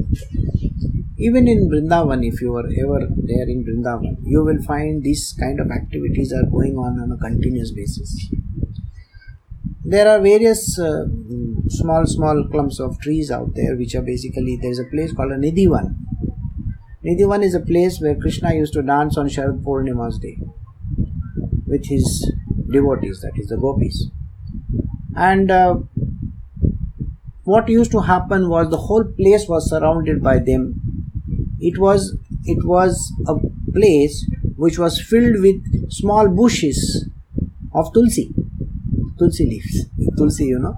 Even 1.19 1.47
in 1.47 1.69
Vrindavan, 1.69 2.27
if 2.27 2.41
you 2.41 2.55
are 2.55 2.65
ever 2.65 3.09
there 3.15 3.47
in 3.47 3.63
Vrindavan, 3.63 4.17
you 4.23 4.43
will 4.43 4.63
find 4.63 5.03
these 5.03 5.36
kind 5.39 5.59
of 5.59 5.69
activities 5.69 6.34
are 6.34 6.49
going 6.49 6.77
on 6.77 6.99
on 6.99 7.11
a 7.11 7.17
continuous 7.17 7.71
basis. 7.73 8.31
There 9.86 10.07
are 10.07 10.21
various 10.21 10.79
uh, 10.79 11.05
small, 11.67 12.05
small 12.05 12.47
clumps 12.49 12.79
of 12.79 12.99
trees 12.99 13.29
out 13.31 13.53
there, 13.55 13.75
which 13.75 13.95
are 13.95 14.01
basically 14.01 14.57
there 14.61 14.71
is 14.71 14.79
a 14.79 14.86
place 14.86 15.13
called 15.13 15.31
a 15.31 15.38
Nidhivan. 15.38 15.95
Nidhivan 17.03 17.43
is 17.43 17.53
a 17.53 17.59
place 17.59 17.99
where 17.99 18.15
Krishna 18.15 18.53
used 18.53 18.73
to 18.73 18.81
dance 18.81 19.17
on 19.17 19.27
Sharad 19.27 19.63
Purnima's 19.63 20.17
day 20.19 20.39
with 21.67 21.86
his 21.86 22.31
devotees, 22.71 23.21
that 23.21 23.34
is 23.36 23.47
the 23.47 23.57
gopis. 23.57 24.07
And 25.15 25.51
uh, 25.51 25.75
what 27.43 27.67
used 27.67 27.91
to 27.91 27.99
happen 27.99 28.49
was 28.49 28.69
the 28.69 28.77
whole 28.77 29.03
place 29.03 29.47
was 29.47 29.69
surrounded 29.69 30.23
by 30.23 30.39
them 30.39 30.79
it 31.59 31.77
was 31.77 32.17
it 32.43 32.65
was 32.65 33.11
a 33.27 33.36
place 33.71 34.25
which 34.57 34.77
was 34.77 35.01
filled 35.01 35.41
with 35.41 35.91
small 35.99 36.27
bushes 36.27 36.79
of 37.73 37.91
tulsi 37.93 38.25
tulsi 39.24 39.45
leaves 39.53 39.78
tulsi 40.17 40.45
you 40.53 40.59
know. 40.59 40.76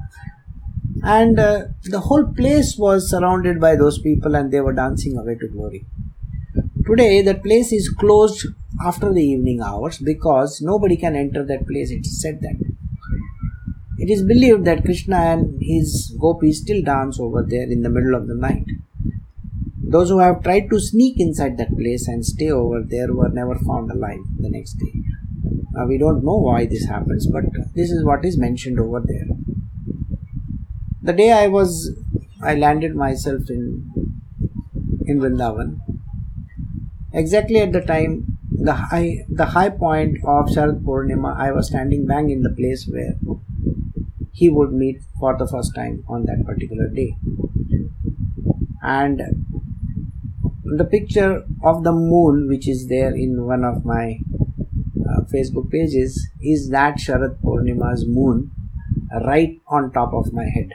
And 1.03 1.39
uh, 1.39 1.65
the 1.83 1.99
whole 1.99 2.25
place 2.25 2.77
was 2.77 3.09
surrounded 3.09 3.59
by 3.59 3.75
those 3.75 3.97
people 3.99 4.35
and 4.35 4.51
they 4.51 4.61
were 4.61 4.73
dancing 4.73 5.17
away 5.17 5.35
to 5.35 5.47
glory. 5.47 5.85
Today 6.87 7.21
that 7.21 7.43
place 7.43 7.71
is 7.71 7.89
closed 7.89 8.47
after 8.85 9.11
the 9.13 9.23
evening 9.23 9.61
hours 9.61 9.99
because 9.99 10.61
nobody 10.61 10.97
can 10.97 11.15
enter 11.15 11.43
that 11.45 11.67
place. 11.67 11.91
It 11.91 12.05
is 12.07 12.21
said 12.21 12.41
that. 12.41 12.57
It 13.97 14.09
is 14.09 14.23
believed 14.23 14.65
that 14.65 14.83
krishna 14.83 15.17
and 15.17 15.61
his 15.61 16.15
gopis 16.19 16.61
still 16.61 16.81
dance 16.83 17.19
over 17.19 17.45
there 17.47 17.69
in 17.69 17.81
the 17.81 17.89
middle 17.89 18.15
of 18.15 18.27
the 18.27 18.35
night. 18.35 18.65
Those 19.87 20.09
who 20.09 20.19
have 20.19 20.43
tried 20.43 20.69
to 20.71 20.79
sneak 20.79 21.19
inside 21.19 21.57
that 21.57 21.75
place 21.77 22.07
and 22.07 22.25
stay 22.25 22.51
over 22.51 22.81
there 22.81 23.13
were 23.13 23.29
never 23.29 23.55
found 23.55 23.91
alive 23.91 24.23
the 24.39 24.49
next 24.49 24.73
day. 24.73 24.93
Now 25.75 25.85
we 25.85 25.97
don't 25.97 26.23
know 26.23 26.37
why 26.37 26.65
this 26.65 26.85
happens, 26.85 27.27
but 27.27 27.43
this 27.73 27.91
is 27.91 28.05
what 28.05 28.23
is 28.23 28.37
mentioned 28.37 28.79
over 28.79 29.01
there. 29.05 29.27
The 31.01 31.13
day 31.13 31.31
I 31.33 31.47
was, 31.47 31.91
I 32.41 32.55
landed 32.55 32.95
myself 32.95 33.49
in 33.49 33.91
in 35.05 35.19
Vrindavan. 35.19 35.79
Exactly 37.13 37.59
at 37.59 37.73
the 37.73 37.81
time, 37.81 38.37
the 38.51 38.73
high 38.73 39.25
the 39.29 39.45
high 39.45 39.69
point 39.69 40.17
of 40.23 40.45
Sharad 40.45 40.81
Purnima, 40.83 41.35
I 41.37 41.51
was 41.51 41.67
standing 41.67 42.07
bang 42.07 42.29
in 42.29 42.41
the 42.41 42.55
place 42.61 42.87
where 42.87 43.15
he 44.31 44.49
would 44.49 44.71
meet 44.71 45.01
for 45.19 45.37
the 45.37 45.47
first 45.47 45.75
time 45.75 46.03
on 46.07 46.25
that 46.25 46.45
particular 46.45 46.87
day. 46.87 47.17
And 48.81 49.21
the 50.63 50.85
picture 50.85 51.43
of 51.63 51.83
the 51.83 51.91
moon 51.91 52.47
which 52.47 52.67
is 52.67 52.87
there 52.87 53.13
in 53.13 53.45
one 53.45 53.63
of 53.63 53.85
my 53.85 54.19
facebook 55.33 55.69
pages 55.71 56.27
is 56.41 56.69
that 56.69 56.97
sharad 56.97 57.37
purnima's 57.41 58.05
moon 58.07 58.51
right 59.25 59.59
on 59.67 59.91
top 59.91 60.13
of 60.13 60.31
my 60.33 60.45
head 60.45 60.71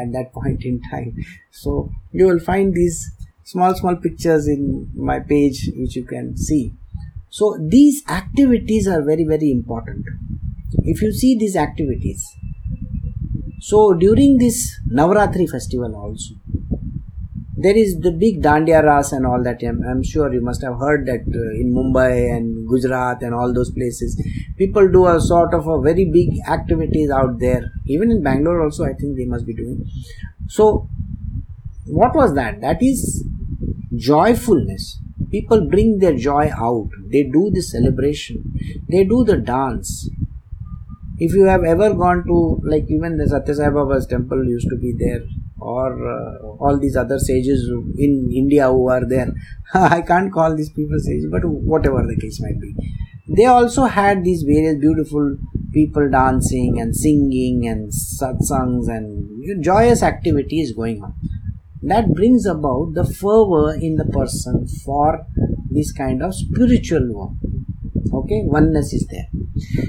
at 0.00 0.12
that 0.12 0.32
point 0.32 0.64
in 0.64 0.80
time. 0.90 1.16
So 1.50 1.90
you 2.12 2.26
will 2.26 2.38
find 2.38 2.74
these 2.74 3.10
small 3.44 3.74
small 3.74 3.96
pictures 3.96 4.46
in 4.46 4.90
my 4.94 5.20
page 5.20 5.70
which 5.76 5.96
you 5.96 6.04
can 6.04 6.36
see. 6.36 6.72
So 7.30 7.56
these 7.60 8.02
activities 8.08 8.86
are 8.86 9.02
very 9.02 9.24
very 9.24 9.50
important. 9.50 10.06
If 10.84 11.02
you 11.02 11.12
see 11.12 11.36
these 11.36 11.56
activities 11.56 12.26
so 13.60 13.94
during 13.94 14.38
this 14.38 14.80
navratri 14.90 15.48
festival 15.48 15.94
also 15.94 16.34
there 17.62 17.76
is 17.76 18.00
the 18.00 18.10
big 18.10 18.42
Dandiya 18.42 18.82
Ras 18.82 19.12
and 19.12 19.24
all 19.24 19.42
that. 19.44 19.62
I'm, 19.62 19.82
I'm 19.88 20.02
sure 20.02 20.32
you 20.32 20.40
must 20.40 20.62
have 20.62 20.78
heard 20.78 21.06
that 21.06 21.20
uh, 21.20 21.60
in 21.60 21.72
Mumbai 21.72 22.36
and 22.36 22.66
Gujarat 22.68 23.22
and 23.22 23.34
all 23.34 23.54
those 23.54 23.70
places, 23.70 24.20
people 24.58 24.90
do 24.90 25.06
a 25.06 25.20
sort 25.20 25.54
of 25.54 25.68
a 25.68 25.80
very 25.80 26.04
big 26.04 26.30
activities 26.48 27.10
out 27.10 27.38
there. 27.38 27.70
Even 27.86 28.10
in 28.10 28.22
Bangalore 28.22 28.62
also, 28.62 28.84
I 28.84 28.94
think 28.94 29.16
they 29.16 29.26
must 29.26 29.46
be 29.46 29.54
doing. 29.54 29.84
So, 30.48 30.88
what 31.86 32.14
was 32.14 32.34
that? 32.34 32.60
That 32.60 32.82
is 32.82 33.24
joyfulness. 33.96 34.98
People 35.30 35.68
bring 35.68 35.98
their 36.00 36.16
joy 36.16 36.50
out. 36.56 36.88
They 37.12 37.22
do 37.22 37.50
the 37.52 37.62
celebration. 37.62 38.42
They 38.88 39.04
do 39.04 39.24
the 39.24 39.36
dance. 39.36 40.10
If 41.18 41.32
you 41.32 41.44
have 41.44 41.62
ever 41.62 41.94
gone 41.94 42.24
to, 42.26 42.60
like 42.64 42.86
even 42.88 43.18
the 43.18 43.28
Satya 43.28 43.54
Sai 43.54 43.70
Baba's 43.70 44.06
temple 44.06 44.44
used 44.44 44.68
to 44.70 44.76
be 44.76 44.92
there 44.98 45.22
or 45.62 45.90
uh, 46.10 46.46
all 46.58 46.78
these 46.78 46.96
other 46.96 47.18
sages 47.18 47.70
in 47.96 48.30
India 48.34 48.68
who 48.68 48.88
are 48.88 49.06
there. 49.08 49.32
I 49.74 50.00
can't 50.02 50.32
call 50.32 50.56
these 50.56 50.70
people 50.70 50.98
sages, 50.98 51.28
but 51.30 51.44
whatever 51.44 52.02
the 52.06 52.20
case 52.20 52.40
might 52.40 52.60
be. 52.60 52.74
They 53.36 53.46
also 53.46 53.84
had 53.84 54.24
these 54.24 54.42
various 54.42 54.78
beautiful 54.78 55.36
people 55.72 56.10
dancing 56.10 56.80
and 56.80 56.94
singing 56.94 57.66
and 57.66 57.90
satsangs 57.90 58.88
and 58.88 59.64
joyous 59.64 60.02
activities 60.02 60.72
going 60.72 61.02
on. 61.02 61.14
That 61.82 62.12
brings 62.14 62.46
about 62.46 62.94
the 62.94 63.04
fervor 63.04 63.74
in 63.74 63.96
the 63.96 64.04
person 64.04 64.66
for 64.84 65.26
this 65.70 65.92
kind 65.92 66.22
of 66.22 66.34
spiritual 66.34 67.12
work. 67.12 67.32
Okay, 68.12 68.42
oneness 68.44 68.92
is 68.92 69.06
there. 69.10 69.28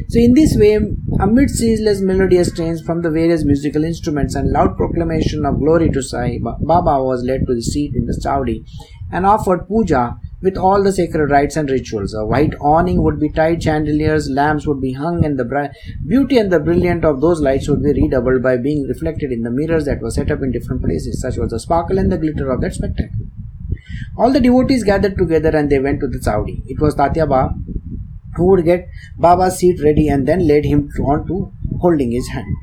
So, 0.08 0.20
in 0.20 0.34
this 0.34 0.56
way, 0.58 0.80
amid 1.20 1.50
ceaseless 1.50 2.02
melodious 2.02 2.50
strains 2.50 2.82
from 2.82 3.02
the 3.02 3.10
various 3.10 3.44
musical 3.44 3.84
instruments 3.84 4.36
and 4.36 4.52
loud 4.52 4.76
proclamation 4.78 5.46
of 5.46 5.60
glory 5.60 5.90
to 5.90 6.02
Sai, 6.02 6.40
Baba 6.42 7.04
was 7.04 7.24
led 7.24 7.46
to 7.48 7.56
the 7.56 7.62
seat 7.62 7.94
in 7.96 8.06
the 8.06 8.20
Chowdi 8.24 8.66
and 9.12 9.26
offered 9.26 9.68
puja 9.68 10.18
with 10.42 10.58
all 10.58 10.84
the 10.84 10.92
sacred 10.92 11.32
rites 11.32 11.56
and 11.56 11.70
rituals. 11.70 12.14
A 12.14 12.26
white 12.26 12.54
awning 12.60 13.02
would 13.02 13.20
be 13.20 13.30
tied, 13.30 13.64
chandeliers, 13.64 14.30
lamps 14.30 14.68
would 14.68 14.82
be 14.82 14.94
hung, 14.94 15.24
and 15.24 15.40
the 15.40 15.46
bri- 15.46 15.70
beauty 16.06 16.38
and 16.38 16.52
the 16.52 16.60
brilliance 16.60 17.06
of 17.06 17.22
those 17.22 17.40
lights 17.40 17.70
would 17.70 17.82
be 17.82 17.94
redoubled 17.94 18.44
by 18.44 18.58
being 18.58 18.84
reflected 18.88 19.32
in 19.32 19.44
the 19.44 19.52
mirrors 19.52 19.86
that 19.86 20.02
were 20.02 20.12
set 20.12 20.32
up 20.32 20.42
in 20.42 20.52
different 20.52 20.84
places. 20.84 21.22
Such 21.22 21.38
was 21.38 21.52
the 21.52 21.60
sparkle 21.60 21.98
and 21.98 22.12
the 22.12 22.18
glitter 22.18 22.52
of 22.52 22.60
that 22.62 22.74
spectacle. 22.74 23.28
All 24.18 24.32
the 24.32 24.42
devotees 24.42 24.84
gathered 24.84 25.18
together 25.18 25.56
and 25.56 25.70
they 25.70 25.80
went 25.80 26.02
to 26.02 26.08
the 26.08 26.20
Chowdi. 26.20 26.64
It 26.68 26.80
was 26.80 26.96
Tatyaba 26.96 27.56
who 28.36 28.48
would 28.48 28.66
get 28.66 28.90
Baba's 29.18 29.58
seat 29.58 29.82
ready 29.84 30.08
and 30.08 30.28
then 30.28 30.48
led 30.48 30.66
him 30.66 30.90
on 31.04 31.28
to 31.28 31.52
holding 31.80 32.12
his 32.12 32.28
hand. 32.30 32.56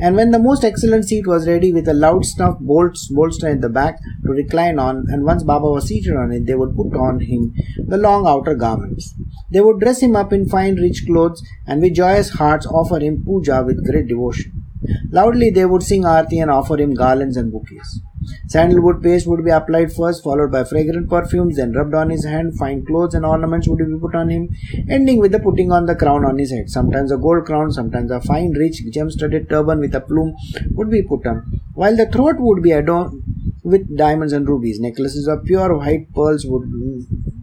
And 0.00 0.16
when 0.16 0.30
the 0.30 0.38
most 0.38 0.64
excellent 0.64 1.04
seat 1.04 1.26
was 1.26 1.46
ready 1.46 1.72
with 1.72 1.86
a 1.86 1.94
loud 1.94 2.24
snuff 2.24 2.58
bolts, 2.58 3.08
bolster 3.08 3.48
in 3.48 3.60
the 3.60 3.68
back 3.68 3.98
to 4.24 4.32
recline 4.32 4.78
on, 4.78 5.06
and 5.08 5.24
once 5.24 5.42
Baba 5.42 5.70
was 5.70 5.88
seated 5.88 6.16
on 6.16 6.32
it, 6.32 6.46
they 6.46 6.54
would 6.54 6.74
put 6.74 6.94
on 6.94 7.20
him 7.20 7.54
the 7.86 7.98
long 7.98 8.26
outer 8.26 8.54
garments. 8.54 9.14
They 9.50 9.60
would 9.60 9.80
dress 9.80 10.00
him 10.00 10.16
up 10.16 10.32
in 10.32 10.48
fine 10.48 10.76
rich 10.76 11.04
clothes 11.06 11.42
and 11.66 11.82
with 11.82 11.94
joyous 11.94 12.30
hearts 12.30 12.66
offer 12.66 12.98
him 12.98 13.22
puja 13.24 13.62
with 13.62 13.86
great 13.86 14.08
devotion. 14.08 14.64
Loudly 15.10 15.50
they 15.50 15.66
would 15.66 15.82
sing 15.82 16.06
arti 16.06 16.38
and 16.38 16.50
offer 16.50 16.80
him 16.80 16.94
garlands 16.94 17.36
and 17.36 17.52
bouquets. 17.52 18.00
Sandalwood 18.48 19.02
paste 19.02 19.26
would 19.26 19.44
be 19.44 19.50
applied 19.50 19.92
first, 19.92 20.22
followed 20.22 20.52
by 20.52 20.64
fragrant 20.64 21.08
perfumes, 21.08 21.56
then 21.56 21.72
rubbed 21.72 21.94
on 21.94 22.10
his 22.10 22.24
hand. 22.24 22.56
Fine 22.58 22.84
clothes 22.84 23.14
and 23.14 23.24
ornaments 23.24 23.68
would 23.68 23.78
be 23.78 23.98
put 23.98 24.14
on 24.14 24.28
him, 24.28 24.48
ending 24.88 25.18
with 25.18 25.32
the 25.32 25.38
putting 25.38 25.72
on 25.72 25.86
the 25.86 25.94
crown 25.94 26.24
on 26.24 26.38
his 26.38 26.50
head. 26.50 26.68
Sometimes 26.68 27.12
a 27.12 27.16
gold 27.16 27.46
crown, 27.46 27.72
sometimes 27.72 28.10
a 28.10 28.20
fine, 28.20 28.52
rich, 28.52 28.82
gem-studded 28.90 29.48
turban 29.48 29.80
with 29.80 29.94
a 29.94 30.00
plume 30.00 30.34
would 30.72 30.90
be 30.90 31.02
put 31.02 31.26
on, 31.26 31.60
while 31.74 31.96
the 31.96 32.06
throat 32.06 32.36
would 32.38 32.62
be 32.62 32.72
adorned 32.72 33.22
with 33.62 33.96
diamonds 33.96 34.32
and 34.32 34.48
rubies. 34.48 34.80
Necklaces 34.80 35.26
of 35.26 35.44
pure 35.44 35.76
white 35.76 36.12
pearls 36.14 36.44
would 36.46 36.68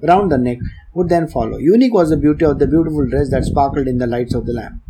round 0.04 0.32
the 0.32 0.38
neck 0.38 0.58
would 0.94 1.10
then 1.10 1.28
follow. 1.28 1.58
Unique 1.58 1.94
was 1.94 2.10
the 2.10 2.18
beauty 2.18 2.46
of 2.46 2.60
the 2.60 2.68
beautiful 2.68 3.08
dress 3.08 3.30
that 3.30 3.46
sparkled 3.46 3.88
in 3.88 3.98
the 3.98 4.08
lights 4.08 4.34
of 4.34 4.46
the 4.46 4.54
lamp. 4.54 4.82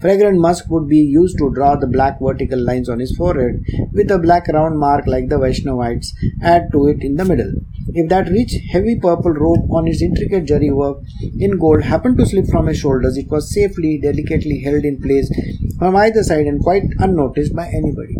Fragrant 0.00 0.38
musk 0.38 0.66
would 0.68 0.88
be 0.88 0.98
used 0.98 1.38
to 1.38 1.52
draw 1.54 1.76
the 1.76 1.86
black 1.86 2.18
vertical 2.20 2.62
lines 2.62 2.88
on 2.88 3.00
his 3.00 3.16
forehead, 3.16 3.64
with 3.92 4.10
a 4.10 4.18
black 4.18 4.46
round 4.48 4.78
mark 4.78 5.06
like 5.06 5.28
the 5.28 5.38
Vaishnavites 5.38 6.12
add 6.42 6.68
to 6.72 6.88
it 6.88 6.98
in 7.00 7.16
the 7.16 7.24
middle. 7.24 7.52
If 7.88 8.08
that 8.10 8.28
rich, 8.28 8.54
heavy 8.70 8.98
purple 9.00 9.32
robe 9.32 9.70
on 9.70 9.88
its 9.88 10.02
intricate 10.02 10.44
jari 10.44 10.74
work 10.74 10.98
in 11.38 11.58
gold 11.58 11.82
happened 11.82 12.18
to 12.18 12.26
slip 12.26 12.46
from 12.48 12.66
his 12.66 12.78
shoulders, 12.78 13.16
it 13.16 13.30
was 13.30 13.52
safely, 13.52 13.98
delicately 14.02 14.60
held 14.62 14.84
in 14.84 15.00
place 15.00 15.30
from 15.78 15.96
either 15.96 16.22
side 16.22 16.46
and 16.46 16.60
quite 16.62 16.84
unnoticed 16.98 17.54
by 17.54 17.66
anybody. 17.68 18.16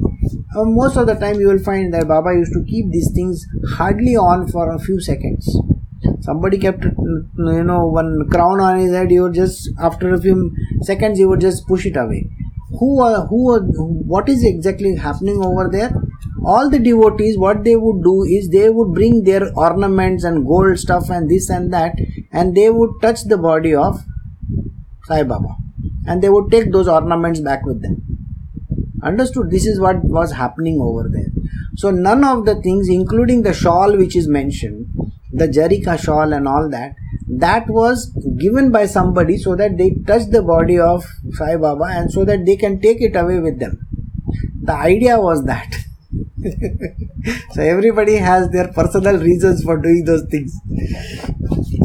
Uh, 0.54 0.64
most 0.64 0.96
of 0.96 1.06
the 1.06 1.14
time, 1.14 1.40
you 1.40 1.48
will 1.48 1.58
find 1.58 1.92
that 1.92 2.06
Baba 2.06 2.32
used 2.32 2.52
to 2.52 2.64
keep 2.64 2.90
these 2.90 3.10
things 3.12 3.44
hardly 3.74 4.14
on 4.16 4.46
for 4.48 4.72
a 4.72 4.78
few 4.78 5.00
seconds. 5.00 5.44
Somebody 6.20 6.58
kept 6.58 6.80
mm, 6.80 7.56
you 7.56 7.64
know 7.64 7.86
one 7.86 8.28
crown 8.30 8.60
on 8.60 8.78
his 8.78 8.92
head 8.92 9.10
he 9.10 9.18
would 9.18 9.34
just 9.34 9.68
after 9.80 10.14
a 10.14 10.20
few 10.20 10.54
seconds 10.82 11.18
he 11.18 11.24
would 11.24 11.40
just 11.40 11.66
push 11.66 11.84
it 11.84 11.96
away. 11.96 12.30
Who 12.78 13.00
are 13.00 13.26
who 13.26 13.50
are 13.54 13.60
what 13.60 14.28
is 14.28 14.44
exactly 14.44 14.94
happening 14.94 15.44
over 15.44 15.68
there? 15.70 15.92
All 16.44 16.70
the 16.70 16.78
devotees 16.78 17.36
what 17.36 17.64
they 17.64 17.74
would 17.74 18.04
do 18.04 18.22
is 18.22 18.48
they 18.48 18.70
would 18.70 18.94
bring 18.94 19.24
their 19.24 19.52
ornaments 19.56 20.22
and 20.22 20.46
gold 20.46 20.78
stuff 20.78 21.10
and 21.10 21.28
this 21.28 21.50
and 21.50 21.72
that 21.72 21.96
and 22.32 22.54
they 22.54 22.70
would 22.70 22.90
touch 23.02 23.24
the 23.24 23.38
body 23.38 23.74
of 23.74 24.00
Sai 25.06 25.24
Baba. 25.24 25.56
And 26.06 26.22
they 26.22 26.28
would 26.28 26.52
take 26.52 26.70
those 26.70 26.86
ornaments 26.86 27.40
back 27.40 27.64
with 27.64 27.82
them 27.82 28.05
understood 29.10 29.50
this 29.50 29.66
is 29.66 29.80
what 29.80 30.04
was 30.04 30.32
happening 30.32 30.78
over 30.80 31.08
there 31.16 31.30
so 31.76 31.90
none 31.90 32.24
of 32.24 32.44
the 32.46 32.56
things 32.62 32.88
including 32.88 33.42
the 33.42 33.52
shawl 33.52 33.96
which 33.96 34.16
is 34.16 34.28
mentioned 34.28 34.86
the 35.36 35.46
Jarika 35.48 35.98
shawl 36.02 36.32
and 36.32 36.48
all 36.48 36.68
that, 36.70 36.94
that 37.28 37.68
was 37.68 38.06
given 38.38 38.70
by 38.70 38.86
somebody 38.86 39.36
so 39.36 39.54
that 39.56 39.76
they 39.76 39.90
touch 40.06 40.26
the 40.30 40.42
body 40.42 40.78
of 40.78 41.04
Sai 41.32 41.56
Baba 41.56 41.84
and 41.90 42.10
so 42.10 42.24
that 42.24 42.46
they 42.46 42.56
can 42.56 42.80
take 42.80 43.02
it 43.02 43.16
away 43.16 43.38
with 43.38 43.58
them. 43.58 43.86
The 44.62 44.72
idea 44.72 45.20
was 45.20 45.44
that. 45.44 45.74
so 47.52 47.62
everybody 47.62 48.16
has 48.16 48.48
their 48.50 48.68
personal 48.72 49.18
reasons 49.18 49.62
for 49.62 49.76
doing 49.76 50.04
those 50.04 50.24
things. 50.30 50.52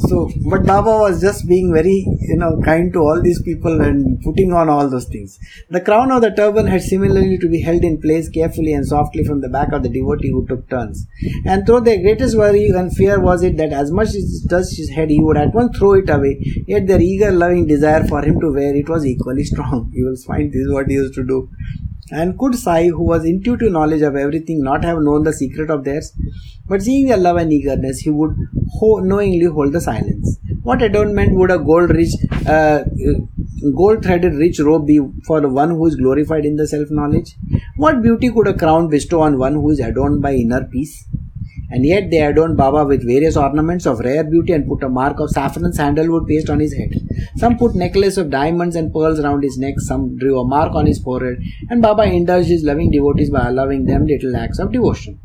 So, 0.07 0.29
but 0.49 0.65
Baba 0.65 0.97
was 0.97 1.21
just 1.21 1.47
being 1.47 1.73
very, 1.73 2.05
you 2.07 2.37
know, 2.37 2.59
kind 2.63 2.91
to 2.93 2.99
all 2.99 3.21
these 3.21 3.41
people 3.41 3.81
and 3.81 4.21
putting 4.21 4.51
on 4.53 4.69
all 4.69 4.89
those 4.89 5.05
things. 5.05 5.39
The 5.69 5.81
crown 5.81 6.11
of 6.11 6.21
the 6.21 6.31
turban 6.31 6.67
had 6.67 6.81
similarly 6.81 7.37
to 7.37 7.49
be 7.49 7.61
held 7.61 7.83
in 7.83 8.01
place 8.01 8.29
carefully 8.29 8.73
and 8.73 8.85
softly 8.85 9.23
from 9.23 9.41
the 9.41 9.49
back 9.49 9.71
of 9.71 9.83
the 9.83 9.89
devotee 9.89 10.31
who 10.31 10.45
took 10.47 10.69
turns. 10.69 11.05
And 11.45 11.65
though 11.65 11.79
their 11.79 12.01
greatest 12.01 12.37
worry 12.37 12.67
and 12.69 12.95
fear 12.95 13.19
was 13.19 13.43
it 13.43 13.57
that 13.57 13.73
as 13.73 13.91
much 13.91 14.09
as 14.09 14.15
it 14.43 14.49
touched 14.49 14.75
his 14.77 14.89
head, 14.89 15.09
he 15.09 15.21
would 15.21 15.37
at 15.37 15.53
once 15.53 15.77
throw 15.77 15.93
it 15.93 16.09
away, 16.09 16.39
yet 16.67 16.87
their 16.87 17.01
eager, 17.01 17.31
loving 17.31 17.67
desire 17.67 18.05
for 18.05 18.21
him 18.21 18.39
to 18.41 18.51
wear 18.51 18.75
it 18.75 18.89
was 18.89 19.05
equally 19.05 19.43
strong. 19.43 19.91
You 20.01 20.05
will 20.05 20.17
find 20.17 20.51
this 20.51 20.61
is 20.61 20.71
what 20.71 20.87
he 20.87 20.95
used 20.95 21.13
to 21.15 21.23
do. 21.25 21.49
And 22.11 22.37
could 22.37 22.55
Sai, 22.55 22.87
who 22.89 23.03
was 23.03 23.25
intuitive 23.25 23.71
knowledge 23.71 24.01
of 24.01 24.15
everything, 24.15 24.61
not 24.63 24.83
have 24.83 24.99
known 24.99 25.23
the 25.23 25.33
secret 25.33 25.69
of 25.69 25.83
theirs? 25.83 26.11
But 26.67 26.81
seeing 26.81 27.07
their 27.07 27.17
love 27.17 27.37
and 27.37 27.51
eagerness, 27.51 27.99
he 27.99 28.09
would 28.09 28.35
ho- 28.73 28.99
knowingly 28.99 29.45
hold 29.45 29.73
the 29.73 29.81
silence. 29.81 30.37
What 30.63 30.81
adornment 30.81 31.33
would 31.35 31.51
a 31.51 31.57
gold 31.57 31.89
rich, 31.89 32.13
uh, 32.45 32.83
gold 33.75 34.03
threaded 34.03 34.33
rich 34.35 34.59
robe 34.59 34.87
be 34.87 34.99
for 35.25 35.41
the 35.41 35.49
one 35.49 35.69
who 35.71 35.85
is 35.87 35.95
glorified 35.95 36.45
in 36.45 36.55
the 36.55 36.67
self 36.67 36.89
knowledge? 36.91 37.35
What 37.77 38.01
beauty 38.01 38.29
could 38.29 38.47
a 38.47 38.53
crown 38.53 38.89
bestow 38.89 39.21
on 39.21 39.37
one 39.37 39.53
who 39.53 39.69
is 39.71 39.79
adorned 39.79 40.21
by 40.21 40.33
inner 40.35 40.63
peace? 40.65 41.07
And 41.71 41.85
yet 41.85 42.11
they 42.11 42.19
adorned 42.19 42.57
Baba 42.57 42.85
with 42.85 43.07
various 43.07 43.37
ornaments 43.37 43.85
of 43.85 43.99
rare 43.99 44.23
beauty 44.23 44.53
and 44.53 44.67
put 44.67 44.83
a 44.83 44.89
mark 44.89 45.19
of 45.19 45.29
saffron 45.29 45.73
sandalwood 45.73 46.27
paste 46.27 46.49
on 46.49 46.59
his 46.59 46.73
head. 46.73 46.93
Some 47.37 47.57
put 47.57 47.75
necklace 47.75 48.17
of 48.17 48.29
diamonds 48.29 48.75
and 48.75 48.93
pearls 48.93 49.23
round 49.23 49.43
his 49.43 49.57
neck, 49.57 49.75
some 49.77 50.17
drew 50.17 50.39
a 50.39 50.47
mark 50.47 50.75
on 50.75 50.85
his 50.85 50.99
forehead, 50.99 51.37
and 51.69 51.81
Baba 51.81 52.03
indulged 52.03 52.49
his 52.49 52.63
loving 52.63 52.91
devotees 52.91 53.29
by 53.29 53.47
allowing 53.47 53.85
them 53.85 54.05
little 54.05 54.35
acts 54.35 54.59
of 54.59 54.71
devotion. 54.71 55.19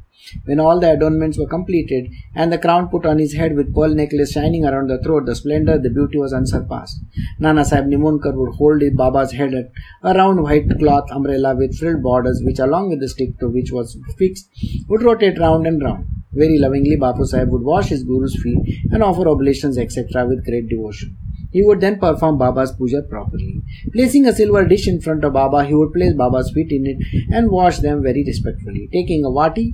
When 0.45 0.59
all 0.59 0.81
the 0.81 0.93
adornments 0.93 1.39
were 1.39 1.47
completed, 1.47 2.11
and 2.35 2.53
the 2.53 2.59
crown 2.59 2.89
put 2.89 3.07
on 3.07 3.19
his 3.19 3.35
head 3.35 3.55
with 3.55 3.75
pearl 3.75 3.95
necklace 3.95 4.33
shining 4.33 4.65
around 4.65 4.89
the 4.89 5.01
throat, 5.03 5.27
the 5.27 5.35
splendor, 5.35 5.79
the 5.79 5.91
beauty 5.91 6.19
was 6.19 6.33
unsurpassed. 6.33 7.01
Nana 7.39 7.65
Sahib 7.65 7.87
Nimonkar 7.87 8.35
would 8.35 8.55
hold 8.57 8.83
Baba's 8.97 9.33
head 9.33 9.55
at 9.55 9.71
a 10.03 10.15
round 10.15 10.43
white 10.43 10.69
cloth 10.79 11.11
umbrella 11.11 11.55
with 11.55 11.79
frilled 11.79 12.03
borders, 12.03 12.43
which 12.45 12.59
along 12.59 12.91
with 12.91 13.01
the 13.01 13.09
stick 13.09 13.39
to 13.39 13.49
which 13.49 13.71
was 13.73 13.97
fixed, 14.19 14.49
would 14.89 15.03
rotate 15.03 15.39
round 15.39 15.67
and 15.67 15.83
round. 15.83 16.07
Very 16.33 16.59
lovingly, 16.59 16.97
Bapu 16.97 17.25
Sahib 17.25 17.51
would 17.51 17.63
wash 17.63 17.89
his 17.89 18.05
Guru's 18.05 18.37
feet 18.43 18.59
and 18.93 19.03
offer 19.03 19.29
oblations, 19.29 19.79
etc., 19.79 20.27
with 20.27 20.45
great 20.45 20.69
devotion. 20.69 21.17
He 21.51 21.63
would 21.63 21.81
then 21.81 21.99
perform 21.99 22.37
Baba's 22.37 22.73
puja 22.73 23.03
properly. 23.09 23.63
Placing 23.93 24.27
a 24.27 24.33
silver 24.35 24.67
dish 24.67 24.87
in 24.89 25.01
front 25.01 25.25
of 25.25 25.33
Baba, 25.33 25.65
he 25.65 25.75
would 25.75 25.93
place 25.93 26.13
Baba's 26.13 26.51
feet 26.51 26.71
in 26.71 26.87
it 26.87 26.99
and 27.33 27.51
wash 27.51 27.79
them 27.79 28.03
very 28.03 28.25
respectfully. 28.27 28.89
Taking 28.93 29.25
a 29.25 29.29
wati 29.29 29.73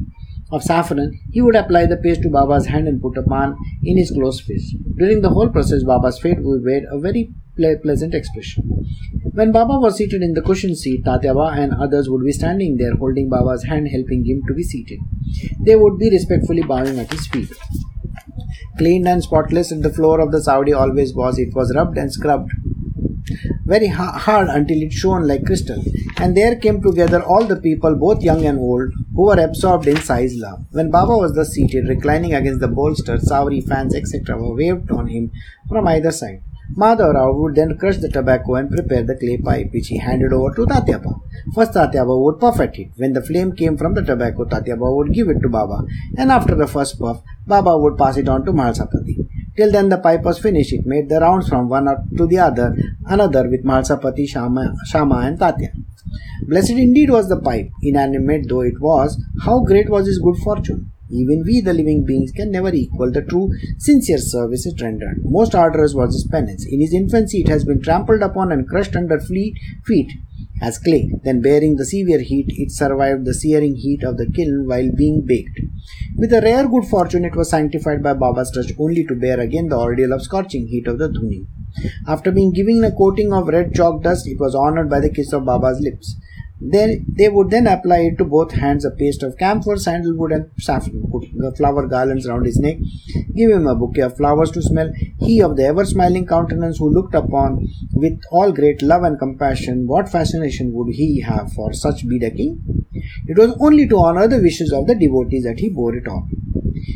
of 0.53 0.63
saffron, 0.63 1.19
he 1.33 1.41
would 1.41 1.57
apply 1.57 1.87
the 1.87 1.97
paste 1.97 2.23
to 2.23 2.29
Baba's 2.29 2.67
hand 2.67 2.87
and 2.87 3.01
put 3.01 3.17
a 3.17 3.23
pan 3.23 3.57
in 3.83 3.97
his 3.97 4.11
closed 4.11 4.43
fist. 4.45 4.77
During 4.99 5.23
the 5.23 5.31
whole 5.31 5.49
process, 5.49 5.83
Baba's 5.83 6.21
face 6.21 6.37
would 6.39 6.63
wear 6.65 6.83
a 6.91 7.01
very 7.01 7.33
pleasant 7.57 8.15
expression. 8.15 8.85
When 9.33 9.51
Baba 9.51 9.79
was 9.81 9.97
seated 9.97 10.23
in 10.23 10.35
the 10.35 10.43
cushion 10.43 10.77
seat, 10.77 11.05
Tatyaba 11.05 11.57
and 11.57 11.73
others 11.75 12.11
would 12.11 12.25
be 12.25 12.33
standing 12.33 12.77
there 12.77 12.95
holding 12.95 13.31
Baba's 13.31 13.65
hand, 13.65 13.89
helping 13.89 14.25
him 14.25 14.43
to 14.47 14.55
be 14.55 14.63
seated. 14.63 14.99
They 15.65 15.77
would 15.77 15.99
be 15.99 16.11
respectfully 16.11 16.63
bowing 16.63 16.99
at 16.99 17.11
his 17.11 17.27
feet. 17.27 17.51
Cleaned 18.77 19.09
and 19.09 19.23
spotless 19.23 19.71
the 19.71 19.93
floor 19.93 20.21
of 20.21 20.33
the 20.33 20.39
Chavdi 20.39 20.79
always 20.79 21.15
was, 21.15 21.39
it 21.39 21.55
was 21.55 21.75
rubbed 21.75 21.97
and 21.97 22.13
scrubbed 22.13 22.51
very 23.65 23.87
hard 23.87 24.49
until 24.49 24.83
it 24.83 24.93
shone 24.93 25.27
like 25.27 25.45
crystal. 25.45 25.83
And 26.19 26.37
there 26.37 26.57
came 26.57 26.83
together 26.83 27.23
all 27.23 27.45
the 27.45 27.57
people, 27.57 27.95
both 27.95 28.23
young 28.23 28.45
and 28.47 28.59
old, 28.59 28.93
who 29.15 29.23
were 29.27 29.41
absorbed 29.41 29.87
in 29.87 29.97
Sai's 29.97 30.37
love. 30.37 30.65
When 30.71 30.91
Baba 30.91 31.17
was 31.17 31.35
thus 31.35 31.51
seated, 31.51 31.89
reclining 31.89 32.35
against 32.35 32.61
the 32.61 32.69
bolster, 32.69 33.19
Sauri 33.19 33.67
fans, 33.67 33.95
etc., 33.95 34.37
were 34.37 34.55
waved 34.55 34.91
on 34.91 35.09
him 35.09 35.31
from 35.69 35.89
either 35.89 36.13
side. 36.13 36.43
Madhavrao 36.77 37.39
would 37.39 37.55
then 37.55 37.77
crush 37.77 37.99
the 37.99 38.09
tobacco 38.09 38.55
and 38.55 38.71
prepare 38.71 39.03
the 39.03 39.17
clay 39.17 39.37
pipe, 39.37 39.71
which 39.73 39.89
he 39.89 39.99
handed 39.99 40.33
over 40.33 40.55
to 40.55 40.67
Tatyaba. 40.67 41.21
First, 41.55 41.73
Tatyaba 41.73 42.19
would 42.25 42.41
puff 42.41 42.61
at 42.61 42.79
it. 42.79 42.91
When 42.97 43.13
the 43.13 43.23
flame 43.23 43.53
came 43.53 43.77
from 43.77 43.95
the 43.95 44.03
tobacco, 44.03 44.45
Tatyaba 44.45 44.97
would 44.97 45.13
give 45.13 45.29
it 45.29 45.41
to 45.43 45.49
Baba, 45.49 45.85
and 46.17 46.31
after 46.31 46.55
the 46.55 46.67
first 46.67 46.99
puff, 46.99 47.23
Baba 47.47 47.77
would 47.79 47.99
pass 47.99 48.17
it 48.17 48.29
on 48.29 48.45
to 48.45 48.53
Mahalsapati. 48.53 49.17
Till 49.57 49.71
then, 49.71 49.91
the 49.91 49.99
pipe 49.99 50.23
was 50.23 50.39
finished. 50.39 50.73
It 50.73 50.87
made 50.87 51.09
the 51.09 51.21
rounds 51.21 51.49
from 51.49 51.69
one 51.69 51.87
to 52.17 52.27
the 52.27 52.39
other, 52.39 52.75
another 53.07 53.49
with 53.49 53.65
Mahalsapati, 53.65 54.27
Shama, 54.29 54.75
Shama 54.87 55.19
and 55.27 55.39
Tatya. 55.39 55.73
Blessed 56.49 56.71
indeed 56.71 57.11
was 57.11 57.29
the 57.29 57.41
pipe, 57.41 57.71
inanimate 57.83 58.49
though 58.49 58.63
it 58.63 58.81
was, 58.81 59.23
how 59.45 59.61
great 59.61 59.89
was 59.91 60.07
his 60.07 60.19
good 60.19 60.37
fortune. 60.37 60.91
Even 61.13 61.45
we, 61.45 61.61
the 61.61 61.75
living 61.75 62.05
beings, 62.07 62.33
can 62.33 62.51
never 62.51 62.73
equal 62.73 63.13
the 63.13 63.23
true, 63.23 63.51
sincere 63.79 64.19
service 64.19 64.65
it 64.65 64.81
rendered. 64.81 65.21
Most 65.23 65.55
arduous 65.55 65.95
was 65.95 66.15
his 66.15 66.27
penance. 66.27 66.67
In 66.67 66.81
his 66.81 66.95
infancy, 66.95 67.43
it 67.43 67.49
has 67.49 67.65
been 67.65 67.83
trampled 67.83 68.23
upon 68.23 68.51
and 68.51 68.67
crushed 68.67 68.97
under 68.97 69.21
feet 69.21 70.13
as 70.63 70.79
clay. 70.79 71.13
Then, 71.23 71.43
bearing 71.43 71.77
the 71.77 71.85
severe 71.85 72.21
heat, 72.21 72.47
it 72.49 72.71
survived 72.71 73.25
the 73.27 73.35
searing 73.35 73.77
heat 73.77 74.03
of 74.05 74.17
the 74.17 74.31
kiln 74.31 74.67
while 74.67 74.89
being 74.97 75.25
baked. 75.27 75.61
With 76.17 76.33
a 76.33 76.41
rare 76.41 76.69
good 76.69 76.85
fortune, 76.85 77.25
it 77.25 77.37
was 77.37 77.51
sanctified 77.51 78.03
by 78.03 78.15
Baba's 78.15 78.51
touch 78.51 78.73
only 78.79 79.05
to 79.05 79.15
bear 79.15 79.41
again 79.41 79.69
the 79.69 79.77
ordeal 79.77 80.13
of 80.13 80.23
scorching 80.23 80.69
heat 80.69 80.87
of 80.87 80.99
the 80.99 81.09
dhuni. 81.09 81.47
After 82.07 82.31
being 82.31 82.53
given 82.53 82.85
a 82.85 82.93
coating 82.93 83.33
of 83.33 83.49
red 83.49 83.75
chalk 83.75 84.03
dust, 84.03 84.27
it 84.27 84.39
was 84.39 84.55
honored 84.55 84.89
by 84.89 85.01
the 85.01 85.11
kiss 85.11 85.33
of 85.33 85.45
Baba's 85.45 85.81
lips. 85.81 86.17
Then 86.65 87.07
they 87.09 87.29
would 87.29 87.51
then 87.51 87.67
apply 87.67 87.99
it 87.99 88.19
to 88.19 88.25
both 88.25 88.53
hands 88.53 88.85
a 88.85 88.91
paste 88.93 89.25
of 89.25 89.37
camphor, 89.37 89.77
sandalwood, 89.77 90.31
and 90.31 90.51
saffron. 90.59 91.11
Put 91.11 91.57
flower 91.57 91.89
garlands 91.89 92.29
round 92.29 92.47
his 92.47 92.59
neck. 92.59 92.77
Give 93.35 93.51
him 93.51 93.67
a 93.67 93.75
bouquet 93.75 94.03
of 94.03 94.17
flowers 94.17 94.53
to 94.53 94.63
smell. 94.63 94.93
He 95.19 95.43
of 95.43 95.57
the 95.57 95.65
ever 95.65 95.85
smiling 95.85 96.27
countenance 96.27 96.79
who 96.79 96.89
looked 96.89 97.15
upon 97.15 97.67
with 97.95 98.21
all 98.31 98.53
great 98.53 98.81
love 98.81 99.03
and 99.03 99.19
compassion, 99.19 99.89
what 99.89 100.09
fascination 100.09 100.73
would 100.73 100.95
he 100.95 101.21
have 101.21 101.53
for 101.53 101.73
such 101.73 102.07
bedecking? 102.07 102.61
It 103.27 103.37
was 103.37 103.57
only 103.61 103.89
to 103.89 103.99
honor 103.99 104.29
the 104.29 104.41
wishes 104.41 104.73
of 104.73 104.87
the 104.87 104.95
devotees 104.95 105.43
that 105.45 105.59
he 105.59 105.69
bore 105.69 105.97
it 105.97 106.07
on. 106.07 106.31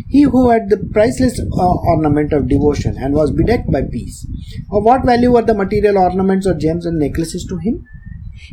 He 0.09 0.23
who 0.23 0.51
had 0.51 0.71
the 0.71 0.79
priceless 0.93 1.41
uh, 1.41 1.75
ornament 1.75 2.33
of 2.33 2.49
devotion 2.49 2.97
and 2.99 3.14
was 3.14 3.33
bedecked 3.33 3.71
by 3.71 3.83
peace. 3.83 4.27
Of 4.71 4.85
what 4.85 5.05
value 5.05 5.33
were 5.33 5.43
the 5.43 5.55
material 5.55 5.99
ornaments 5.99 6.47
or 6.47 6.55
gems 6.55 6.87
and 6.87 6.99
necklaces 6.99 7.45
to 7.47 7.57
him? 7.59 7.85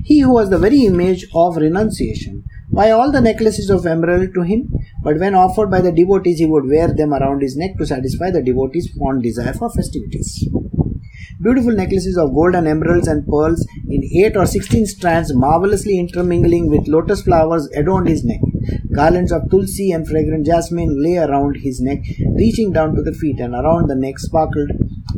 He 0.04 0.20
who 0.20 0.34
was 0.34 0.50
the 0.50 0.58
very 0.58 0.86
image 0.86 1.26
of 1.34 1.58
renunciation. 1.58 2.44
Why 2.70 2.92
all 2.92 3.12
the 3.12 3.22
necklaces 3.22 3.70
of 3.70 3.86
emerald 3.86 4.34
to 4.34 4.42
him? 4.42 4.74
But 5.04 5.20
when 5.20 5.36
offered 5.36 5.70
by 5.70 5.82
the 5.82 5.92
devotees, 5.92 6.40
he 6.40 6.46
would 6.46 6.68
wear 6.68 6.88
them 6.94 7.14
around 7.14 7.42
his 7.42 7.56
neck 7.56 7.78
to 7.78 7.86
satisfy 7.86 8.32
the 8.32 8.42
devotees' 8.42 8.92
fond 8.98 9.24
desire 9.24 9.54
for 9.54 9.70
festivities. 9.70 10.48
Beautiful 11.42 11.74
necklaces 11.74 12.18
of 12.18 12.34
gold 12.34 12.56
and 12.56 12.68
emeralds 12.68 13.08
and 13.08 13.28
pearls 13.28 13.68
in 13.90 14.04
8 14.26 14.38
or 14.38 14.46
16 14.46 14.86
strands, 14.86 15.34
marvelously 15.34 16.00
intermingling 16.00 16.70
with 16.70 16.88
lotus 16.88 17.22
flowers, 17.22 17.68
adorned 17.76 18.08
his 18.08 18.24
neck. 18.24 18.40
Garlands 18.96 19.32
of 19.32 19.50
tulsi 19.52 19.92
and 19.92 20.08
fragrant 20.08 20.46
jasmine 20.46 21.04
lay 21.04 21.18
around 21.18 21.58
his 21.58 21.82
neck, 21.82 22.00
reaching 22.36 22.72
down 22.72 22.96
to 22.96 23.02
the 23.02 23.14
feet, 23.14 23.40
and 23.40 23.54
around 23.54 23.88
the 23.88 23.96
neck 23.96 24.20
sparkled 24.20 24.72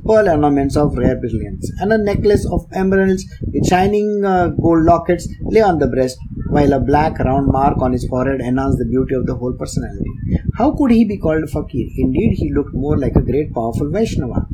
pearl 0.05 0.29
ornaments 0.29 0.75
of 0.77 0.97
rare 0.97 1.19
brilliance, 1.19 1.71
and 1.79 1.91
a 1.91 1.97
necklace 1.97 2.45
of 2.51 2.65
emeralds 2.73 3.25
with 3.41 3.67
shining 3.67 4.23
uh, 4.23 4.47
gold 4.49 4.83
lockets 4.83 5.27
lay 5.41 5.61
on 5.61 5.79
the 5.79 5.87
breast, 5.87 6.17
while 6.49 6.73
a 6.73 6.79
black 6.79 7.17
round 7.19 7.47
mark 7.47 7.81
on 7.81 7.91
his 7.91 8.05
forehead 8.07 8.41
enhanced 8.41 8.77
the 8.77 8.85
beauty 8.85 9.15
of 9.15 9.25
the 9.25 9.35
whole 9.35 9.53
personality. 9.53 10.11
How 10.57 10.71
could 10.71 10.91
he 10.91 11.05
be 11.05 11.17
called 11.17 11.49
fakir? 11.49 11.87
Indeed, 11.97 12.35
he 12.37 12.53
looked 12.53 12.73
more 12.73 12.97
like 12.97 13.15
a 13.15 13.21
great 13.21 13.53
powerful 13.53 13.89
Vaishnava. 13.91 14.47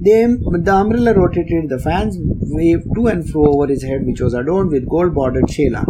The, 0.00 0.38
the 0.64 0.74
umbrella 0.74 1.14
rotated, 1.14 1.68
the 1.68 1.78
fans 1.78 2.16
waved 2.18 2.86
to 2.94 3.06
and 3.08 3.28
fro 3.28 3.52
over 3.52 3.66
his 3.66 3.82
head, 3.82 4.06
which 4.06 4.20
was 4.20 4.34
adorned 4.34 4.70
with 4.70 4.88
gold 4.88 5.14
bordered 5.14 5.44
shela. 5.44 5.84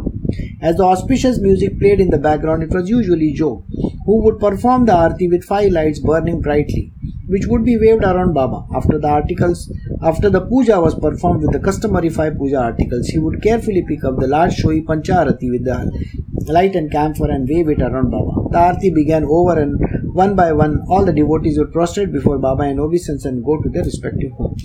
As 0.62 0.76
the 0.76 0.84
auspicious 0.84 1.38
music 1.38 1.78
played 1.78 2.00
in 2.00 2.10
the 2.10 2.18
background, 2.18 2.62
it 2.62 2.70
was 2.70 2.88
usually 2.88 3.32
Joe, 3.32 3.64
who 4.06 4.22
would 4.24 4.38
perform 4.38 4.86
the 4.86 4.94
arti 4.94 5.28
with 5.28 5.44
five 5.44 5.72
lights 5.72 6.00
burning 6.00 6.40
brightly, 6.40 6.92
which 7.32 7.46
would 7.46 7.64
be 7.64 7.76
waved 7.78 8.04
around 8.04 8.34
Baba. 8.34 8.64
After 8.74 8.98
the 8.98 9.08
articles, 9.08 9.72
after 10.02 10.28
the 10.28 10.42
puja 10.42 10.80
was 10.80 10.94
performed 10.94 11.42
with 11.42 11.52
the 11.52 11.64
customary 11.68 12.10
five 12.10 12.36
puja 12.36 12.58
articles, 12.58 13.08
he 13.08 13.18
would 13.18 13.42
carefully 13.42 13.84
pick 13.88 14.04
up 14.04 14.18
the 14.18 14.26
large 14.26 14.54
showy 14.54 14.82
pancharati 14.82 15.50
with 15.50 15.64
the 15.64 16.52
light 16.52 16.76
and 16.76 16.92
camphor 16.92 17.30
and 17.30 17.48
wave 17.48 17.68
it 17.68 17.80
around 17.80 18.10
Baba. 18.10 18.48
The 18.50 18.58
arti 18.58 18.90
began 18.90 19.24
over 19.24 19.58
and 19.58 19.80
one 20.12 20.36
by 20.36 20.52
one, 20.52 20.84
all 20.88 21.04
the 21.04 21.12
devotees 21.12 21.58
would 21.58 21.72
prostrate 21.72 22.12
before 22.12 22.38
Baba 22.38 22.64
in 22.64 22.78
obeisance 22.78 23.24
and 23.24 23.44
go 23.44 23.60
to 23.62 23.68
their 23.70 23.84
respective 23.84 24.32
homes. 24.32 24.62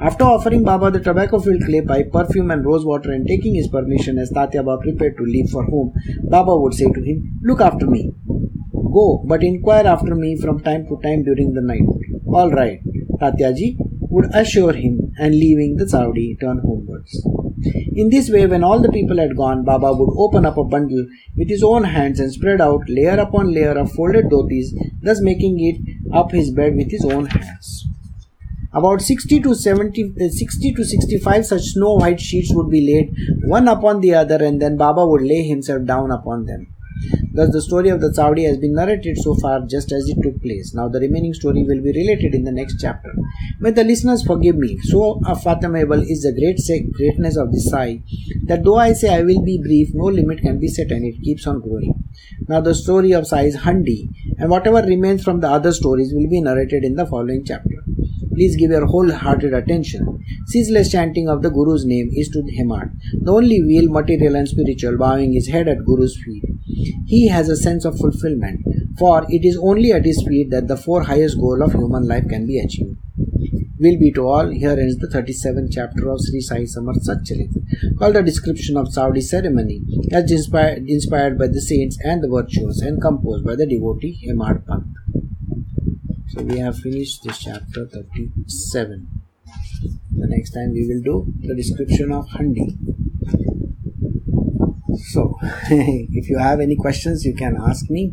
After 0.00 0.24
offering 0.24 0.64
Baba 0.64 0.90
the 0.90 1.00
tobacco 1.00 1.38
filled 1.38 1.62
clay 1.64 1.80
pipe, 1.80 2.12
perfume, 2.12 2.50
and 2.50 2.64
rose 2.64 2.84
water, 2.84 3.12
and 3.12 3.26
taking 3.26 3.54
his 3.54 3.68
permission 3.68 4.18
as 4.18 4.32
Tatyaba 4.32 4.80
prepared 4.80 5.16
to 5.16 5.22
leave 5.22 5.48
for 5.48 5.64
home, 5.64 5.94
Baba 6.28 6.56
would 6.56 6.74
say 6.74 6.90
to 6.90 7.00
him, 7.00 7.38
Look 7.42 7.60
after 7.60 7.86
me. 7.86 8.12
Go, 8.92 9.24
but 9.26 9.42
inquire 9.42 9.86
after 9.86 10.14
me 10.14 10.36
from 10.36 10.60
time 10.60 10.86
to 10.88 10.98
time 11.02 11.22
during 11.22 11.54
the 11.54 11.62
night. 11.62 11.88
All 12.26 12.50
right, 12.50 12.80
Tatyaji 13.20 13.76
would 14.10 14.26
assure 14.34 14.72
him, 14.74 15.12
and 15.18 15.34
leaving 15.34 15.76
the 15.76 15.84
Chavdi, 15.84 16.38
turn 16.40 16.58
homewards. 16.58 17.12
In 17.94 18.10
this 18.10 18.28
way, 18.28 18.46
when 18.46 18.64
all 18.64 18.80
the 18.80 18.90
people 18.90 19.18
had 19.18 19.36
gone, 19.36 19.64
Baba 19.64 19.92
would 19.92 20.14
open 20.18 20.44
up 20.44 20.58
a 20.58 20.64
bundle 20.64 21.06
with 21.36 21.48
his 21.48 21.62
own 21.62 21.84
hands 21.84 22.20
and 22.20 22.32
spread 22.32 22.60
out 22.60 22.82
layer 22.88 23.18
upon 23.18 23.54
layer 23.54 23.78
of 23.78 23.92
folded 23.92 24.26
dhotis, 24.26 24.74
thus 25.02 25.20
making 25.20 25.60
it 25.60 25.78
up 26.12 26.32
his 26.32 26.50
bed 26.50 26.76
with 26.76 26.90
his 26.90 27.04
own 27.04 27.26
hands. 27.26 27.86
About 28.74 29.02
60 29.02 29.40
to 29.40 29.54
70, 29.54 30.14
uh, 30.20 30.28
60 30.28 30.72
to 30.74 30.84
65 30.84 31.46
such 31.46 31.62
snow 31.62 31.94
white 31.94 32.20
sheets 32.20 32.52
would 32.54 32.70
be 32.70 32.86
laid 32.86 33.14
one 33.44 33.68
upon 33.68 34.00
the 34.00 34.14
other, 34.14 34.42
and 34.42 34.60
then 34.60 34.76
Baba 34.76 35.06
would 35.06 35.22
lay 35.22 35.42
himself 35.42 35.84
down 35.84 36.10
upon 36.10 36.46
them. 36.46 36.68
Thus, 37.34 37.50
the 37.50 37.62
story 37.62 37.88
of 37.88 38.00
the 38.00 38.10
Chavdi 38.10 38.46
has 38.46 38.58
been 38.58 38.74
narrated 38.74 39.16
so 39.18 39.34
far 39.36 39.60
just 39.66 39.90
as 39.90 40.08
it 40.08 40.18
took 40.22 40.40
place. 40.42 40.74
Now, 40.74 40.88
the 40.88 41.00
remaining 41.00 41.32
story 41.32 41.64
will 41.64 41.80
be 41.80 41.92
related 41.92 42.34
in 42.34 42.44
the 42.44 42.52
next 42.52 42.76
chapter. 42.78 43.10
May 43.58 43.70
the 43.70 43.84
listeners 43.84 44.22
forgive 44.22 44.56
me. 44.56 44.78
So 44.82 45.20
uh, 45.24 45.30
unfathomable 45.30 46.02
is 46.02 46.22
the 46.22 46.32
great 46.32 46.60
greatness 46.92 47.36
of 47.36 47.52
this 47.52 47.70
sai 47.70 48.02
that 48.44 48.64
though 48.64 48.76
I 48.76 48.92
say 48.92 49.14
I 49.14 49.22
will 49.22 49.42
be 49.42 49.62
brief, 49.62 49.90
no 49.94 50.06
limit 50.06 50.40
can 50.42 50.60
be 50.60 50.68
set 50.68 50.90
and 50.90 51.06
it 51.06 51.22
keeps 51.22 51.46
on 51.46 51.60
growing. 51.60 51.94
Now, 52.48 52.60
the 52.60 52.74
story 52.74 53.12
of 53.12 53.26
sai 53.26 53.44
is 53.44 53.56
Handi, 53.56 54.08
and 54.38 54.50
whatever 54.50 54.82
remains 54.82 55.24
from 55.24 55.40
the 55.40 55.48
other 55.48 55.72
stories 55.72 56.12
will 56.12 56.28
be 56.28 56.40
narrated 56.40 56.84
in 56.84 56.96
the 56.96 57.06
following 57.06 57.44
chapter. 57.46 57.82
Please 58.34 58.56
give 58.56 58.70
your 58.70 58.86
wholehearted 58.86 59.54
attention. 59.54 60.22
Ceaseless 60.46 60.90
chanting 60.90 61.28
of 61.28 61.42
the 61.42 61.50
Guru's 61.50 61.84
name 61.84 62.10
is 62.12 62.28
to 62.30 62.42
the 62.42 62.56
Hemad, 62.58 62.92
the 63.22 63.32
only 63.32 63.62
real 63.62 63.90
material 63.90 64.36
and 64.36 64.48
spiritual, 64.48 64.98
bowing 64.98 65.32
his 65.32 65.48
head 65.48 65.68
at 65.68 65.84
Guru's 65.84 66.18
feet. 66.22 66.44
He 67.06 67.28
has 67.28 67.48
a 67.48 67.56
sense 67.56 67.84
of 67.84 67.98
fulfillment, 67.98 68.64
for 68.98 69.26
it 69.28 69.44
is 69.44 69.58
only 69.62 69.92
at 69.92 70.04
his 70.04 70.24
feet 70.26 70.50
that 70.50 70.68
the 70.68 70.76
four 70.76 71.02
highest 71.02 71.38
goal 71.38 71.62
of 71.62 71.72
human 71.72 72.06
life 72.06 72.28
can 72.28 72.46
be 72.46 72.58
achieved. 72.58 72.96
Will 73.78 73.98
be 73.98 74.12
to 74.12 74.22
all. 74.22 74.48
Here 74.48 74.70
ends 74.70 74.96
the 74.96 75.08
37th 75.08 75.70
chapter 75.72 76.08
of 76.08 76.20
Sri 76.20 76.40
Sai 76.40 76.62
Samarth 76.62 77.04
Satcharit, 77.04 77.98
called 77.98 78.14
the 78.14 78.22
description 78.22 78.76
of 78.76 78.86
Chavdi 78.86 79.22
ceremony, 79.22 79.82
as 80.12 80.30
inspired, 80.30 80.88
inspired 80.88 81.36
by 81.36 81.48
the 81.48 81.60
saints 81.60 81.98
and 82.04 82.22
the 82.22 82.28
virtuous, 82.28 82.80
and 82.80 83.02
composed 83.02 83.44
by 83.44 83.56
the 83.56 83.66
devotee 83.66 84.20
Hemad 84.24 84.64
Pant. 84.66 84.86
So 86.28 86.42
we 86.42 86.58
have 86.60 86.78
finished 86.78 87.24
this 87.24 87.38
chapter 87.38 87.86
37. 87.86 89.08
The 90.12 90.28
next 90.28 90.52
time 90.52 90.72
we 90.72 90.86
will 90.86 91.02
do 91.02 91.32
the 91.40 91.54
description 91.54 92.12
of 92.12 92.28
Handi. 92.30 92.78
So, 94.96 95.36
if 95.70 96.28
you 96.28 96.38
have 96.38 96.60
any 96.60 96.76
questions, 96.76 97.24
you 97.24 97.34
can 97.34 97.56
ask 97.56 97.88
me. 97.90 98.10